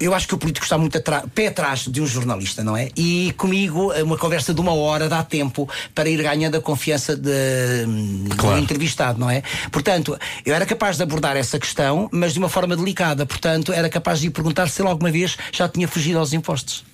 eu 0.00 0.14
acho 0.14 0.28
que 0.28 0.34
o 0.34 0.38
político 0.38 0.64
está 0.64 0.78
muito 0.78 1.00
pé 1.34 1.48
atrás 1.48 1.86
de 1.88 2.00
um 2.00 2.06
jornalista, 2.06 2.62
não 2.62 2.76
é? 2.76 2.90
E 2.96 3.32
comigo, 3.36 3.92
eh, 3.92 4.02
uma 4.02 4.16
conversa 4.16 4.54
de 4.54 4.60
uma 4.60 4.72
hora 4.72 5.08
dá 5.08 5.22
tempo 5.22 5.68
para 5.94 6.08
ir 6.08 6.22
ganhando 6.22 6.56
a 6.56 6.60
confiança 6.60 7.16
de, 7.16 7.30
Claro. 8.36 8.56
do 8.56 8.62
entrevistado, 8.62 9.18
não 9.18 9.30
é? 9.30 9.42
Portanto, 9.70 9.87
Portanto, 9.88 10.18
eu 10.44 10.54
era 10.54 10.66
capaz 10.66 10.98
de 10.98 11.02
abordar 11.02 11.34
essa 11.34 11.58
questão, 11.58 12.10
mas 12.12 12.34
de 12.34 12.38
uma 12.38 12.50
forma 12.50 12.76
delicada. 12.76 13.24
Portanto, 13.24 13.72
era 13.72 13.88
capaz 13.88 14.20
de 14.20 14.26
lhe 14.26 14.30
perguntar 14.30 14.68
se 14.68 14.82
ele 14.82 14.88
alguma 14.90 15.10
vez 15.10 15.38
já 15.50 15.66
tinha 15.66 15.88
fugido 15.88 16.18
aos 16.18 16.34
impostos. 16.34 16.84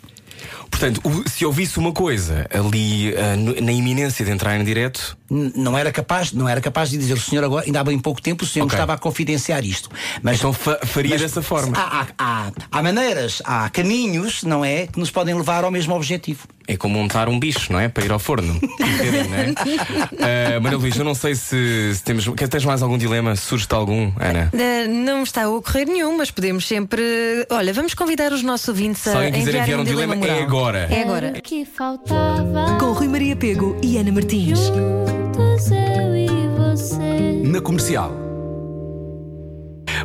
Portanto, 0.79 1.01
se 1.27 1.47
ouvisse 1.47 1.79
uma 1.79 1.93
coisa 1.93 2.47
ali 2.53 3.15
ah, 3.17 3.37
na 3.63 3.73
iminência 3.73 4.25
de 4.25 4.31
entrar 4.31 4.59
em 4.59 4.65
direto, 4.65 5.17
Não 5.31 5.77
era 5.79 5.91
capaz, 5.93 6.33
não 6.33 6.49
era 6.49 6.61
capaz 6.61 6.91
de 6.91 6.99
dizer 6.99 7.15
o 7.15 7.21
senhor 7.21 7.45
agora, 7.45 7.65
ainda 7.67 7.81
há 7.81 7.85
bem 7.85 7.99
pouco 7.99 8.21
tempo, 8.21 8.45
o 8.45 8.47
senhor 8.47 8.65
me 8.67 8.69
Ok. 8.71 8.77
estava 8.77 8.95
a 8.95 8.99
confidenciar 8.99 9.65
isto. 9.65 9.89
Mas 10.23 10.39
então 10.39 10.53
fa- 10.53 10.79
faria 10.85 11.11
mas 11.13 11.21
dessa 11.23 11.43
forma. 11.43 11.77
Há, 11.77 12.01
há- 12.01 12.07
há- 12.19 12.53
há 12.71 12.83
maneiras, 12.83 13.41
há 13.45 13.69
caminhos, 13.71 14.43
não 14.43 14.65
é? 14.65 14.87
Que 14.87 14.99
nos 14.99 15.11
podem 15.11 15.35
levar 15.35 15.65
ao 15.65 15.71
mesmo 15.71 15.95
objetivo. 15.95 16.47
É 16.67 16.77
como 16.79 16.99
montar 16.99 17.29
um 17.29 17.39
bicho, 17.39 17.71
não 17.73 17.79
é? 17.81 17.89
Para 17.89 18.05
ir 18.05 18.13
ao 18.13 18.19
forno. 18.19 18.55
Um 18.65 18.93
bocadinho, 18.97 19.29
não 19.29 19.37
é? 19.37 20.57
Ah, 20.57 20.61
Maria 20.61 20.79
Luís, 20.79 20.97
eu 20.97 21.05
não 21.05 21.15
sei 21.15 21.35
se, 21.35 21.93
se 21.95 22.03
temos. 22.03 22.27
quer- 22.37 22.49
Tens 22.49 22.65
mais 22.65 22.83
algum 22.83 22.97
dilema? 22.99 23.35
Surge-te 23.37 23.75
algum, 23.75 24.13
Ana? 24.19 24.51
Eh, 24.53 24.87
Não 24.87 25.19
me 25.19 25.23
está 25.25 25.45
a 25.45 25.49
ocorrer 25.51 25.87
nenhum, 25.89 26.17
mas 26.17 26.31
podemos 26.31 26.67
sempre. 26.67 27.03
Olha, 27.51 27.73
vamos 27.73 27.95
convidar 27.95 28.33
os 28.33 28.43
nossos 28.43 28.69
ouvintes 28.69 29.03
Se 29.03 29.09
a 29.11 29.15
alguém 29.15 29.33
quiser 29.33 29.51
enviarem 29.51 29.63
enviar 29.75 29.81
um 29.81 29.85
dilema, 29.85 30.15
moral. 30.17 30.37
é 30.39 30.43
agora. 30.43 30.64
É 30.73 31.03
agora. 31.03 31.27
Era 31.27 31.39
o 31.39 31.43
que 31.43 31.65
faltava. 31.67 32.79
Com 32.81 32.93
Rui 32.93 33.07
Maria 33.09 33.37
Pego 33.37 33.77
e 33.83 33.99
Ana 33.99 34.11
Martins. 34.13 34.59
Juntos 34.59 35.71
eu 35.71 36.17
e 36.17 36.29
você. 36.57 37.43
Na 37.45 37.61
comercial. 37.61 38.11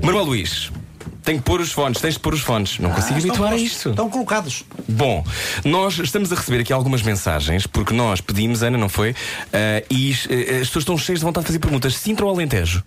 Manuel 0.03 0.25
Luís, 0.25 0.69
tenho 1.23 1.37
que 1.39 1.43
pôr 1.45 1.61
os 1.61 1.71
fones, 1.71 2.01
tens 2.01 2.15
de 2.15 2.19
pôr 2.19 2.33
os 2.33 2.41
fones. 2.41 2.77
Não 2.79 2.89
consigo 2.91 3.13
Ah, 3.15 3.17
estão 3.19 3.29
habituar 3.31 3.53
a 3.53 3.57
isto. 3.57 3.89
Estão 3.91 4.09
colocados. 4.09 4.65
Bom, 4.87 5.23
nós 5.63 5.97
estamos 5.99 6.31
a 6.31 6.35
receber 6.35 6.59
aqui 6.61 6.73
algumas 6.73 7.01
mensagens, 7.03 7.65
porque 7.65 7.93
nós 7.93 8.19
pedimos, 8.19 8.61
Ana, 8.61 8.77
não 8.77 8.89
foi? 8.89 9.15
Ah, 9.53 9.81
e 9.89 10.11
eh, 10.29 10.59
as 10.61 10.67
pessoas 10.67 10.83
estão 10.83 10.97
cheias 10.97 11.19
de 11.19 11.25
vontade 11.25 11.45
de 11.45 11.47
fazer 11.47 11.59
perguntas. 11.59 11.95
Sintra 11.95 12.25
ou 12.25 12.31
Alentejo? 12.33 12.83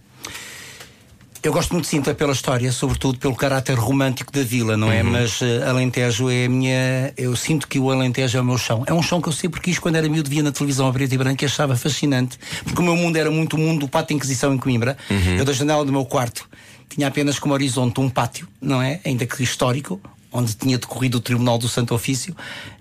Eu 1.44 1.52
gosto 1.52 1.72
muito 1.72 1.86
de 1.86 1.90
Sintra 1.90 2.14
pela 2.14 2.32
história, 2.32 2.70
sobretudo 2.70 3.18
pelo 3.18 3.34
caráter 3.34 3.76
romântico 3.76 4.30
da 4.30 4.44
vila, 4.44 4.76
não 4.76 4.92
é? 4.92 5.02
Mas 5.02 5.42
eh, 5.42 5.68
Alentejo 5.68 6.30
é 6.30 6.44
a 6.44 6.48
minha. 6.48 7.12
Eu 7.16 7.34
sinto 7.34 7.66
que 7.66 7.80
o 7.80 7.90
Alentejo 7.90 8.38
é 8.38 8.40
o 8.40 8.44
meu 8.44 8.56
chão. 8.56 8.84
É 8.86 8.94
um 8.94 9.02
chão 9.02 9.20
que 9.20 9.28
eu 9.28 9.32
sempre 9.32 9.60
quis 9.60 9.76
quando 9.76 9.96
era 9.96 10.08
miúdo, 10.08 10.30
via 10.30 10.40
na 10.40 10.52
televisão 10.52 10.86
a 10.86 10.92
preto 10.92 11.12
e 11.12 11.18
branco 11.18 11.42
e 11.42 11.46
achava 11.46 11.74
fascinante. 11.74 12.38
Porque 12.62 12.80
o 12.80 12.84
meu 12.84 12.94
mundo 12.94 13.16
era 13.16 13.28
muito 13.28 13.56
o 13.56 13.58
mundo 13.58 13.80
do 13.80 13.88
pátio 13.88 14.08
de 14.08 14.14
Inquisição 14.14 14.54
em 14.54 14.58
Coimbra. 14.58 14.96
Eu, 15.36 15.44
da 15.44 15.52
janela 15.52 15.84
do 15.84 15.90
meu 15.90 16.04
quarto, 16.04 16.48
tinha 16.88 17.08
apenas 17.08 17.40
como 17.40 17.54
horizonte 17.54 17.98
um 18.00 18.08
pátio, 18.08 18.46
não 18.60 18.80
é? 18.80 19.00
Ainda 19.04 19.26
que 19.26 19.42
histórico. 19.42 20.00
Onde 20.32 20.54
tinha 20.54 20.78
decorrido 20.78 21.18
o 21.18 21.20
Tribunal 21.20 21.58
do 21.58 21.68
Santo 21.68 21.94
Ofício 21.94 22.34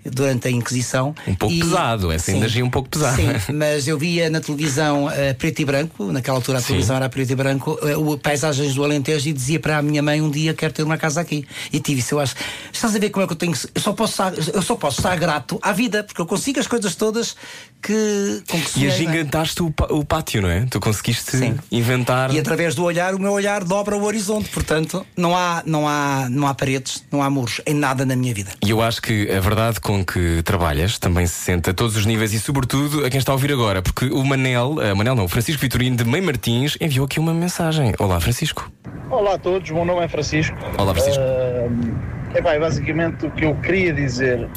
durante 0.04 0.48
a 0.48 0.50
Inquisição. 0.50 1.14
Um 1.26 1.34
pouco 1.34 1.54
pesado, 1.54 2.10
essa 2.10 2.32
Sim. 2.32 2.38
energia 2.38 2.64
um 2.64 2.70
pouco 2.70 2.88
pesada. 2.88 3.16
Sim, 3.16 3.52
mas 3.52 3.86
eu 3.86 3.98
via 3.98 4.30
na 4.30 4.40
televisão 4.40 5.10
eh, 5.10 5.34
preto 5.34 5.60
e 5.60 5.64
branco, 5.64 6.10
naquela 6.12 6.38
altura 6.38 6.58
a 6.58 6.62
televisão 6.62 6.96
era 6.96 7.08
preto 7.08 7.30
e 7.30 7.36
branco, 7.36 7.78
o 7.98 8.16
paisagens 8.16 8.74
do 8.74 8.82
Alentejo 8.82 9.28
e 9.28 9.32
dizia 9.32 9.60
para 9.60 9.78
a 9.78 9.82
minha 9.82 10.02
mãe 10.02 10.20
um 10.20 10.30
dia 10.30 10.54
quero 10.54 10.72
ter 10.72 10.82
uma 10.82 10.96
casa 10.96 11.20
aqui. 11.20 11.46
E 11.72 11.78
tive 11.78 12.00
isso, 12.00 12.14
eu 12.14 12.20
acho. 12.20 12.34
Estás 12.72 12.94
a 12.94 12.98
ver 12.98 13.10
como 13.10 13.24
é 13.24 13.26
que 13.26 13.32
eu 13.32 13.36
tenho. 13.36 13.52
Eu 13.74 13.80
só 13.80 13.92
posso 13.92 14.12
estar, 14.12 14.54
eu 14.54 14.62
só 14.62 14.74
posso 14.74 15.00
estar 15.00 15.16
grato 15.16 15.58
à 15.62 15.72
vida, 15.72 16.02
porque 16.02 16.20
eu 16.20 16.26
consigo 16.26 16.58
as 16.58 16.66
coisas 16.66 16.94
todas 16.94 17.36
que. 17.82 18.42
Com 18.48 18.58
que 18.58 18.64
E 18.64 18.68
sonhei, 18.68 18.88
não 18.88 18.92
é? 18.92 18.96
agigantaste 18.96 19.62
o, 19.62 19.74
o 19.90 20.04
pátio, 20.04 20.40
não 20.40 20.48
é? 20.48 20.64
Tu 20.70 20.78
conseguiste 20.78 21.36
Sim. 21.36 21.58
inventar. 21.70 22.32
E 22.32 22.38
através 22.38 22.74
do 22.74 22.84
olhar, 22.84 23.14
o 23.14 23.18
meu 23.18 23.32
olhar 23.32 23.64
dobra 23.64 23.96
o 23.96 24.04
horizonte. 24.04 24.48
Portanto, 24.48 25.04
não 25.16 25.36
há, 25.36 25.62
não 25.66 25.88
há, 25.88 26.28
não 26.30 26.46
há 26.46 26.54
paredes, 26.54 27.04
não 27.10 27.22
há 27.22 27.28
muros, 27.28 27.60
em 27.66 27.74
nada 27.74 28.06
na 28.06 28.14
minha 28.14 28.32
vida. 28.32 28.52
E 28.64 28.70
eu 28.70 28.80
acho 28.80 29.02
que 29.02 29.30
a 29.30 29.40
verdade 29.40 29.80
com 29.80 30.04
que 30.04 30.42
trabalhas 30.44 30.98
também 30.98 31.26
se 31.26 31.34
sente 31.34 31.70
a 31.70 31.74
todos 31.74 31.96
os 31.96 32.06
níveis 32.06 32.32
e, 32.32 32.38
sobretudo, 32.38 33.04
a 33.04 33.10
quem 33.10 33.18
está 33.18 33.32
a 33.32 33.34
ouvir 33.34 33.52
agora, 33.52 33.82
porque 33.82 34.06
o 34.06 34.24
Manel, 34.24 34.76
uh, 34.76 34.96
Manel 34.96 35.16
não, 35.16 35.24
o 35.24 35.28
Francisco 35.28 35.60
Vitorino 35.60 35.96
de 35.96 36.04
Mãe 36.04 36.20
Martins 36.20 36.76
enviou 36.80 37.06
aqui 37.06 37.18
uma 37.18 37.34
mensagem. 37.34 37.92
Olá, 37.98 38.20
Francisco. 38.20 38.70
Olá 39.10 39.34
a 39.34 39.38
todos, 39.38 39.68
o 39.70 39.74
meu 39.74 39.84
nome 39.84 40.04
é 40.04 40.08
Francisco. 40.08 40.56
Olá, 40.78 40.94
Francisco. 40.94 41.20
é 41.20 42.38
epá, 42.38 42.58
basicamente 42.58 43.26
o 43.26 43.30
que 43.30 43.44
eu 43.44 43.54
queria 43.56 43.92
dizer 43.92 44.48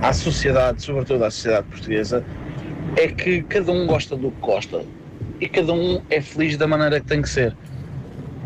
à 0.00 0.12
sociedade, 0.12 0.82
sobretudo 0.82 1.24
à 1.24 1.30
sociedade 1.30 1.66
portuguesa, 1.68 2.24
é 2.96 3.08
que 3.08 3.42
cada 3.42 3.72
um 3.72 3.86
gosta 3.86 4.16
do 4.16 4.30
que 4.30 4.40
gosta 4.40 4.84
e 5.40 5.48
cada 5.48 5.72
um 5.72 6.00
é 6.10 6.20
feliz 6.20 6.56
da 6.56 6.66
maneira 6.66 7.00
que 7.00 7.06
tem 7.06 7.22
que 7.22 7.28
ser. 7.28 7.56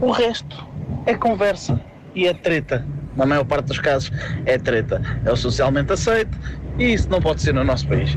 O 0.01 0.11
resto 0.11 0.67
é 1.07 1.15
conversa 1.15 1.81
e 2.15 2.27
é 2.27 2.35
treta. 2.35 2.87
Na 3.17 3.25
maior 3.25 3.45
parte 3.45 3.67
dos 3.67 3.79
casos 3.79 4.11
é 4.45 4.59
treta. 4.59 5.01
É 5.25 5.33
o 5.33 5.37
socialmente 5.37 5.93
aceito 5.93 6.39
e 6.79 6.93
isso 6.93 7.09
não 7.11 7.21
pode 7.21 7.43
ser 7.43 7.55
no 7.55 7.65
nosso 7.65 7.87
país. 7.89 8.17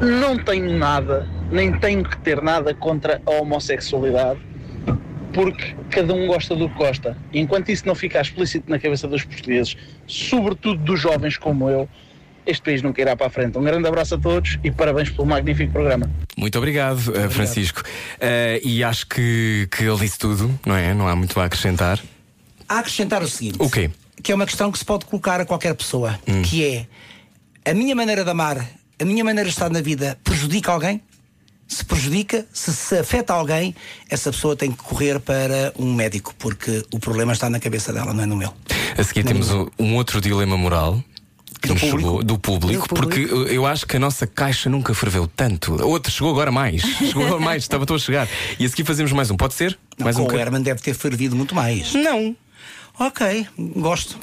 Não 0.00 0.36
tenho 0.38 0.76
nada, 0.76 1.28
nem 1.50 1.72
tenho 1.78 2.02
que 2.02 2.16
ter 2.18 2.42
nada 2.42 2.74
contra 2.74 3.20
a 3.26 3.30
homossexualidade 3.30 4.40
porque 5.34 5.74
cada 5.90 6.14
um 6.14 6.26
gosta 6.26 6.54
do 6.54 6.68
que 6.68 6.76
gosta. 6.76 7.16
E 7.32 7.40
enquanto 7.40 7.68
isso 7.68 7.86
não 7.86 7.94
ficar 7.94 8.22
explícito 8.22 8.70
na 8.70 8.78
cabeça 8.78 9.06
dos 9.08 9.24
portugueses, 9.24 9.76
sobretudo 10.06 10.76
dos 10.82 11.00
jovens 11.00 11.36
como 11.36 11.68
eu, 11.68 11.88
este 12.46 12.62
país 12.62 12.82
nunca 12.82 13.00
irá 13.00 13.16
para 13.16 13.26
a 13.26 13.30
frente. 13.30 13.56
Um 13.58 13.62
grande 13.62 13.86
abraço 13.86 14.14
a 14.14 14.18
todos 14.18 14.58
e 14.62 14.70
parabéns 14.70 15.10
pelo 15.10 15.26
magnífico 15.26 15.72
programa. 15.72 16.10
Muito 16.36 16.56
obrigado, 16.58 16.98
uh, 16.98 17.30
Francisco. 17.30 17.80
Uh, 17.80 18.60
e 18.62 18.82
acho 18.82 19.06
que, 19.06 19.68
que 19.70 19.84
ele 19.84 19.98
disse 19.98 20.18
tudo, 20.18 20.58
não 20.66 20.76
é? 20.76 20.94
Não 20.94 21.08
há 21.08 21.16
muito 21.16 21.38
a 21.40 21.44
acrescentar. 21.44 22.00
Há 22.68 22.76
a 22.76 22.78
acrescentar 22.80 23.22
o 23.22 23.28
seguinte: 23.28 23.56
O 23.58 23.70
quê? 23.70 23.90
que 24.22 24.32
é 24.32 24.34
uma 24.34 24.46
questão 24.46 24.72
que 24.72 24.78
se 24.78 24.84
pode 24.84 25.04
colocar 25.04 25.38
a 25.40 25.44
qualquer 25.44 25.74
pessoa, 25.74 26.18
que 26.44 26.64
é 26.64 26.86
a 27.70 27.74
minha 27.74 27.94
maneira 27.94 28.24
de 28.24 28.30
amar, 28.30 28.66
a 28.98 29.04
minha 29.04 29.22
maneira 29.22 29.48
de 29.48 29.54
estar 29.54 29.68
na 29.68 29.82
vida 29.82 30.18
prejudica 30.24 30.72
alguém? 30.72 31.00
Se 31.66 31.84
prejudica, 31.84 32.46
se 32.52 32.72
se 32.72 32.98
afeta 32.98 33.32
alguém, 33.32 33.74
essa 34.08 34.30
pessoa 34.30 34.54
tem 34.56 34.70
que 34.70 34.78
correr 34.78 35.18
para 35.20 35.72
um 35.78 35.92
médico, 35.92 36.34
porque 36.38 36.84
o 36.92 36.98
problema 36.98 37.32
está 37.32 37.50
na 37.50 37.60
cabeça 37.60 37.92
dela, 37.92 38.14
não 38.14 38.22
é 38.22 38.26
no 38.26 38.36
meu. 38.36 38.52
A 38.96 39.02
seguir 39.02 39.24
temos 39.24 39.50
um, 39.50 39.66
um 39.78 39.94
outro 39.94 40.20
dilema 40.20 40.56
moral. 40.56 41.02
Que 41.60 41.68
Do 41.68 41.74
nos 41.74 41.82
público. 41.82 42.00
chegou 42.08 42.22
do 42.22 42.38
público, 42.38 42.88
Do 42.88 42.94
porque 42.94 43.26
público. 43.26 43.50
eu- 43.52 43.64
acho 43.66 43.86
que 43.86 43.96
a 43.96 44.00
nossa 44.00 44.26
caixa 44.26 44.68
nunca 44.68 44.92
ferveu 44.94 45.26
tanto. 45.26 45.82
Outro 45.86 46.12
chegou 46.12 46.30
agora 46.30 46.50
mais. 46.52 46.82
Chegou 46.98 47.24
agora 47.26 47.40
mais, 47.40 47.62
estava 47.62 47.84
estou 47.84 47.96
a 47.96 47.98
chegar. 47.98 48.28
E 48.58 48.64
a 48.64 48.68
seguir 48.68 48.84
fazemos 48.84 49.12
mais 49.12 49.30
um. 49.30 49.36
Pode 49.36 49.54
ser? 49.54 49.78
Não, 49.98 50.04
mais 50.04 50.16
com 50.16 50.22
um 50.22 50.24
o 50.26 50.28
boca- 50.28 50.40
Herman 50.40 50.62
deve 50.62 50.80
ter 50.82 50.94
fervido 50.94 51.34
muito 51.36 51.54
mais. 51.54 51.92
Não. 51.94 52.36
Ok, 52.96 53.44
gosto. 53.76 54.16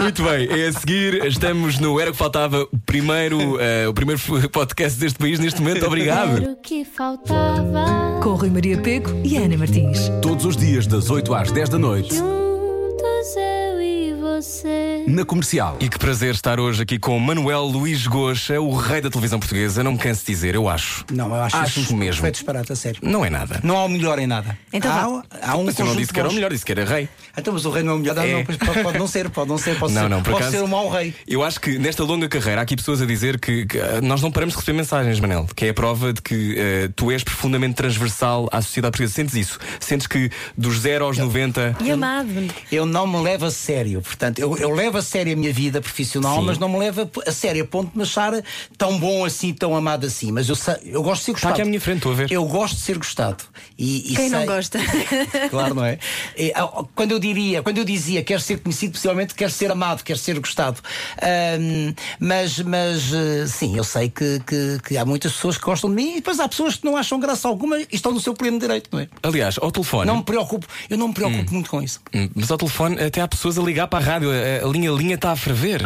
Muito 0.00 0.22
bem, 0.24 0.48
é 0.50 0.66
a 0.66 0.72
seguir, 0.72 1.24
estamos 1.24 1.78
no 1.78 2.00
Era 2.00 2.10
o 2.10 2.12
que 2.12 2.18
Faltava, 2.18 2.62
o 2.72 2.78
primeiro, 2.84 3.60
eh, 3.60 3.86
o 3.86 3.94
primeiro 3.94 4.20
podcast 4.50 4.98
deste 4.98 5.16
país 5.16 5.38
neste 5.38 5.60
momento. 5.62 5.86
Obrigado. 5.86 6.38
Era 6.42 6.50
o 6.50 6.56
que 6.56 6.84
faltava. 6.84 8.18
Com 8.22 8.34
Rui 8.34 8.50
Maria 8.50 8.76
Pego 8.78 9.08
e 9.24 9.36
Ana 9.36 9.56
Martins. 9.56 10.00
Todos 10.20 10.44
os 10.44 10.56
dias, 10.56 10.86
das 10.88 11.10
8 11.10 11.32
às 11.32 11.52
10 11.52 11.68
da 11.68 11.78
noite. 11.78 12.12
Juntos 12.12 13.36
eu 13.36 13.80
e 13.80 14.14
você. 14.20 14.89
Na 15.10 15.24
comercial. 15.24 15.76
E 15.80 15.88
que 15.88 15.98
prazer 15.98 16.34
estar 16.34 16.60
hoje 16.60 16.82
aqui 16.84 16.96
com 16.96 17.18
Manuel 17.18 17.62
Luís 17.64 18.06
Goxa, 18.06 18.60
o 18.60 18.76
rei 18.76 19.00
da 19.00 19.10
televisão 19.10 19.40
portuguesa. 19.40 19.82
Não 19.82 19.92
me 19.92 19.98
canso 19.98 20.20
de 20.24 20.26
dizer, 20.32 20.54
eu 20.54 20.68
acho. 20.68 21.04
Não, 21.10 21.26
eu 21.34 21.42
acho, 21.42 21.56
Acho 21.56 21.80
isso 21.80 21.96
mesmo. 21.96 22.22
perfeito 22.22 22.34
disparate, 22.34 22.72
a 22.72 22.76
sério. 22.76 23.00
Não 23.02 23.24
é 23.24 23.28
nada. 23.28 23.58
Não 23.64 23.76
há 23.76 23.84
o 23.86 23.88
melhor 23.88 24.20
em 24.20 24.28
nada. 24.28 24.56
Então 24.72 24.92
há, 24.92 25.50
há 25.50 25.56
um 25.56 25.64
Mas 25.64 25.76
eu 25.76 25.84
não 25.84 25.96
disse 25.96 26.12
que 26.12 26.20
era 26.20 26.28
o 26.28 26.32
melhor, 26.32 26.52
disse 26.52 26.64
que 26.64 26.70
era 26.70 26.84
rei. 26.84 27.08
Então, 27.36 27.52
mas 27.52 27.64
o 27.64 27.70
rei 27.70 27.82
não 27.82 27.94
é 27.94 27.96
o 27.96 27.98
melhor. 27.98 28.18
É. 28.18 28.32
não, 28.34 28.44
pode, 28.44 28.82
pode 28.84 28.98
não 28.98 29.06
ser, 29.08 29.30
pode 29.30 29.48
não 29.48 29.58
ser, 29.58 29.76
pode 29.80 29.94
Não, 29.94 30.02
ser, 30.02 30.08
não, 30.08 30.22
por 30.22 30.30
pode 30.32 30.44
acaso. 30.44 30.56
ser 30.58 30.62
um 30.62 30.68
mau 30.68 30.88
rei. 30.88 31.12
Eu 31.26 31.42
acho 31.42 31.60
que 31.60 31.76
nesta 31.76 32.04
longa 32.04 32.28
carreira 32.28 32.60
há 32.60 32.62
aqui 32.62 32.76
pessoas 32.76 33.02
a 33.02 33.06
dizer 33.06 33.40
que, 33.40 33.66
que, 33.66 33.80
ah, 33.80 34.00
nós 34.00 34.22
não 34.22 34.30
paramos 34.30 34.54
de 34.54 34.60
receber 34.60 34.78
mensagens, 34.78 35.18
Manel, 35.18 35.44
que 35.56 35.64
é 35.66 35.70
a 35.70 35.74
prova 35.74 36.12
de 36.12 36.22
que 36.22 36.56
ah, 36.56 36.92
tu 36.94 37.10
és 37.10 37.24
profundamente 37.24 37.74
transversal 37.74 38.48
à 38.52 38.62
sociedade 38.62 38.92
portuguesa. 38.92 39.14
Sentes 39.14 39.34
isso? 39.34 39.58
Sentes 39.80 40.06
que 40.06 40.30
dos 40.56 40.78
0 40.78 41.04
aos 41.06 41.18
90. 41.18 41.78
E 41.80 41.90
amado. 41.90 42.28
Eu 42.70 42.86
não 42.86 43.08
me 43.08 43.20
levo 43.20 43.46
a 43.46 43.50
sério, 43.50 44.00
portanto, 44.02 44.38
eu, 44.38 44.56
eu 44.56 44.70
levo 44.72 44.98
a 44.98 44.99
sério 45.02 45.32
a 45.32 45.36
minha 45.36 45.52
vida 45.52 45.80
profissional, 45.80 46.36
Sim. 46.40 46.46
mas 46.46 46.58
não 46.58 46.68
me 46.68 46.78
levo 46.78 47.10
a 47.26 47.32
sério 47.32 47.62
a 47.62 47.66
ponto 47.66 47.90
de 47.92 47.96
me 47.96 48.02
achar 48.02 48.32
tão 48.78 48.98
bom 48.98 49.24
assim, 49.24 49.52
tão 49.52 49.74
amado 49.76 50.06
assim. 50.06 50.30
Mas 50.32 50.48
eu, 50.48 50.54
sei- 50.56 50.76
eu 50.84 51.02
gosto 51.02 51.20
de 51.20 51.24
ser 51.26 51.30
Está 51.32 51.48
gostado. 51.48 51.52
aqui 51.54 51.62
à 51.62 51.64
minha 51.64 51.80
frente, 51.80 51.96
estou 51.98 52.12
a 52.12 52.14
ver. 52.14 52.30
Eu 52.32 52.44
gosto 52.46 52.76
de 52.76 52.82
ser 52.82 52.98
gostado. 52.98 53.44
E, 53.78 54.12
e 54.12 54.16
Quem 54.16 54.30
não 54.30 54.38
sei- 54.38 54.46
gosta? 54.46 54.78
Claro, 55.50 55.74
não 55.74 55.84
é? 55.84 55.98
E, 56.36 56.52
ah, 56.54 56.68
Quando 56.94 57.12
eu 57.12 57.18
diria, 57.18 57.62
quando 57.62 57.78
eu 57.78 57.84
dizia 57.84 58.22
quero 58.22 58.40
ser 58.40 58.58
conhecido, 58.60 58.92
possivelmente 58.92 59.34
quero 59.34 59.50
ser 59.50 59.70
amado, 59.70 60.02
quero 60.02 60.18
ser 60.18 60.38
gostado. 60.38 60.80
Ahm, 61.22 61.94
mas, 62.18 62.58
mas 62.60 63.12
eh, 63.12 63.46
sim, 63.46 63.76
eu 63.76 63.84
sei 63.84 64.08
que, 64.08 64.40
que, 64.46 64.78
que 64.86 64.96
há 64.96 65.04
muitas 65.04 65.32
pessoas 65.32 65.56
que 65.58 65.64
gostam 65.64 65.90
de 65.90 65.96
mim 65.96 66.12
e 66.12 66.14
depois 66.16 66.38
há 66.40 66.48
pessoas 66.48 66.76
que 66.76 66.84
não 66.84 66.96
acham 66.96 67.18
graça 67.20 67.48
alguma 67.48 67.78
e 67.78 67.86
estão 67.92 68.12
no 68.12 68.20
seu 68.20 68.34
pleno 68.34 68.58
direito, 68.58 68.88
não 68.92 69.00
é? 69.00 69.08
Aliás, 69.22 69.56
ao 69.60 69.70
telefone. 69.70 70.06
Não 70.06 70.18
me 70.18 70.22
preocupo, 70.24 70.66
eu 70.88 70.96
não 70.98 71.08
me 71.08 71.14
preocupo 71.14 71.52
muito 71.52 71.70
com 71.70 71.82
isso. 71.82 72.00
Hum, 72.14 72.28
Mas 72.34 72.50
ao 72.50 72.58
telefone 72.58 73.00
até 73.02 73.20
há 73.20 73.28
pessoas 73.28 73.58
a 73.58 73.62
ligar 73.62 73.86
para 73.88 73.98
a 74.04 74.06
rádio. 74.06 74.30
A, 74.30 74.66
a 74.66 74.68
linha 74.80 74.92
a 74.92 74.94
linha 74.94 75.14
está 75.14 75.32
a 75.32 75.36
ferver. 75.36 75.82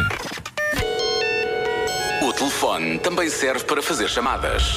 O 2.23 2.31
telefone 2.31 2.97
também 2.99 3.29
serve 3.29 3.65
para 3.65 3.81
fazer 3.81 4.07
chamadas. 4.07 4.73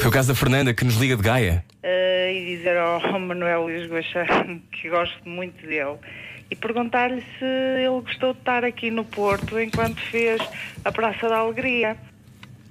Foi 0.00 0.08
o 0.08 0.10
caso 0.10 0.28
da 0.28 0.34
Fernanda 0.34 0.72
que 0.72 0.82
nos 0.82 0.96
liga 0.96 1.14
de 1.14 1.22
Gaia. 1.22 1.62
eh, 1.82 2.32
e 2.32 2.56
dizer 2.56 2.78
ao 2.78 3.20
Manuel 3.20 3.64
Luís 3.64 3.86
Goxa 3.86 4.24
que 4.72 4.88
gosto 4.88 5.28
muito 5.28 5.66
dele 5.66 5.98
e 6.50 6.56
perguntar-lhe 6.56 7.20
se 7.38 7.44
ele 7.44 8.00
gostou 8.00 8.32
de 8.32 8.38
estar 8.38 8.64
aqui 8.64 8.90
no 8.90 9.04
Porto 9.04 9.60
enquanto 9.60 10.00
fez 10.00 10.40
a 10.82 10.90
Praça 10.90 11.28
da 11.28 11.36
Alegria. 11.36 11.98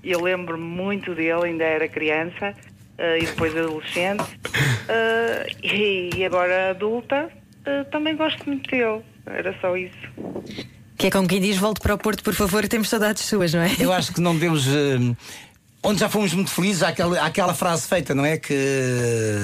Eu 0.03 0.21
lembro-me 0.21 0.63
muito 0.63 1.13
dele, 1.13 1.45
ainda 1.45 1.65
era 1.65 1.87
criança, 1.87 2.55
eh, 2.97 3.19
e 3.19 3.25
depois 3.27 3.55
adolescente. 3.55 4.23
Eh, 4.89 5.47
e, 5.61 6.09
e 6.15 6.25
agora 6.25 6.69
adulta, 6.69 7.29
também 7.91 8.15
gosto 8.15 8.45
muito 8.45 8.71
dele. 8.71 9.03
Era 9.29 9.55
só 9.61 9.75
isso. 9.75 9.95
Que 10.97 11.07
é 11.07 11.11
como 11.11 11.27
quem 11.27 11.39
diz: 11.41 11.57
volte 11.57 11.79
para 11.81 11.93
o 11.93 11.97
Porto, 11.97 12.23
por 12.23 12.33
favor, 12.33 12.67
temos 12.67 12.89
saudades 12.89 13.23
suas, 13.23 13.53
não 13.53 13.61
é? 13.61 13.71
Eu 13.79 13.91
acho 13.93 14.13
que 14.13 14.21
não 14.21 14.33
devemos. 14.33 14.65
eh, 14.67 15.15
onde 15.83 15.99
já 15.99 16.09
fomos 16.09 16.33
muito 16.33 16.49
felizes, 16.49 16.81
há 16.83 16.89
aquela, 16.89 17.19
há 17.21 17.25
aquela 17.27 17.53
frase 17.53 17.87
feita, 17.87 18.15
não 18.15 18.25
é? 18.25 18.37
Que. 18.37 18.53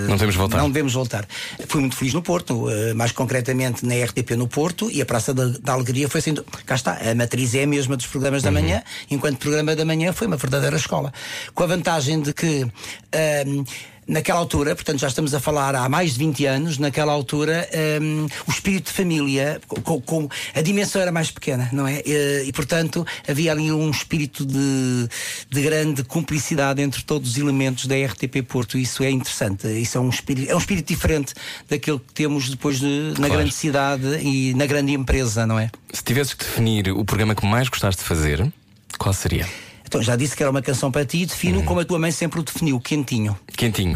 Não 0.07 0.15
devemos 0.15 0.35
voltar. 0.35 0.57
Não 0.57 0.67
devemos 0.69 0.93
voltar. 0.93 1.25
Fui 1.67 1.79
muito 1.79 1.95
feliz 1.95 2.13
no 2.13 2.21
Porto, 2.23 2.69
eh, 2.69 2.93
mais 2.93 3.11
concretamente 3.11 3.85
na 3.85 3.93
RTP 4.03 4.31
no 4.31 4.47
Porto, 4.47 4.89
e 4.89 5.01
a 5.01 5.05
Praça 5.05 5.33
da, 5.33 5.45
da 5.59 5.73
Alegria 5.73 6.09
foi 6.09 6.21
sendo. 6.21 6.43
Cá 6.65 6.75
está, 6.75 6.97
a 7.09 7.13
matriz 7.13 7.53
é 7.53 7.63
a 7.63 7.67
mesma 7.67 7.95
dos 7.95 8.07
programas 8.07 8.41
da 8.41 8.51
manhã, 8.51 8.81
enquanto 9.11 9.37
programa 9.37 9.75
da 9.75 9.85
manhã 9.85 10.11
foi 10.11 10.25
uma 10.27 10.37
verdadeira 10.37 10.75
escola. 10.75 11.13
Com 11.53 11.63
a 11.63 11.67
vantagem 11.67 12.21
de 12.21 12.33
que. 12.33 12.65
ehm, 13.11 13.63
Naquela 14.07 14.39
altura, 14.39 14.75
portanto 14.75 14.99
já 14.99 15.07
estamos 15.07 15.33
a 15.33 15.39
falar 15.39 15.75
há 15.75 15.87
mais 15.87 16.13
de 16.13 16.19
20 16.19 16.45
anos, 16.45 16.77
naquela 16.77 17.11
altura 17.13 17.67
ehm, 17.71 18.27
o 18.47 18.51
espírito 18.51 18.85
de 18.87 18.91
família, 18.91 19.61
com, 19.67 20.01
com- 20.01 20.29
a 20.53 20.61
dimensão 20.61 21.01
era 21.01 21.11
mais 21.11 21.31
pequena, 21.31 21.69
não 21.71 21.87
é? 21.87 22.01
E, 22.05 22.43
e, 22.47 22.51
portanto 22.51 23.05
havia 23.27 23.51
ali 23.51 23.71
um 23.71 23.89
espírito 23.89 24.45
de, 24.45 25.07
de 25.49 25.61
grande 25.61 26.03
cumplicidade 26.03 26.81
entre 26.81 27.01
todos 27.03 27.31
os 27.31 27.37
elementos 27.37 27.85
da 27.85 27.95
RTP 27.95 28.41
Porto. 28.47 28.77
Isso 28.77 29.03
é 29.03 29.09
interessante. 29.09 29.67
Isso 29.67 29.97
é 29.97 30.01
um 30.01 30.09
espírito, 30.09 30.51
é 30.51 30.55
um 30.55 30.59
espírito 30.59 30.87
diferente 30.87 31.33
daquele 31.69 31.99
que 31.99 32.13
temos 32.13 32.49
depois 32.49 32.79
de- 32.79 33.11
na 33.19 33.27
Claro. 33.27 33.33
grande 33.35 33.53
cidade 33.53 34.05
e 34.21 34.53
na 34.53 34.65
grande 34.65 34.91
empresa, 34.93 35.45
não 35.47 35.57
é? 35.57 35.69
Se 35.93 36.03
tivesses 36.03 36.33
que 36.33 36.43
definir 36.43 36.89
o 36.91 37.05
programa 37.05 37.33
que 37.35 37.45
mais 37.45 37.69
gostaste 37.69 38.01
de 38.01 38.07
fazer, 38.07 38.51
qual 38.97 39.13
seria? 39.13 39.47
Então 39.93 40.01
já 40.01 40.15
disse 40.15 40.35
que 40.35 40.41
era 40.41 40.49
uma 40.49 40.59
canção 40.63 40.91
para 40.91 41.05
ti 41.05 41.19
e 41.19 41.25
defino 41.27 41.61
como 41.61 41.79
a 41.79 41.85
tua 41.85 41.99
mãe 41.99 42.09
sempre 42.11 42.39
o 42.39 42.43
definiu, 42.43 42.79
quentinho. 42.79 43.37
Quentinho. 43.55 43.95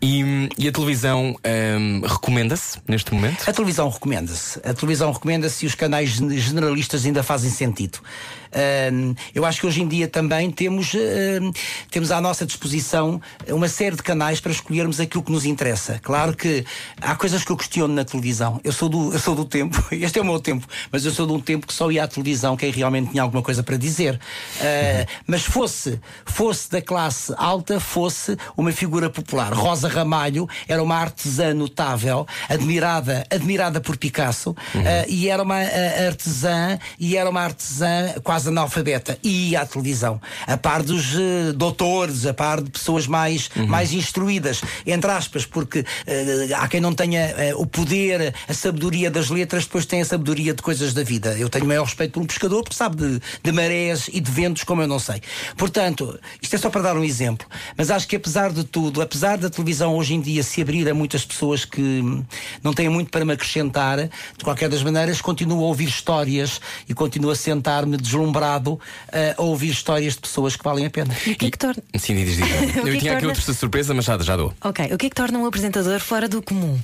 E, 0.00 0.48
e 0.56 0.68
a 0.68 0.72
televisão 0.72 1.34
hum, 1.80 2.02
recomenda-se 2.06 2.78
neste 2.86 3.12
momento? 3.12 3.42
A 3.50 3.52
televisão 3.52 3.88
recomenda-se. 3.90 4.60
A 4.64 4.72
televisão 4.72 5.10
recomenda-se 5.10 5.64
e 5.64 5.66
os 5.66 5.74
canais 5.74 6.10
gen- 6.10 6.38
generalistas 6.38 7.04
ainda 7.04 7.24
fazem 7.24 7.50
sentido. 7.50 7.98
Eu 9.34 9.44
acho 9.44 9.60
que 9.60 9.66
hoje 9.66 9.82
em 9.82 9.88
dia 9.88 10.08
também 10.08 10.50
temos, 10.50 10.92
temos 11.90 12.10
à 12.10 12.20
nossa 12.20 12.44
disposição 12.44 13.20
uma 13.48 13.68
série 13.68 13.96
de 13.96 14.02
canais 14.02 14.40
para 14.40 14.52
escolhermos 14.52 15.00
aquilo 15.00 15.22
que 15.22 15.32
nos 15.32 15.44
interessa. 15.44 16.00
Claro 16.02 16.34
que 16.34 16.64
há 17.00 17.14
coisas 17.14 17.44
que 17.44 17.52
eu 17.52 17.56
questiono 17.56 17.94
na 17.94 18.04
televisão. 18.04 18.60
Eu 18.64 18.72
sou 18.72 18.88
do, 18.88 19.12
eu 19.12 19.18
sou 19.18 19.34
do 19.34 19.44
tempo, 19.44 19.82
este 19.92 20.18
é 20.18 20.22
o 20.22 20.24
meu 20.24 20.40
tempo, 20.40 20.66
mas 20.90 21.04
eu 21.04 21.12
sou 21.12 21.26
de 21.26 21.32
um 21.32 21.40
tempo 21.40 21.66
que 21.66 21.72
só 21.72 21.90
ia 21.90 22.04
à 22.04 22.08
televisão 22.08 22.56
quem 22.56 22.70
realmente 22.70 23.10
tinha 23.10 23.22
alguma 23.22 23.42
coisa 23.42 23.62
para 23.62 23.76
dizer. 23.76 24.18
Ah, 24.60 25.06
mas 25.26 25.42
fosse, 25.42 26.00
fosse 26.24 26.70
da 26.70 26.80
classe 26.80 27.34
alta, 27.36 27.80
fosse 27.80 28.36
uma 28.56 28.72
figura 28.72 29.10
popular. 29.10 29.52
Rosa 29.52 29.88
Ramalho 29.88 30.48
era 30.68 30.82
uma 30.82 30.96
artesã 30.96 31.54
notável, 31.54 32.26
admirada, 32.48 33.26
admirada 33.30 33.80
por 33.80 33.96
Picasso, 33.96 34.54
ah, 34.74 35.04
e 35.08 35.28
era 35.28 35.42
uma 35.42 35.56
ah, 35.56 36.06
artesã, 36.06 36.78
e 36.98 37.16
era 37.16 37.28
uma 37.28 37.42
artesã 37.42 38.14
quase 38.22 38.39
analfabeta, 38.46 39.18
e 39.22 39.50
ia 39.50 39.60
à 39.60 39.66
televisão, 39.66 40.20
a 40.46 40.56
par 40.56 40.82
dos 40.82 41.14
eh, 41.14 41.52
doutores, 41.54 42.26
a 42.26 42.34
par 42.34 42.62
de 42.62 42.70
pessoas 42.70 43.06
mais, 43.06 43.50
mais 43.68 43.92
instruídas, 43.92 44.60
entre 44.86 45.10
aspas, 45.10 45.46
porque 45.46 45.84
eh, 46.06 46.48
há 46.56 46.66
quem 46.68 46.80
não 46.80 46.92
tenha 46.92 47.20
eh, 47.20 47.54
o 47.54 47.66
poder, 47.66 48.34
a 48.48 48.54
sabedoria 48.54 49.10
das 49.10 49.30
letras, 49.30 49.64
depois 49.64 49.86
tem 49.86 50.00
a 50.00 50.04
sabedoria 50.04 50.54
de 50.54 50.62
coisas 50.62 50.92
da 50.94 51.02
vida. 51.02 51.36
Eu 51.38 51.48
tenho 51.48 51.66
maior 51.66 51.84
respeito 51.84 52.12
por 52.12 52.22
um 52.22 52.26
pescador 52.26 52.62
porque 52.62 52.76
sabe 52.76 52.96
de, 52.96 53.20
de 53.42 53.52
marés 53.52 54.08
e 54.12 54.20
de 54.20 54.30
ventos 54.30 54.64
como 54.64 54.82
eu 54.82 54.88
não 54.88 54.98
sei. 54.98 55.20
Portanto, 55.56 56.18
isto 56.40 56.54
é 56.54 56.58
só 56.58 56.70
para 56.70 56.82
dar 56.82 56.96
um 56.96 57.04
exemplo, 57.04 57.46
mas 57.76 57.90
acho 57.90 58.08
que 58.08 58.16
apesar 58.16 58.52
de 58.52 58.64
tudo, 58.64 59.02
apesar 59.02 59.38
da 59.38 59.50
televisão 59.50 59.96
hoje 59.96 60.14
em 60.14 60.20
dia 60.20 60.42
se 60.42 60.62
abrir 60.62 60.88
a 60.88 60.94
muitas 60.94 61.24
pessoas 61.24 61.64
que 61.64 61.80
hum, 61.80 62.24
não 62.62 62.72
têm 62.72 62.88
muito 62.88 63.10
para 63.10 63.24
me 63.24 63.32
acrescentar, 63.32 63.98
de 63.98 64.44
qualquer 64.44 64.68
das 64.68 64.82
maneiras, 64.82 65.20
continuo 65.20 65.64
a 65.64 65.68
ouvir 65.68 65.88
histórias 65.88 66.60
e 66.88 66.94
continuo 66.94 67.30
a 67.30 67.36
sentar-me 67.36 67.96
deslumbrado 67.96 68.29
eh, 69.12 69.34
a 69.36 69.42
ouvir 69.42 69.70
histórias 69.70 70.14
de 70.14 70.20
pessoas 70.20 70.56
que 70.56 70.62
valem 70.64 70.86
a 70.86 70.90
pena. 70.90 71.14
E 71.26 71.32
o 71.32 71.36
que 71.36 71.46
é 71.46 71.50
que 71.50 71.58
torna. 71.58 71.82
Sim, 71.98 72.14
diz, 72.24 72.36
diz. 72.36 72.46
é 72.50 72.78
Eu 72.78 72.84
que 72.84 72.98
tinha 72.98 73.12
aqui 73.12 73.22
torna- 73.22 73.28
outra 73.28 73.52
surpresa, 73.54 73.94
mas 73.94 74.04
já, 74.04 74.18
já 74.18 74.36
dou. 74.36 74.52
Ok, 74.62 74.86
o 74.92 74.98
que 74.98 75.06
é 75.06 75.08
que 75.08 75.14
torna 75.16 75.38
um 75.38 75.46
apresentador 75.46 76.00
fora 76.00 76.28
do 76.28 76.40
comum? 76.42 76.78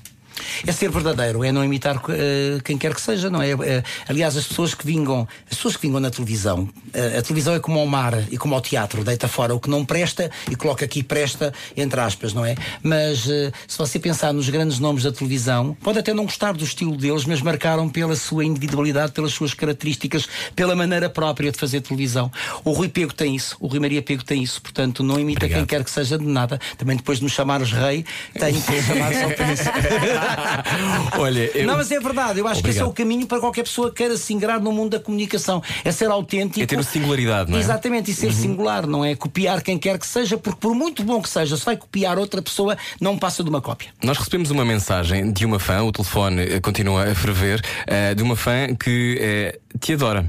É 0.66 0.72
ser 0.72 0.90
verdadeiro, 0.90 1.44
é 1.44 1.52
não 1.52 1.64
imitar 1.64 2.00
eh, 2.08 2.58
quem 2.64 2.76
quer 2.76 2.94
que 2.94 3.00
seja, 3.00 3.30
não 3.30 3.42
é? 3.42 3.50
Eh, 3.50 3.82
aliás, 4.08 4.36
as 4.36 4.46
pessoas 4.46 4.74
que 4.74 4.86
vingam, 4.86 5.26
as 5.50 5.56
pessoas 5.56 5.76
que 5.76 5.82
vingam 5.82 6.00
na 6.00 6.10
televisão, 6.10 6.68
eh, 6.92 7.18
a 7.18 7.22
televisão 7.22 7.54
é 7.54 7.60
como 7.60 7.78
ao 7.78 7.86
mar 7.86 8.14
e 8.30 8.36
como 8.36 8.54
ao 8.54 8.60
teatro, 8.60 9.02
deita 9.04 9.28
fora 9.28 9.54
o 9.54 9.60
que 9.60 9.70
não 9.70 9.84
presta 9.84 10.30
e 10.50 10.56
coloca 10.56 10.84
aqui 10.84 11.02
presta, 11.02 11.52
entre 11.76 12.00
aspas, 12.00 12.32
não 12.32 12.44
é? 12.44 12.54
Mas 12.82 13.20
se 13.20 13.78
você 13.78 13.98
pensar 13.98 14.32
nos 14.32 14.48
grandes 14.48 14.78
nomes 14.78 15.02
da 15.02 15.12
televisão, 15.12 15.76
pode 15.82 15.98
até 15.98 16.12
não 16.12 16.24
gostar 16.24 16.52
do 16.52 16.64
estilo 16.64 16.96
deles, 16.96 17.24
mas 17.24 17.40
marcaram 17.40 17.88
pela 17.88 18.16
sua 18.16 18.44
individualidade, 18.44 19.12
pelas 19.12 19.32
suas 19.32 19.54
características, 19.54 20.28
pela 20.54 20.74
maneira 20.74 21.08
própria 21.08 21.50
de 21.50 21.58
fazer 21.58 21.80
televisão. 21.80 22.30
O 22.64 22.72
Rui 22.72 22.88
Pego 22.88 23.12
tem 23.12 23.34
isso, 23.34 23.56
o 23.60 23.66
Rui 23.66 23.80
Maria 23.80 24.02
Pego 24.02 24.24
tem 24.24 24.42
isso, 24.42 24.60
portanto, 24.60 25.02
não 25.02 25.18
imita 25.18 25.46
Obrigado. 25.46 25.58
quem 25.58 25.66
quer 25.66 25.84
que 25.84 25.90
seja 25.90 26.18
de 26.18 26.24
nada. 26.26 26.58
Também 26.76 26.96
depois 26.96 27.18
de 27.18 27.24
me 27.24 27.30
chamares 27.30 27.72
rei, 27.72 28.04
tenho 28.38 28.60
que 28.60 28.82
chamar 28.82 29.12
só 29.12 29.28
por 29.30 29.46
isso. 29.52 29.64
Olha, 31.18 31.50
eu- 31.56 31.66
Não, 31.66 31.76
mas 31.76 31.90
é 31.90 31.98
verdade. 32.00 32.38
Eu 32.40 32.46
acho 32.48 32.62
que 32.62 32.70
esse 32.70 32.78
é 32.78 32.82
Obrigado. 32.84 32.90
o 32.92 32.94
caminho 32.94 33.26
para 33.26 33.40
qualquer 33.40 33.62
pessoa 33.62 33.90
que 33.90 33.96
queira 33.96 34.16
se 34.16 34.32
ingrar 34.32 34.60
no 34.60 34.72
mundo 34.72 34.90
da 34.90 35.00
comunicação. 35.00 35.62
É 35.84 35.90
ser 35.92 36.10
autêntico. 36.10 36.62
É 36.62 36.66
ter 36.66 36.82
singularidade, 36.84 37.50
não 37.50 37.58
é? 37.58 37.60
Exatamente, 37.60 38.10
e 38.10 38.14
ser 38.14 38.32
singular, 38.32 38.86
não 38.86 39.04
é 39.04 39.14
copiar 39.14 39.62
quem 39.62 39.78
quer 39.78 39.98
que 39.98 40.06
seja, 40.06 40.36
porque 40.36 40.58
por 40.60 40.74
muito 40.74 41.02
bom 41.02 41.20
que 41.20 41.28
seja, 41.28 41.56
se 41.56 41.64
vai 41.64 41.76
copiar 41.76 42.18
outra 42.18 42.40
pessoa, 42.42 42.76
não 43.00 43.18
passa 43.18 43.42
de 43.42 43.50
uma 43.50 43.60
cópia. 43.60 43.88
Nós 44.02 44.18
recebemos 44.18 44.50
uma 44.50 44.64
mensagem 44.64 45.32
de 45.32 45.44
uma 45.44 45.58
fã, 45.58 45.82
o 45.82 45.92
telefone 45.92 46.42
eh, 46.42 46.60
continua 46.60 47.04
a 47.10 47.14
ferver, 47.14 47.62
eh, 47.86 48.14
de 48.14 48.22
uma 48.22 48.36
fã 48.36 48.74
que 48.74 49.18
eh, 49.20 49.58
te 49.80 49.92
adora. 49.94 50.24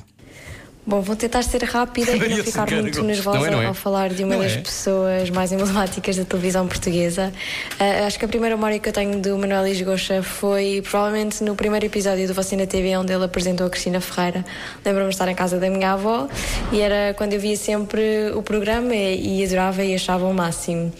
Bom, 0.88 1.02
vou 1.02 1.17
tentar 1.17 1.43
ser 1.43 1.62
rápida 1.65 2.15
e 2.15 2.19
não 2.30 2.38
ficar 2.41 2.71
muito 2.71 3.04
nervosa 3.04 3.39
Não 3.39 3.45
é, 3.45 3.52
não 3.52 3.62
é? 3.62 3.65
ao 3.65 3.73
falar 3.73 4.08
de 4.08 4.23
uma 4.23 4.36
Não 4.36 4.41
das 4.41 4.54
é? 4.54 4.62
pessoas 4.62 5.30
mais 5.30 5.52
emblemáticas 5.52 6.15
da 6.15 6.23
televisão 6.23 6.65
portuguesa. 6.65 7.34
Ah, 7.78 8.08
acho 8.08 8.17
que 8.17 8.23
a 8.23 8.28
primeira 8.30 8.56
memória 8.56 8.80
que 8.80 8.88
eu 8.88 8.93
tenho 8.93 9.19
do 9.19 9.38
Manuel 9.38 9.65
Goxa 9.84 10.23
foi 10.23 10.82
provavelmente 10.89 11.43
no 11.43 11.58
primeiro 11.58 11.86
episódio 11.86 12.26
do 12.26 12.34
Você 12.34 12.56
na 12.56 12.65
TV, 12.65 12.95
onde 12.95 13.12
ele 13.12 13.26
apresentou 13.26 13.67
a 13.67 13.69
Cristina 13.69 14.00
Ferreira. 14.00 14.45
Lembro-me 14.86 15.10
de 15.10 15.15
estar 15.15 15.28
em 15.28 15.36
casa 15.36 15.58
da 15.58 15.69
minha 15.69 15.91
avó 15.91 16.30
e 16.71 16.80
era 16.80 17.13
quando 17.15 17.34
eu 17.34 17.39
via 17.41 17.58
sempre 17.58 18.32
o 18.34 18.41
programa 18.41 18.95
e, 18.95 19.41
e 19.41 19.45
adorava 19.45 19.84
e 19.84 19.93
achava 19.93 20.26
o 20.26 20.34
máximo. 20.34 20.93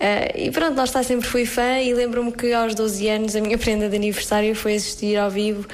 Ah, 0.00 0.32
e 0.36 0.50
pronto, 0.50 0.76
lá 0.76 0.82
está, 0.82 1.00
sempre 1.04 1.28
fui 1.28 1.46
fã 1.46 1.78
e 1.78 1.94
lembro-me 1.94 2.32
que 2.32 2.52
aos 2.52 2.74
12 2.74 3.08
anos 3.08 3.36
a 3.36 3.40
minha 3.40 3.56
prenda 3.56 3.88
de 3.88 3.94
aniversário 3.94 4.52
foi 4.56 4.74
assistir 4.74 5.16
ao 5.16 5.30
vivo 5.30 5.64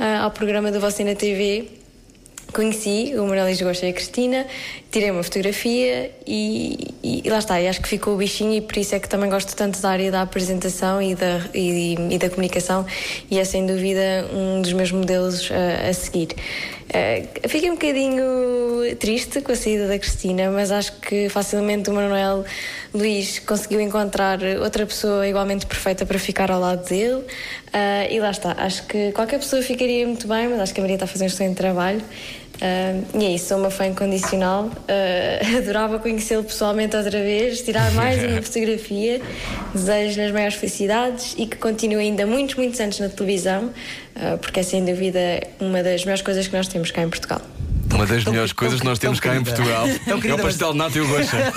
ah, 0.00 0.24
ao 0.24 0.32
programa 0.32 0.72
do 0.72 0.80
Você 0.80 1.04
na 1.04 1.14
TV. 1.14 1.83
Conheci 2.54 3.14
o 3.16 3.22
Manuel 3.26 3.48
Lisgosta 3.48 3.84
e 3.84 3.90
a 3.90 3.92
Cristina, 3.92 4.46
tirei 4.92 5.10
uma 5.10 5.24
fotografia 5.24 6.12
e, 6.26 6.94
e- 7.02 7.22
e 7.24 7.28
lá 7.30 7.38
está. 7.38 7.60
E 7.60 7.66
acho 7.66 7.80
que 7.80 7.88
ficou 7.88 8.14
o 8.14 8.16
bichinho 8.16 8.54
e 8.54 8.60
por 8.60 8.76
isso 8.76 8.94
é 8.94 9.00
que 9.00 9.08
também 9.08 9.28
gosto 9.28 9.54
tanto 9.56 9.80
da 9.80 9.90
área 9.90 10.10
da 10.12 10.22
apresentação 10.22 11.02
e 11.02 11.14
da, 11.16 11.40
e, 11.52 11.96
e 12.10 12.16
da 12.18 12.30
comunicação 12.30 12.86
e 13.30 13.38
é 13.38 13.44
sem 13.44 13.66
dúvida 13.66 14.26
um 14.32 14.62
dos 14.62 14.72
meus 14.72 14.92
modelos 14.92 15.50
ah, 15.50 15.88
a 15.88 15.92
seguir. 15.92 16.28
Ah, 16.92 17.48
fiquei 17.48 17.68
um 17.70 17.74
bocadinho 17.74 18.24
triste 19.00 19.40
com 19.40 19.50
a 19.50 19.56
saída 19.56 19.88
da 19.88 19.98
Cristina, 19.98 20.48
mas 20.50 20.70
acho 20.70 20.92
que 21.00 21.28
facilmente 21.28 21.90
o 21.90 21.92
Manuel 21.92 22.44
Luís 22.94 23.40
conseguiu 23.40 23.80
encontrar 23.80 24.38
outra 24.62 24.86
pessoa 24.86 25.26
igualmente 25.26 25.66
perfeita 25.66 26.06
para 26.06 26.18
ficar 26.20 26.52
ao 26.52 26.60
lado 26.60 26.88
dele. 26.88 27.24
Ah, 27.72 28.06
e 28.08 28.20
lá 28.20 28.30
está. 28.30 28.52
Acho 28.58 28.86
que 28.86 29.10
qualquer 29.10 29.40
pessoa 29.40 29.60
ficaria 29.60 30.06
muito 30.06 30.28
bem, 30.28 30.46
mas 30.48 30.60
acho 30.60 30.72
que 30.74 30.78
a 30.80 30.82
Maria 30.82 30.94
está 30.94 31.06
a 31.06 31.08
fazer 31.08 31.24
um 31.24 31.26
excelente 31.26 31.56
trabalho. 31.56 32.00
Ah, 32.60 33.00
e 33.18 33.24
é 33.24 33.30
isso, 33.34 33.48
sou 33.48 33.58
uma 33.58 33.70
fã 33.70 33.86
incondicional. 33.86 34.70
Ah, 34.88 35.56
adorava 35.58 35.98
conhecê-lo 35.98 36.44
pessoalmente 36.44 36.96
outra 36.96 37.22
vez, 37.22 37.62
tirar 37.62 37.92
mais 37.92 38.22
uma 38.22 38.40
fotografia. 38.42 39.20
Desejo-lhe 39.74 40.26
as 40.26 40.32
maiores 40.32 40.54
felicidades 40.54 41.34
e 41.36 41.46
que 41.46 41.56
continue 41.56 42.02
ainda 42.02 42.26
muitos, 42.26 42.54
muitos 42.54 42.80
anos 42.80 42.98
na 43.00 43.08
televisão, 43.08 43.70
ah, 44.16 44.38
porque 44.40 44.60
é 44.60 44.62
sem 44.62 44.84
dúvida 44.84 45.18
uma 45.60 45.82
das 45.82 46.04
melhores 46.04 46.22
coisas 46.22 46.46
que 46.46 46.56
nós 46.56 46.68
temos 46.68 46.90
cá 46.90 47.02
em 47.02 47.08
Portugal. 47.08 47.40
Uma 47.94 48.06
das 48.06 48.24
Tão- 48.24 48.32
melhores 48.32 48.50
tão- 48.52 48.56
coisas 48.58 48.80
que 48.80 48.86
nós 48.86 48.98
temos 48.98 49.20
cá 49.20 49.36
em. 49.36 49.42
Portugal. 49.44 49.86
É 49.86 50.34
o 50.34 50.38
pastel 50.38 50.72
de 50.72 50.78
nata 50.78 50.98
e 50.98 51.00
o 51.00 51.08
gocha. 51.08 51.52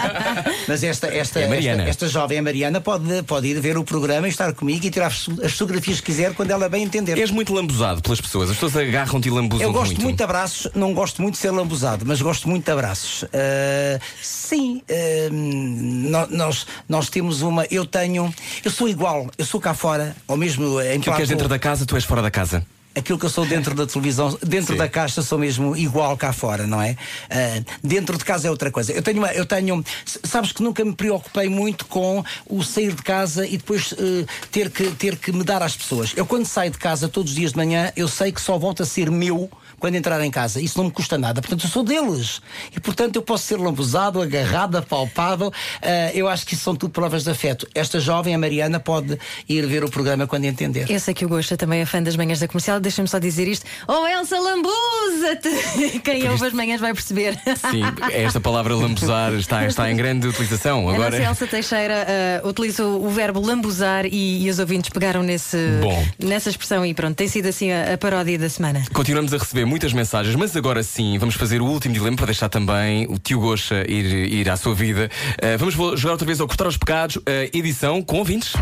Mas 0.66 0.82
esta, 0.82 1.06
esta, 1.06 1.40
É 1.40 1.44
esta, 1.44 1.82
esta 1.82 2.08
jovem, 2.08 2.38
a 2.38 2.42
Mariana, 2.42 2.80
pode, 2.80 3.22
pode 3.22 3.46
ir 3.48 3.60
ver 3.60 3.78
o 3.78 3.84
programa 3.84 4.26
e 4.26 4.30
estar 4.30 4.52
comigo 4.52 4.84
e 4.84 4.90
tirar 4.90 5.06
as 5.06 5.28
as 5.42 5.52
fotografias 5.52 6.00
que 6.00 6.06
quiser 6.06 6.34
quando 6.34 6.50
ela 6.50 6.68
bem 6.68 6.82
entender. 6.82 7.18
És 7.18 7.30
muito 7.30 7.52
lambuzado 7.54 8.02
pelas 8.02 8.20
pessoas. 8.20 8.50
As 8.50 8.56
pessoas 8.56 8.76
agarram-te 8.76 9.28
e 9.28 9.30
lambuzam 9.30 9.66
Eu 9.66 9.72
gosto 9.72 9.88
muito. 9.90 10.02
muito 10.02 10.16
de 10.16 10.22
abraços, 10.24 10.68
não 10.74 10.92
gosto 10.92 11.22
muito 11.22 11.34
de 11.34 11.40
ser 11.40 11.50
lambuzado, 11.50 12.04
mas 12.06 12.20
gosto 12.20 12.48
muito 12.48 12.64
de 12.64 12.70
abraços. 12.70 13.24
Ah, 13.32 14.00
sim, 14.22 14.82
nó- 15.30 16.26
nós, 16.30 16.66
nós 16.88 17.08
temos 17.08 17.40
uma. 17.42 17.64
Eu 17.70 17.84
tenho. 17.86 18.32
Eu 18.64 18.70
sou 18.70 18.88
igual, 18.88 19.28
eu 19.38 19.44
sou 19.44 19.60
cá 19.60 19.74
fora, 19.74 20.16
ou 20.26 20.36
mesmo 20.36 20.80
em 20.80 20.88
Aquilo 20.88 21.02
que 21.02 21.08
és 21.10 21.16
plato- 21.16 21.28
dentro 21.28 21.48
da 21.48 21.58
casa, 21.58 21.86
tu 21.86 21.94
és 21.94 22.04
fora 22.04 22.22
da 22.22 22.30
casa. 22.30 22.64
Aquilo 22.98 23.18
que 23.18 23.24
eu 23.26 23.30
sou 23.30 23.46
dentro 23.46 23.74
da 23.74 23.86
televisão, 23.86 24.36
dentro 24.46 24.72
Sim. 24.74 24.78
da 24.78 24.88
caixa 24.88 25.22
sou 25.22 25.38
mesmo 25.38 25.76
igual 25.76 26.16
cá 26.16 26.32
fora, 26.32 26.66
não 26.66 26.80
é? 26.82 26.96
Ah, 27.30 27.62
dentro 27.82 28.16
de 28.18 28.24
casa 28.24 28.48
é 28.48 28.50
outra 28.50 28.70
coisa. 28.70 28.92
Eu 28.92 29.02
tenho, 29.02 29.18
uma- 29.18 29.32
eu 29.32 29.46
tenho, 29.46 29.84
sabes 30.24 30.52
que 30.52 30.62
nunca 30.62 30.84
me 30.84 30.94
preocupei 30.94 31.48
muito 31.48 31.86
com 31.86 32.22
o 32.46 32.62
sair 32.62 32.92
de 32.92 33.02
casa 33.02 33.46
e 33.46 33.56
depois 33.56 33.94
eh, 33.98 34.26
ter, 34.50 34.70
que, 34.70 34.90
ter 34.92 35.16
que 35.16 35.32
me 35.32 35.44
dar 35.44 35.62
às 35.62 35.76
pessoas. 35.76 36.12
Eu 36.16 36.26
quando 36.26 36.46
saio 36.46 36.70
de 36.70 36.78
casa 36.78 37.08
todos 37.08 37.30
os 37.32 37.36
dias 37.36 37.52
de 37.52 37.56
manhã, 37.56 37.92
eu 37.96 38.08
sei 38.08 38.32
que 38.32 38.40
só 38.40 38.58
volto 38.58 38.82
a 38.82 38.86
ser 38.86 39.10
meu 39.10 39.50
quando 39.78 39.94
entrar 39.94 40.20
em 40.24 40.30
casa. 40.30 40.60
Isso 40.60 40.78
não 40.78 40.86
me 40.86 40.90
custa 40.90 41.16
nada. 41.16 41.40
Portanto, 41.40 41.64
eu 41.64 41.70
sou 41.70 41.82
deles. 41.82 42.40
E 42.74 42.80
portanto 42.80 43.16
eu 43.16 43.22
posso 43.22 43.44
ser 43.44 43.56
lambuzado, 43.56 44.20
agarrado, 44.20 44.76
apalpado. 44.76 45.52
Ah, 45.82 46.10
eu 46.14 46.28
acho 46.28 46.46
que 46.46 46.54
isso 46.54 46.64
são 46.64 46.74
tudo 46.76 46.90
provas 46.90 47.24
de 47.24 47.30
afeto. 47.30 47.66
Esta 47.74 48.00
jovem, 48.00 48.34
a 48.34 48.38
Mariana, 48.38 48.80
pode 48.80 49.18
ir 49.48 49.66
ver 49.66 49.84
o 49.84 49.90
programa 49.90 50.26
quando 50.26 50.44
entender. 50.44 50.90
Eu 50.90 51.00
sei 51.00 51.14
que 51.14 51.24
o 51.24 51.28
Gosta 51.28 51.56
também 51.56 51.80
é 51.80 51.86
fã 51.86 52.02
das 52.02 52.16
manhãs 52.16 52.40
da 52.40 52.48
comercial. 52.48 52.80
Deixa-me 52.80 53.08
só 53.08 53.18
dizer 53.18 53.48
isto. 53.48 53.66
Oh, 53.86 54.06
Elsa, 54.06 54.38
lambuza-te! 54.38 56.00
Quem 56.04 56.28
ouve 56.28 56.46
as 56.46 56.52
manhãs 56.52 56.80
vai 56.80 56.92
perceber. 56.92 57.38
Sim, 57.70 57.82
esta 58.12 58.40
palavra 58.40 58.74
lambuzar 58.74 59.32
está, 59.34 59.66
está 59.66 59.90
em 59.90 59.96
grande 59.96 60.26
utilização. 60.28 60.88
A 60.88 60.94
Agora. 60.94 61.18
nossa 61.18 61.30
Elsa 61.30 61.46
Teixeira 61.46 62.06
utiliza 62.44 62.84
o 62.84 63.08
verbo 63.10 63.40
lambuzar 63.40 64.06
e, 64.06 64.44
e 64.44 64.50
os 64.50 64.58
ouvintes 64.58 64.90
pegaram 64.90 65.22
nesse, 65.22 65.56
Bom. 65.80 66.06
nessa 66.18 66.50
expressão 66.50 66.84
e 66.84 66.94
pronto, 66.94 67.16
tem 67.16 67.28
sido 67.28 67.46
assim 67.46 67.70
a, 67.70 67.94
a 67.94 67.98
paródia 67.98 68.38
da 68.38 68.48
semana. 68.48 68.84
Continuamos 68.92 69.32
a 69.32 69.38
receber 69.38 69.64
muitas 69.68 69.92
mensagens, 69.92 70.34
mas 70.34 70.56
agora 70.56 70.82
sim 70.82 71.18
vamos 71.18 71.34
fazer 71.34 71.60
o 71.60 71.66
último 71.66 71.94
dilema 71.94 72.16
para 72.16 72.26
deixar 72.26 72.48
também 72.48 73.06
o 73.08 73.18
tio 73.18 73.40
Goxa 73.40 73.84
ir, 73.88 74.32
ir 74.32 74.50
à 74.50 74.56
sua 74.56 74.74
vida. 74.74 75.10
Uh, 75.34 75.58
vamos 75.58 75.74
jogar 75.74 76.12
outra 76.12 76.26
vez 76.26 76.40
ao 76.40 76.48
Cortar 76.48 76.66
os 76.66 76.76
Pecados, 76.76 77.18
a 77.26 77.56
edição 77.56 78.02
com 78.02 78.18
ouvintes. 78.18 78.54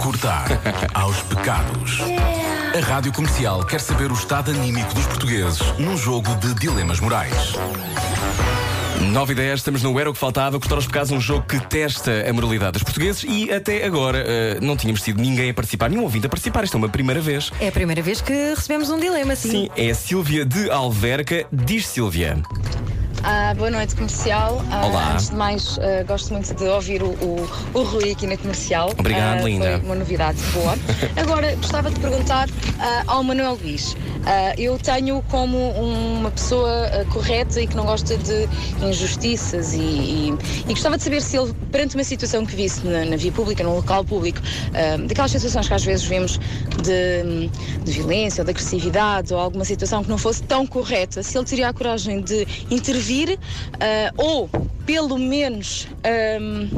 Cortar 0.00 0.46
aos 0.92 1.22
pecados. 1.22 1.98
A 2.76 2.80
Rádio 2.80 3.12
Comercial 3.12 3.64
quer 3.64 3.80
saber 3.80 4.10
o 4.10 4.14
estado 4.14 4.50
anímico 4.50 4.92
dos 4.92 5.06
portugueses 5.06 5.60
num 5.78 5.96
jogo 5.96 6.34
de 6.36 6.54
dilemas 6.54 7.00
morais. 7.00 7.54
9 9.12 9.32
e 9.32 9.36
10, 9.36 9.60
estamos 9.60 9.82
no 9.82 9.98
Era 9.98 10.10
o 10.10 10.12
que 10.12 10.18
Faltava, 10.18 10.58
Cortar 10.58 10.78
os 10.78 10.86
Pecados, 10.86 11.10
um 11.10 11.20
jogo 11.20 11.44
que 11.46 11.60
testa 11.66 12.24
a 12.28 12.32
moralidade 12.32 12.72
dos 12.72 12.82
portugueses 12.82 13.24
e 13.28 13.52
até 13.52 13.84
agora 13.84 14.24
uh, 14.24 14.64
não 14.64 14.76
tínhamos 14.76 15.02
tido 15.02 15.20
ninguém 15.20 15.50
a 15.50 15.54
participar, 15.54 15.90
nenhum 15.90 16.02
ouvinte 16.02 16.26
a 16.26 16.28
participar. 16.28 16.64
Isto 16.64 16.76
é 16.76 16.78
uma 16.78 16.88
primeira 16.88 17.20
vez. 17.20 17.52
É 17.60 17.68
a 17.68 17.72
primeira 17.72 18.02
vez 18.02 18.20
que 18.20 18.32
recebemos 18.32 18.90
um 18.90 18.98
dilema, 18.98 19.36
sim. 19.36 19.50
Sim, 19.50 19.70
é 19.76 19.90
a 19.90 19.94
Sílvia 19.94 20.44
de 20.44 20.70
Alverca. 20.70 21.46
Diz 21.52 21.86
Sílvia. 21.86 22.42
Ah, 23.26 23.54
boa 23.56 23.70
noite, 23.70 23.94
comercial. 23.94 24.62
Ah, 24.70 24.86
Olá. 24.86 25.12
Antes 25.12 25.30
de 25.30 25.34
mais, 25.36 25.78
ah, 25.78 26.02
gosto 26.06 26.30
muito 26.32 26.52
de 26.54 26.64
ouvir 26.64 27.02
o, 27.02 27.08
o, 27.08 27.48
o 27.72 27.82
Rui 27.82 28.10
aqui 28.12 28.26
na 28.26 28.36
comercial. 28.36 28.90
Obrigado, 28.98 29.38
Ah, 29.40 29.42
linda. 29.48 29.78
Foi 29.78 29.86
uma 29.86 29.94
novidade 29.94 30.38
boa. 30.52 30.74
Agora, 31.16 31.56
gostava 31.56 31.90
de 31.90 31.98
perguntar 32.00 32.48
ah, 32.78 33.02
ao 33.06 33.22
Manuel 33.24 33.58
Luís. 33.62 33.96
Ah, 34.26 34.52
eu 34.58 34.78
tenho 34.78 35.22
como 35.30 35.56
uma 35.70 36.30
pessoa 36.30 36.68
correta 37.10 37.62
e 37.62 37.66
que 37.66 37.74
não 37.76 37.86
gosta 37.86 38.18
de 38.18 38.46
injustiças 38.82 39.72
e, 39.72 39.78
e- 39.78 40.34
e 40.68 40.74
gostava 40.74 40.98
de 40.98 41.02
saber 41.04 41.22
se 41.22 41.36
ele, 41.38 41.54
perante 41.72 41.94
uma 41.94 42.04
situação 42.04 42.44
que 42.44 42.54
visse 42.54 42.86
na, 42.86 43.06
na 43.06 43.16
via 43.16 43.32
pública, 43.32 43.64
no 43.64 43.74
local 43.74 44.04
público, 44.04 44.40
daquelas 45.06 45.30
situações 45.30 45.66
que 45.66 45.74
às 45.74 45.84
vezes 45.84 46.04
vemos 46.04 46.38
de, 46.82 47.48
de 47.82 47.90
violência 47.90 48.42
ou 48.42 48.44
de 48.44 48.50
agressividade 48.50 49.32
ou 49.32 49.40
alguma 49.40 49.64
situação 49.64 50.04
que 50.04 50.10
não 50.10 50.18
fosse 50.18 50.42
tão 50.42 50.66
correta, 50.66 51.22
se 51.22 51.38
ele 51.38 51.44
teria 51.46 51.68
a 51.68 51.72
coragem 51.72 52.20
de 52.20 52.46
intervir 52.70 53.13
ah, 53.80 54.12
ou, 54.16 54.48
pelo 54.84 55.18
menos, 55.18 55.86
ahm, 56.02 56.68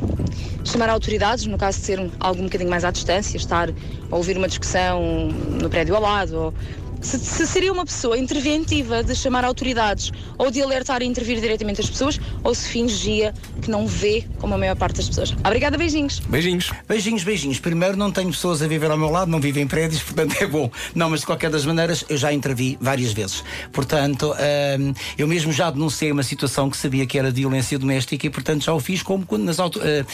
chamar 0.64 0.90
autoridades, 0.90 1.46
no 1.46 1.56
caso 1.56 1.78
de 1.78 1.84
ser 1.84 2.10
algo 2.20 2.40
um 2.40 2.44
bocadinho 2.44 2.70
mais 2.70 2.84
à 2.84 2.90
distância, 2.90 3.36
estar 3.36 3.70
a 4.10 4.16
ouvir 4.16 4.36
uma 4.36 4.48
discussão 4.48 5.28
no 5.60 5.68
prédio 5.70 5.94
ao 5.94 6.02
lado, 6.02 6.36
ou 6.36 6.54
se, 7.00 7.18
se 7.18 7.46
seria 7.46 7.72
uma 7.72 7.84
pessoa 7.84 8.18
interventiva 8.18 9.02
de 9.02 9.14
chamar 9.14 9.44
autoridades 9.44 10.12
ou 10.38 10.50
de 10.50 10.60
alertar 10.62 11.02
e 11.02 11.06
intervir 11.06 11.40
diretamente 11.40 11.80
as 11.80 11.88
pessoas, 11.88 12.18
ou 12.42 12.54
se 12.54 12.68
fingia 12.68 13.32
que 13.62 13.70
não 13.70 13.86
vê 13.86 14.24
como 14.38 14.54
a 14.54 14.58
maior 14.58 14.76
parte 14.76 14.96
das 14.96 15.08
pessoas. 15.08 15.32
Obrigada, 15.44 15.76
beijinhos. 15.78 16.20
Beijinhos. 16.20 16.70
Beijinhos, 16.88 17.22
beijinhos. 17.24 17.58
Primeiro, 17.60 17.96
não 17.96 18.10
tenho 18.10 18.30
pessoas 18.30 18.62
a 18.62 18.66
viver 18.68 18.90
ao 18.90 18.98
meu 18.98 19.10
lado, 19.10 19.30
não 19.30 19.40
vivo 19.40 19.58
em 19.58 19.66
prédios, 19.66 20.02
portanto 20.04 20.36
é 20.40 20.46
bom. 20.46 20.70
Não, 20.94 21.10
mas 21.10 21.20
de 21.20 21.26
qualquer 21.26 21.50
das 21.50 21.64
maneiras, 21.64 22.04
eu 22.08 22.16
já 22.16 22.32
intervi 22.32 22.76
várias 22.80 23.12
vezes. 23.12 23.42
Portanto, 23.72 24.34
hum, 24.78 24.92
eu 25.16 25.26
mesmo 25.28 25.52
já 25.52 25.70
denunciei 25.70 26.10
uma 26.12 26.22
situação 26.22 26.68
que 26.70 26.76
sabia 26.76 27.06
que 27.06 27.18
era 27.18 27.30
de 27.32 27.40
violência 27.40 27.78
doméstica 27.78 28.26
e, 28.26 28.30
portanto, 28.30 28.64
já 28.64 28.72
o 28.72 28.80
fiz 28.80 29.02
como 29.02 29.24
quando 29.26 29.44
nas 29.44 29.58
auto- 29.60 29.80
eh, 29.82 30.04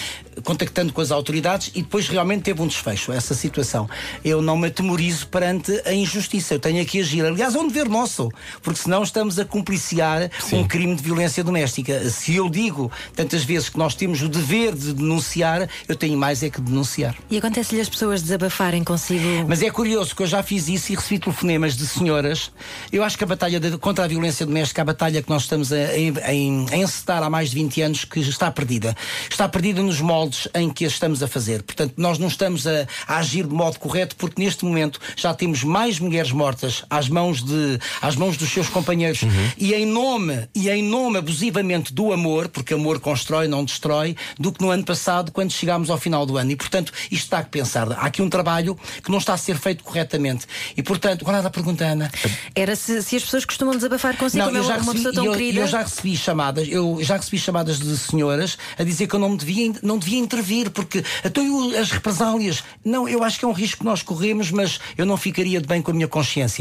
contactando 0.45 0.93
com 0.93 1.01
as 1.01 1.11
autoridades 1.11 1.71
e 1.75 1.83
depois 1.83 2.09
realmente 2.09 2.43
teve 2.43 2.61
um 2.63 2.67
desfecho 2.67 3.13
essa 3.13 3.35
situação. 3.35 3.89
Eu 4.25 4.41
não 4.43 4.57
me 4.57 4.69
atemorizo 4.69 5.27
perante 5.29 5.73
a 5.85 5.93
injustiça. 5.93 6.55
Eu 6.55 6.59
tenho 6.59 6.72
que 6.85 7.01
agir. 7.01 7.25
Aliás, 7.25 7.55
é 7.55 7.59
um 7.59 7.69
dever 7.69 7.89
nosso, 7.89 8.29
porque 8.63 8.81
senão 8.81 9.03
estamos 9.03 9.39
a 9.39 9.45
compliciar 9.45 10.31
um 10.53 10.65
crime 10.67 10.95
de 10.95 11.03
violência 11.03 11.43
doméstica. 11.45 12.09
Se 12.11 12.35
eu 12.37 12.49
digo 12.49 12.91
tantas 13.15 13.45
vezes 13.45 13.69
que 13.69 13.79
nós 13.79 13.95
temos 13.95 14.23
o 14.23 14.29
dever 14.29 14.75
de 14.75 14.93
denunciar, 14.93 15.69
eu 15.89 15.97
tenho 15.97 16.17
mais 16.19 16.43
é 16.43 16.51
que 16.51 16.61
denunciar. 16.61 17.15
E 17.31 17.37
acontece-lhe 17.39 17.81
as 17.81 17.89
pessoas 17.89 18.23
desabafarem 18.23 18.83
consigo. 18.85 19.23
Mas 19.49 19.63
é 19.63 19.71
curioso 19.71 20.15
que 20.17 20.23
eu 20.23 20.27
já 20.27 20.43
fiz 20.43 20.69
isso 20.69 20.93
e 20.93 20.97
recebi 20.97 21.19
telefonemas 21.19 21.77
de 21.77 21.87
senhoras. 21.87 22.51
Eu 22.93 23.03
acho 23.05 23.17
que 23.19 23.25
a 23.25 23.27
batalha 23.27 23.59
de- 23.61 23.77
contra 23.79 24.05
a 24.05 24.09
violência 24.09 24.47
doméstica, 24.47 24.83
a 24.83 24.85
batalha 24.85 25.23
que 25.23 25.29
nós 25.31 25.43
estamos 25.43 25.73
a, 25.73 25.77
a, 25.77 26.29
a 26.31 26.77
encetar 26.77 27.23
há 27.23 27.29
mais 27.31 27.51
de 27.51 27.57
20 27.57 27.83
anos, 27.83 28.05
que 28.05 28.21
está 28.21 28.51
perdida. 28.51 28.97
Está 29.31 29.49
perdida 29.49 29.83
nos 29.83 30.01
moldes 30.01 30.49
em 30.55 30.71
que 30.71 30.85
a 30.85 30.89
estamos 30.89 31.23
a 31.23 31.29
fazer. 31.29 31.63
Portanto, 31.63 31.95
nós 31.97 32.19
não 32.19 32.29
estamos 32.29 32.67
a, 32.67 32.87
a 33.07 33.17
agir 33.19 33.47
de 33.47 33.55
modo 33.55 33.79
correto 33.79 34.15
porque 34.17 34.43
neste 34.43 34.65
momento 34.65 35.01
já 35.17 35.35
temos 35.35 35.65
mais 35.65 35.99
mulheres 35.99 36.31
mortas 36.31 36.62
às 36.89 37.09
mãos, 37.09 37.43
de, 37.43 37.79
às 38.01 38.17
mãos 38.17 38.37
dos 38.37 38.49
seus 38.51 38.69
companheiros 38.69 39.21
e 39.59 39.75
em 39.75 39.87
nome, 39.87 40.49
e 40.55 40.69
em 40.71 40.83
nome 40.83 41.19
abusivamente 41.19 41.93
do 41.93 42.13
amor, 42.13 42.49
porque 42.49 42.75
amor 42.75 43.01
constrói, 43.01 43.49
não 43.49 43.65
destrói, 43.65 44.17
do 44.39 44.53
que 44.53 44.61
no 44.63 44.71
ano 44.71 44.85
passado, 44.85 45.33
quando 45.33 45.51
chegámos 45.53 45.91
ao 45.91 45.99
final 45.99 46.25
do 46.27 46.37
ano. 46.37 46.51
E, 46.51 46.57
portanto, 46.57 46.93
isto 47.11 47.25
está 47.25 47.39
a 47.39 47.43
pensar. 47.45 47.91
Há 47.93 48.07
aqui 48.07 48.23
um 48.23 48.29
trabalho 48.29 48.77
que 49.03 49.11
não 49.11 49.19
está 49.19 49.35
a 49.35 49.37
ser 49.39 49.57
feito 49.59 49.83
corretamente. 49.85 50.47
E, 50.77 50.83
portanto, 50.83 51.25
qual 51.25 51.37
era 51.37 51.47
a 51.49 51.51
pergunta, 51.51 51.85
Ana? 51.85 52.11
Era 52.55 52.77
se, 52.77 53.03
se 53.03 53.17
as 53.17 53.25
pessoas 53.25 53.45
costumam 53.45 53.75
desabafar 53.75 54.17
consigo 54.17 54.45
como 54.45 54.57
é 54.57 54.61
uma, 54.61 54.77
uma 54.79 54.93
pessoa 54.93 55.15
tão 55.15 55.25
eu, 55.25 55.33
querida. 55.33 55.61
eu 55.61 55.67
já 55.67 55.83
recebi 55.83 56.17
chamadas, 56.17 56.69
eu 56.69 56.99
já 57.03 57.17
recebi 57.17 57.39
chamadas 57.39 57.79
de 57.79 57.97
senhoras 57.97 58.59
a 58.79 58.85
dizer 58.85 59.07
que 59.07 59.15
eu 59.15 59.21
não 59.21 59.31
me 59.31 59.37
devia, 59.37 59.73
não 59.83 59.99
devia 59.99 60.19
intervir, 60.19 60.71
porque 60.71 61.05
eu- 61.35 61.79
as 61.81 61.91
represálias. 61.91 62.63
Não, 62.85 63.09
eu 63.09 63.23
acho 63.25 63.39
que 63.39 63.45
é 63.45 63.49
um 63.49 63.53
risco 63.53 63.79
que 63.79 63.85
nós 63.85 64.03
corremos, 64.03 64.51
mas 64.51 64.79
eu 64.97 65.07
não 65.07 65.17
ficaria 65.17 65.61
de 65.61 65.67
bem 65.67 65.81
com 65.81 65.91
a 65.91 65.95
minha 65.95 66.09
consciência. 66.09 66.52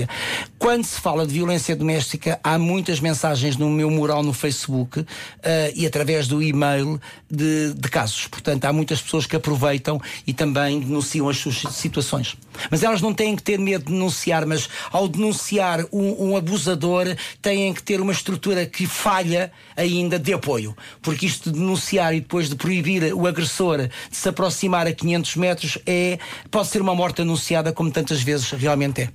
Quando 0.57 0.83
se 0.85 0.99
fala 0.99 1.25
de 1.25 1.33
violência 1.33 1.75
doméstica, 1.75 2.39
há 2.43 2.57
muitas 2.57 2.99
mensagens 2.99 3.57
no 3.57 3.69
meu 3.69 3.89
mural 3.89 4.23
no 4.23 4.33
Facebook 4.33 5.05
eh, 5.43 5.73
e 5.75 5.85
através 5.85 6.27
do 6.27 6.41
e-mail 6.41 6.99
de, 7.29 7.73
de 7.73 7.89
casos. 7.89 8.27
Portanto, 8.27 8.65
há 8.65 8.73
muitas 8.73 9.01
pessoas 9.01 9.25
que 9.25 9.35
aproveitam 9.35 9.99
e 10.25 10.33
também 10.33 10.79
denunciam 10.79 11.27
as 11.29 11.37
suas 11.37 11.61
situações. 11.73 12.35
Mas 12.69 12.83
elas 12.83 13.01
não 13.01 13.13
têm 13.13 13.35
que 13.35 13.43
ter 13.43 13.57
medo 13.57 13.85
de 13.85 13.91
denunciar, 13.91 14.45
mas 14.45 14.69
ao 14.91 15.07
denunciar 15.07 15.85
um, 15.91 16.31
um 16.31 16.37
abusador, 16.37 17.15
têm 17.41 17.73
que 17.73 17.83
ter 17.83 18.01
uma 18.01 18.11
estrutura 18.11 18.65
que 18.65 18.85
falha 18.85 19.51
ainda 19.75 20.19
de 20.19 20.33
apoio. 20.33 20.75
Porque 21.01 21.25
isto 21.25 21.51
de 21.51 21.59
denunciar 21.59 22.13
e 22.13 22.21
depois 22.21 22.49
de 22.49 22.55
proibir 22.55 23.13
o 23.13 23.27
agressor 23.27 23.87
de 23.87 24.17
se 24.17 24.29
aproximar 24.29 24.87
a 24.87 24.93
500 24.93 25.35
metros 25.35 25.77
é, 25.85 26.19
pode 26.49 26.67
ser 26.67 26.81
uma 26.81 26.95
morte 26.95 27.21
anunciada, 27.21 27.71
como 27.71 27.91
tantas 27.91 28.21
vezes 28.21 28.51
realmente 28.51 29.01
é. 29.01 29.09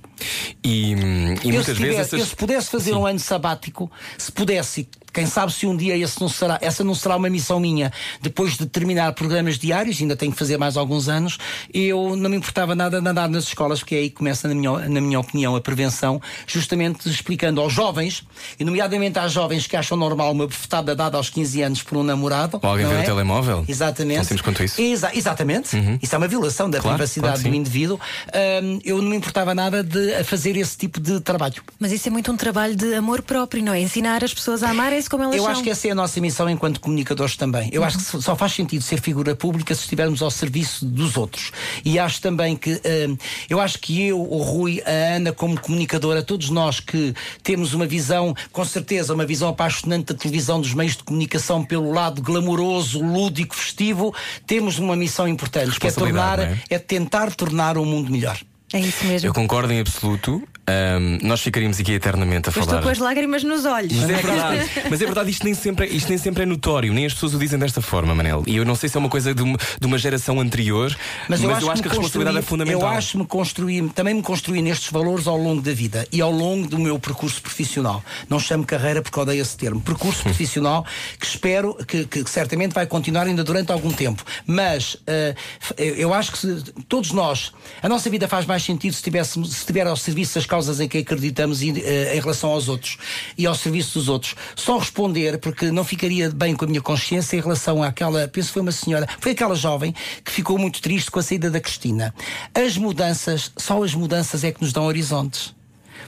E, 0.63 0.95
hum, 0.95 1.35
e 1.43 1.47
eu, 1.47 1.53
muitas 1.53 1.77
se 1.77 1.81
vezes 1.81 1.99
essas. 1.99 2.19
eu 2.19 2.25
se 2.25 2.35
pudesse 2.35 2.69
fazer 2.69 2.93
um 2.93 3.05
ano 3.05 3.19
sabático, 3.19 3.91
se 4.17 4.31
pudesse, 4.31 4.87
quem 5.13 5.25
sabe 5.25 5.51
se 5.53 5.65
um 5.65 5.75
dia 5.75 5.97
esse 5.97 6.19
não 6.21 6.29
será, 6.29 6.57
essa 6.61 6.83
não 6.83 6.93
será 6.95 7.15
uma 7.15 7.29
missão 7.29 7.59
minha, 7.59 7.91
depois 8.21 8.57
de 8.57 8.65
terminar 8.65 9.11
programas 9.13 9.57
diários, 9.57 9.99
ainda 10.01 10.15
tenho 10.15 10.31
que 10.31 10.37
fazer 10.37 10.57
mais 10.57 10.77
alguns 10.77 11.07
anos, 11.09 11.37
eu 11.73 12.15
não 12.15 12.29
me 12.29 12.37
importava 12.37 12.75
nada 12.75 13.01
de 13.01 13.07
andar 13.07 13.27
nas 13.29 13.45
escolas, 13.45 13.79
porque 13.79 13.95
é 13.95 13.99
aí 13.99 14.09
que 14.09 14.15
começa, 14.17 14.47
na 14.47 14.53
minha, 14.55 14.71
na 14.89 15.01
minha 15.01 15.19
opinião, 15.19 15.55
a 15.55 15.61
prevenção, 15.61 16.21
justamente 16.45 17.09
explicando 17.09 17.61
aos 17.61 17.73
jovens, 17.73 18.23
e 18.59 18.63
nomeadamente 18.63 19.17
às 19.19 19.31
jovens 19.31 19.67
que 19.67 19.75
acham 19.75 19.97
normal 19.97 20.31
uma 20.31 20.45
bofetada 20.47 20.95
dada 20.95 21.17
aos 21.17 21.29
15 21.29 21.61
anos 21.61 21.83
por 21.83 21.97
um 21.97 22.03
namorado. 22.03 22.59
Ou 22.61 22.69
alguém 22.69 22.85
não 22.85 22.93
ver 22.93 22.99
é? 22.99 23.03
o 23.03 23.05
telemóvel. 23.05 23.65
Exatamente. 23.67 24.15
Tão 24.17 24.23
simples 24.25 24.41
quanto 24.41 24.63
isso. 24.63 24.81
Exa- 24.81 25.11
exatamente. 25.13 25.77
Isso 26.01 26.13
é 26.13 26.17
uma 26.17 26.27
violação 26.27 26.69
da 26.69 26.79
Claro, 26.79 26.97
privacidade 26.97 27.41
claro 27.41 27.49
do 27.49 27.55
indivíduo. 27.55 27.99
Ahm, 28.33 28.79
eu 28.83 29.01
não 29.01 29.09
me 29.09 29.15
importava 29.17 29.53
nada 29.55 29.83
de 29.83 30.23
fazer 30.23 30.55
esse 30.57 30.77
tipo 30.77 30.99
de 30.99 31.19
trabalho. 31.19 31.61
Mas 31.79 31.91
isso 31.91 32.07
é 32.07 32.11
muito 32.11 32.31
um 32.31 32.37
trabalho 32.37 32.75
de 32.75 32.93
amor 32.93 33.21
próprio, 33.21 33.63
não 33.63 33.73
é? 33.73 33.79
Ensinar 33.81 34.23
as 34.23 34.33
pessoas 34.33 34.63
a 34.63 34.69
como 35.05 35.23
elas 35.23 35.35
Eu 35.35 35.43
são. 35.43 35.51
acho 35.51 35.63
que 35.63 35.69
essa 35.69 35.87
é 35.89 35.91
a 35.91 35.95
nossa 35.95 36.21
missão 36.21 36.49
enquanto 36.49 36.79
comunicadores 36.79 37.35
também. 37.35 37.69
Eu 37.73 37.83
acho 37.83 37.97
que 37.97 38.21
só 38.21 38.35
faz 38.37 38.53
sentido 38.53 38.81
ser 38.81 39.01
figura 39.01 39.35
pública 39.35 39.75
se 39.75 39.81
estivermos 39.81 40.21
ao 40.21 40.31
serviço 40.31 40.85
dos 40.85 41.17
outros. 41.17 41.51
E 41.83 41.99
acho 41.99 42.21
também 42.21 42.55
que 42.55 42.81
hum, 43.09 43.17
eu 43.49 43.59
acho 43.59 43.79
que 43.79 44.07
eu, 44.07 44.21
o 44.21 44.41
Rui, 44.41 44.81
a 44.85 45.15
Ana 45.15 45.33
como 45.33 45.59
comunicadora, 45.59 46.23
todos 46.23 46.49
nós 46.49 46.79
que 46.79 47.13
temos 47.43 47.73
uma 47.73 47.85
visão, 47.85 48.33
com 48.51 48.63
certeza, 48.63 49.13
uma 49.13 49.25
visão 49.25 49.49
apaixonante 49.49 50.13
da 50.13 50.15
televisão, 50.15 50.61
dos 50.61 50.73
meios 50.73 50.95
de 50.95 51.03
comunicação 51.03 51.63
pelo 51.63 51.91
lado 51.91 52.21
glamouroso, 52.21 53.03
lúdico, 53.03 53.55
festivo, 53.55 54.15
temos 54.45 54.79
uma 54.79 54.95
missão 54.95 55.27
importante, 55.27 55.77
que 55.79 55.87
é 55.87 55.91
tornar, 55.91 56.39
é? 56.39 56.57
é 56.69 56.79
tentar 56.79 57.35
tornar 57.35 57.77
o 57.77 57.83
mundo 57.83 58.09
melhor. 58.09 58.39
É 58.73 58.79
isso 58.79 59.05
mesmo. 59.05 59.27
Eu 59.27 59.33
concordo 59.33 59.71
em 59.71 59.79
absoluto. 59.79 60.41
Ahm, 60.69 61.19
nós 61.23 61.41
ficaríamos 61.41 61.79
aqui 61.79 61.93
eternamente 61.93 62.49
a 62.49 62.51
Eu 62.51 62.59
estou 62.59 62.65
falar. 62.65 62.81
com 62.81 62.89
as 62.89 62.97
lágrimas 62.97 63.41
nos 63.43 63.63
olhos. 63.63 63.93
Mas 63.93 64.09
é 64.09 64.13
verdade, 64.21 64.69
mas 64.89 65.01
é 65.01 65.05
verdade, 65.05 65.29
isto 65.31 65.43
nem, 65.45 65.53
sempre, 65.53 65.85
é- 65.85 65.89
isto 65.89 66.09
nem 66.09 66.17
sempre 66.17 66.43
é 66.43 66.45
notório, 66.45 66.93
nem 66.93 67.05
as 67.05 67.13
pessoas 67.13 67.33
o 67.33 67.39
dizem 67.39 67.57
desta 67.57 67.79
forma, 67.81 68.13
Manel. 68.13 68.43
E 68.45 68.57
eu 68.57 68.65
não 68.65 68.75
sei 68.75 68.89
se 68.89 68.97
é 68.97 68.99
uma 68.99 69.07
coisa 69.09 69.33
de 69.33 69.41
uma, 69.41 69.57
de 69.79 69.87
uma 69.87 69.97
geração 69.97 70.41
anterior, 70.41 70.93
mas, 71.29 71.41
eu 71.41 71.49
acho, 71.51 71.81
que, 71.81 71.87
a 71.87 71.91
responsabilidade 71.91 72.37
é 72.39 72.41
fundamental. 72.41 72.81
Eu 72.81 72.87
acho 72.87 73.11
que 73.11 73.17
me 73.17 73.25
construí, 73.25 73.87
também 73.89 74.13
me 74.13 74.21
construí 74.21 74.61
nestes 74.61 74.91
valores 74.91 75.25
ao 75.25 75.37
longo 75.37 75.61
da 75.61 75.71
vida 75.73 76.05
e 76.11 76.19
ao 76.21 76.31
longo 76.31 76.67
do 76.67 76.77
meu 76.77 76.99
percurso 76.99 77.41
profissional. 77.41 78.03
Não 78.29 78.37
chamo 78.39 78.65
carreira 78.65 79.01
porque 79.01 79.17
odeio 79.19 79.41
esse 79.41 79.55
termo. 79.55 79.79
Percurso 79.79 80.21
profissional 80.23 80.85
que 81.19 81.25
espero 81.25 81.75
que, 81.87 82.05
que 82.05 82.29
certamente 82.29 82.73
vai 82.73 82.85
continuar 82.85 83.25
ainda 83.25 83.43
durante 83.43 83.71
algum 83.71 83.91
tempo. 83.91 84.21
Mas 84.45 84.97
eh, 85.07 85.33
eu 85.77 86.07
eu 86.07 86.13
acho 86.13 86.31
que 86.31 86.37
se- 86.39 86.63
todos 86.87 87.11
nós, 87.11 87.51
a 87.81 87.87
nossa 87.89 88.09
vida 88.09 88.27
faz 88.29 88.45
mais 88.45 88.63
sentido 88.63 88.93
se, 88.93 89.01
tivéssemos, 89.03 89.53
se 89.53 89.65
tiver 89.65 89.85
ao 89.87 89.95
serviço 89.97 90.35
das 90.35 90.45
causas 90.45 90.56
em 90.79 90.87
que 90.87 90.97
acreditamos 90.97 91.61
e, 91.61 91.79
eh, 91.79 92.15
em 92.15 92.19
relação 92.19 92.49
aos 92.49 92.67
outros 92.67 92.97
e 93.37 93.45
ao 93.45 93.53
serviço 93.55 93.99
dos 93.99 94.09
outros. 94.09 94.35
Só 94.55 94.77
responder, 94.77 95.37
porque 95.37 95.71
não 95.71 95.83
ficaria 95.83 96.29
bem 96.29 96.55
com 96.55 96.65
a 96.65 96.67
minha 96.67 96.81
consciência 96.81 97.37
em 97.37 97.41
relação 97.41 97.83
àquela, 97.83 98.27
penso 98.27 98.47
que 98.47 98.53
foi 98.53 98.61
uma 98.61 98.71
senhora, 98.71 99.07
foi 99.19 99.31
aquela 99.33 99.55
jovem 99.55 99.93
que 100.23 100.31
ficou 100.31 100.57
muito 100.57 100.81
triste 100.81 101.11
com 101.11 101.19
a 101.19 101.23
saída 101.23 101.49
da 101.49 101.59
Cristina. 101.59 102.13
As 102.53 102.77
mudanças, 102.77 103.51
só 103.57 103.83
as 103.83 103.93
mudanças 103.93 104.43
é 104.43 104.51
que 104.51 104.61
nos 104.61 104.73
dão 104.73 104.85
horizontes. 104.85 105.55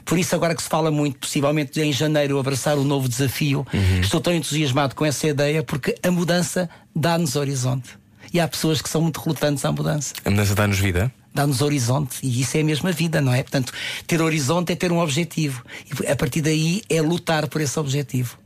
Por 0.04 0.18
isso, 0.18 0.34
agora 0.34 0.54
que 0.54 0.62
se 0.62 0.68
fala 0.68 0.90
muito, 0.90 1.18
possivelmente 1.18 1.80
em 1.80 1.92
janeiro, 1.92 2.38
abraçar 2.38 2.78
o 2.78 2.84
novo 2.84 3.08
desafio, 3.08 3.66
estou 4.00 4.20
tão 4.20 4.34
entusiasmado 4.34 4.94
com 4.94 5.04
essa 5.04 5.26
ideia 5.26 5.62
porque 5.62 5.94
a 6.02 6.10
mudança 6.10 6.68
dá-nos 6.94 7.36
horizonte. 7.36 7.98
E 8.32 8.40
há 8.40 8.46
pessoas 8.46 8.80
que 8.80 8.88
são 8.88 9.02
muito 9.02 9.20
relutantes 9.20 9.64
à 9.64 9.72
mudança. 9.72 10.14
A 10.24 10.30
mudança 10.30 10.54
dá-nos 10.54 10.78
vida. 10.78 11.12
Dá-nos 11.32 11.62
horizonte 11.62 12.18
e 12.22 12.40
isso 12.40 12.56
é 12.56 12.60
a 12.60 12.64
mesma 12.64 12.90
vida, 12.90 13.20
não 13.20 13.32
é? 13.32 13.42
Portanto, 13.42 13.72
ter 14.06 14.20
horizonte 14.20 14.72
é 14.72 14.76
ter 14.76 14.90
um 14.90 14.98
objetivo 14.98 15.64
e 15.86 16.06
a 16.06 16.16
partir 16.16 16.40
daí 16.40 16.82
é 16.88 17.00
lutar 17.00 17.48
por 17.48 17.60
esse 17.60 17.78
objetivo. 17.78 18.36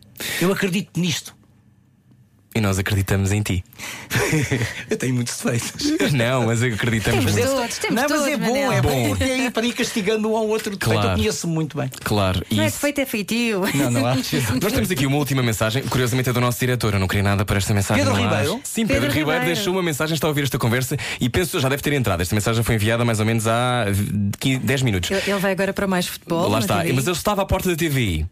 Eu 0.40 0.52
acredito 0.52 1.00
nisto. 1.00 1.34
E 2.54 2.60
nós 2.60 2.78
acreditamos 2.78 3.32
em 3.32 3.42
ti. 3.42 3.64
Eu 4.88 4.96
tenho 4.96 5.12
muitos 5.12 5.36
defeitos. 5.36 6.12
Não, 6.12 6.46
mas 6.46 6.62
acreditamos 6.62 7.24
Temos 7.24 7.32
muito. 7.32 7.60
todos, 7.60 7.78
temos 7.78 7.96
não, 7.96 8.08
mas 8.08 8.12
todos, 8.12 8.26
é 8.28 8.36
bom, 8.36 8.46
Manel. 8.46 8.72
é 8.72 8.82
bom 8.82 9.08
porque 9.08 9.24
é 9.24 9.50
para 9.50 9.66
ir 9.66 9.72
castigando 9.72 10.30
um 10.30 10.36
ao 10.36 10.46
outro 10.46 10.76
defeito. 10.76 11.00
Claro. 11.00 11.08
Eu 11.08 11.16
conheço 11.16 11.48
muito 11.48 11.76
bem. 11.76 11.90
Claro. 12.04 12.46
Não 12.52 12.62
é 12.62 12.66
defeito, 12.66 13.00
é 13.00 13.06
feitio. 13.06 13.62
Não, 13.74 13.90
não 13.90 14.06
acho. 14.06 14.36
Nós 14.62 14.72
temos 14.72 14.88
aqui 14.88 15.04
uma 15.04 15.16
última 15.16 15.42
mensagem, 15.42 15.82
curiosamente 15.82 16.30
é 16.30 16.32
do 16.32 16.40
nosso 16.40 16.60
diretor. 16.60 16.94
Eu 16.94 17.00
não 17.00 17.08
queria 17.08 17.24
nada 17.24 17.44
para 17.44 17.56
esta 17.56 17.74
mensagem. 17.74 18.04
Pedro. 18.04 18.20
Ribeiro? 18.20 18.60
Sim, 18.62 18.86
Pedro, 18.86 19.02
Pedro 19.02 19.18
Ribeiro, 19.18 19.44
deixou 19.46 19.72
uma 19.72 19.82
mensagem, 19.82 20.14
está 20.14 20.28
a 20.28 20.30
ouvir 20.30 20.44
esta 20.44 20.58
conversa 20.58 20.96
e 21.20 21.28
penso 21.28 21.58
já 21.58 21.68
deve 21.68 21.82
ter 21.82 21.92
entrado. 21.92 22.20
Esta 22.20 22.36
mensagem 22.36 22.62
foi 22.62 22.76
enviada 22.76 23.04
mais 23.04 23.18
ou 23.18 23.26
menos 23.26 23.48
há 23.48 23.86
15, 24.38 24.58
10 24.60 24.82
minutos. 24.82 25.10
Ele 25.10 25.38
vai 25.40 25.50
agora 25.50 25.72
para 25.72 25.88
mais 25.88 26.06
futebol. 26.06 26.48
Lá 26.48 26.60
está. 26.60 26.82
TV. 26.82 26.92
Mas 26.92 27.06
ele 27.06 27.16
estava 27.16 27.42
à 27.42 27.46
porta 27.46 27.68
da 27.68 27.74
TVI. 27.76 28.26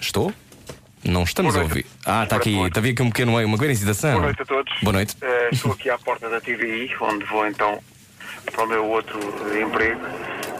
Estou? 0.00 0.32
Não 1.08 1.22
estamos 1.22 1.56
a 1.56 1.62
ouvir. 1.62 1.86
Ah, 2.04 2.24
está 2.24 2.36
aqui. 2.36 2.58
Está 2.66 2.80
aqui 2.80 3.02
um 3.02 3.10
pequeno 3.10 3.38
uma 3.38 3.56
pequena 3.56 3.72
hesitação. 3.72 4.12
Boa 4.12 4.24
noite 4.24 4.42
a 4.42 4.44
todos. 4.44 4.80
Boa 4.82 4.92
noite. 4.92 5.16
Eh, 5.20 5.48
estou 5.52 5.72
aqui 5.72 5.88
à 5.88 5.98
porta 5.98 6.28
da 6.28 6.40
TVI, 6.40 6.90
onde 7.00 7.24
vou 7.26 7.46
então 7.46 7.78
para 8.52 8.64
o 8.64 8.66
meu 8.66 8.84
outro 8.86 9.18
emprego. 9.56 10.00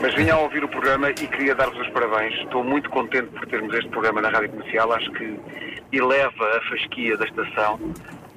Mas 0.01 0.13
vim 0.15 0.29
a 0.29 0.37
ouvir 0.37 0.63
o 0.63 0.69
programa 0.69 1.09
e 1.09 1.13
queria 1.13 1.53
dar-vos 1.53 1.79
os 1.79 1.89
parabéns. 1.89 2.33
Estou 2.35 2.63
muito 2.63 2.89
contente 2.89 3.27
por 3.27 3.45
termos 3.47 3.73
este 3.73 3.89
programa 3.89 4.21
na 4.21 4.29
Rádio 4.29 4.49
Comercial. 4.51 4.91
Acho 4.93 5.11
que 5.11 5.37
eleva 5.91 6.57
a 6.57 6.69
fasquia 6.69 7.17
da 7.17 7.25
estação, 7.25 7.79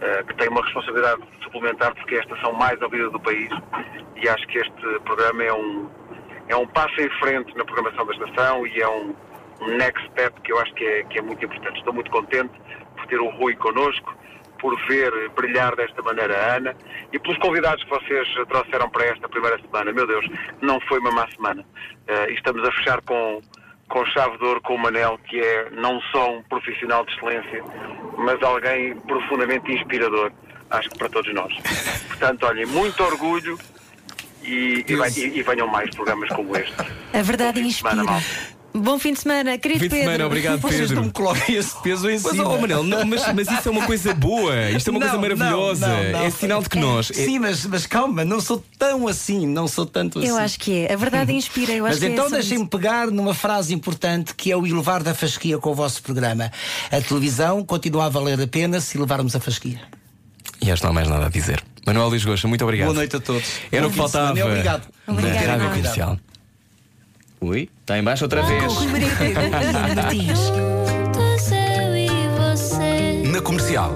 eh, 0.01 0.25
que 0.27 0.35
tem 0.35 0.49
uma 0.49 0.65
responsabilidade 0.65 1.23
suplementar 1.45 1.95
porque 1.95 2.17
é 2.17 2.19
a 2.19 2.23
estação 2.23 2.53
mais 2.55 2.81
ouvida 2.83 3.09
do 3.11 3.21
país. 3.21 3.51
E 4.17 4.29
acho 4.29 4.47
que 4.49 4.59
este 4.59 5.01
programa 5.05 5.45
é 5.45 5.53
um, 5.53 5.89
é 6.49 6.57
um 6.57 6.67
passo 6.67 7.01
em 7.01 7.11
frente 7.21 7.57
na 7.57 7.65
programação 7.65 8.05
da 8.05 8.13
estação 8.15 8.67
e 8.67 8.81
é 8.81 8.89
um, 8.89 9.15
um 9.61 9.77
next 9.77 10.05
step 10.11 10.41
que 10.43 10.53
eu 10.53 10.59
acho 10.61 10.73
que 10.75 10.85
é, 10.85 11.03
que 11.05 11.19
é 11.19 11.23
muito 11.23 11.45
importante. 11.45 11.79
Estou 11.79 11.93
muito 11.93 12.11
contente 12.11 12.53
por 12.97 13.07
ter 13.07 13.19
o 13.21 13.29
Rui 13.31 13.55
connosco, 13.57 14.15
por 14.61 14.77
ver 14.89 15.11
brilhar 15.31 15.75
desta 15.77 16.03
maneira 16.03 16.37
a 16.37 16.57
Ana 16.57 16.77
e 17.13 17.19
pelos 17.19 17.39
convidados 17.39 17.83
que 17.85 17.91
vocês 17.91 18.29
trouxeram 18.49 18.89
para 18.91 19.07
esta 19.07 19.29
primeira 19.29 19.59
semana. 19.61 19.93
Meu 19.93 20.07
Deus, 20.07 20.27
não 20.61 20.79
foi 20.83 20.99
uma 20.99 21.11
má 21.11 21.27
semana. 21.31 21.65
E 22.29 22.33
estamos 22.35 22.67
a 22.69 22.73
fechar 22.73 23.01
com, 23.03 23.41
com 23.89 24.05
chave 24.07 24.37
de 24.39 24.45
ouro 24.45 24.61
com 24.61 24.75
o 24.75 24.79
Manel, 24.79 25.19
que 25.29 25.41
é 25.41 25.71
não 25.71 26.01
só 26.13 26.31
um 26.37 26.43
profissional 26.43 27.05
de 27.07 27.13
excelência, 27.15 27.63
mas 28.19 28.43
alguém 28.43 28.97
profundamente 29.01 29.73
inspirador, 29.73 30.31
acho 30.71 30.91
que 30.91 30.99
para 30.99 31.09
todos 31.09 31.33
nós. 31.35 31.53
Portanto, 32.09 32.45
olhem, 32.47 32.67
muito 32.67 33.03
orgulho 33.03 33.59
e, 34.43 34.85
e, 35.17 35.39
e- 35.39 35.43
venham 35.43 35.67
mais 35.69 35.89
programas 35.95 36.29
como 36.31 36.55
este. 36.57 36.75
A 37.15 37.23
verdade 37.23 37.61
inspira. 37.61 38.03
Bom 38.73 38.99
fim 39.01 39.13
de 39.13 39.21
semana, 39.21 39.59
querido 39.59 39.81
Fim 39.81 39.87
de 39.87 39.91
Pedro. 39.91 40.05
semana, 40.13 40.27
obrigado, 40.27 40.61
Vocês 40.61 40.81
Pedro. 40.83 40.97
não 40.97 41.03
me 41.05 41.11
coloquem 41.11 41.57
esse 41.57 41.77
peso 41.83 42.09
em 42.09 42.21
Mas, 42.21 42.31
cima. 42.33 42.49
oh, 42.49 42.57
Manel, 42.61 42.85
não, 42.85 43.05
mas, 43.05 43.23
mas 43.35 43.51
isso 43.51 43.69
é 43.69 43.71
uma 43.73 43.85
coisa 43.85 44.15
boa. 44.15 44.71
Isto 44.71 44.89
é 44.89 44.91
uma 44.93 45.01
coisa 45.01 45.15
Não, 45.15 45.21
maravilhosa. 45.21 45.89
não, 45.89 46.03
não, 46.05 46.13
não. 46.13 46.25
É 46.25 46.31
sinal 46.31 46.63
de 46.63 46.69
que 46.69 46.79
nós. 46.79 47.11
é- 47.11 47.15
Sim, 47.15 47.41
mas, 47.41 47.67
mas 47.67 47.85
calma, 47.87 48.25
não 48.25 48.41
sou 48.41 48.65
tão 48.79 49.09
assim, 49.09 49.45
não 49.47 49.67
sou 49.67 49.85
tanto 49.85 50.21
assim. 50.21 50.29
Eu 50.29 50.37
acho 50.37 50.59
que 50.61 50.87
é. 50.87 50.93
A 50.93 50.97
verdade 50.97 51.33
inspira. 51.33 51.73
Eu 51.73 51.85
acho 51.85 51.95
Mas 51.95 51.99
que 51.99 52.07
é 52.07 52.09
então 52.11 52.25
sobre 52.27 52.39
deixem-me 52.39 52.67
pegar 52.69 53.09
numa 53.11 53.35
frase 53.35 53.75
importante 53.75 54.35
que 54.37 54.53
é 54.53 54.57
o 54.57 54.65
elevar 54.65 55.03
da 55.03 55.15
fasquia 55.15 55.59
com 55.59 55.71
o 55.71 55.75
vosso 55.75 56.01
programa. 56.03 56.53
A 56.93 57.01
televisão 57.01 57.65
continua 57.65 58.07
a 58.07 58.09
valer 58.09 58.41
a 58.41 58.47
pena 58.47 58.81
se 58.81 58.97
levarmos 58.97 59.35
a 59.35 59.41
fasquia. 59.41 59.81
E 60.63 60.71
acho 60.71 60.81
que 60.81 60.85
não 60.87 60.93
há 60.93 60.95
mais 60.95 61.09
nada 61.09 61.27
a 61.27 61.29
dizer. 61.29 61.61
Manuel 61.85 62.09
Luís 62.09 62.25
Gosta, 62.25 62.47
muito 62.47 62.63
obrigado. 62.63 62.87
Boa 62.87 62.97
noite 62.99 63.17
a 63.17 63.21
todos. 63.21 63.45
Era 63.73 63.87
o 63.87 63.91
Bom 63.91 63.95
que 63.95 63.99
faltava. 63.99 64.39
e 64.39 64.43
Obrigado. 64.45 64.87
Na 65.09 65.13
Obrigada. 65.15 65.47
Rádio 65.57 65.69
Comercial. 65.71 66.19
Ui, 67.41 67.71
está 67.81 67.99
em 67.99 68.03
baixo 68.03 68.25
outra 68.25 68.43
vez. 68.43 68.73
E 71.97 72.29
você. 72.39 73.23
Na 73.27 73.41
comercial. 73.41 73.93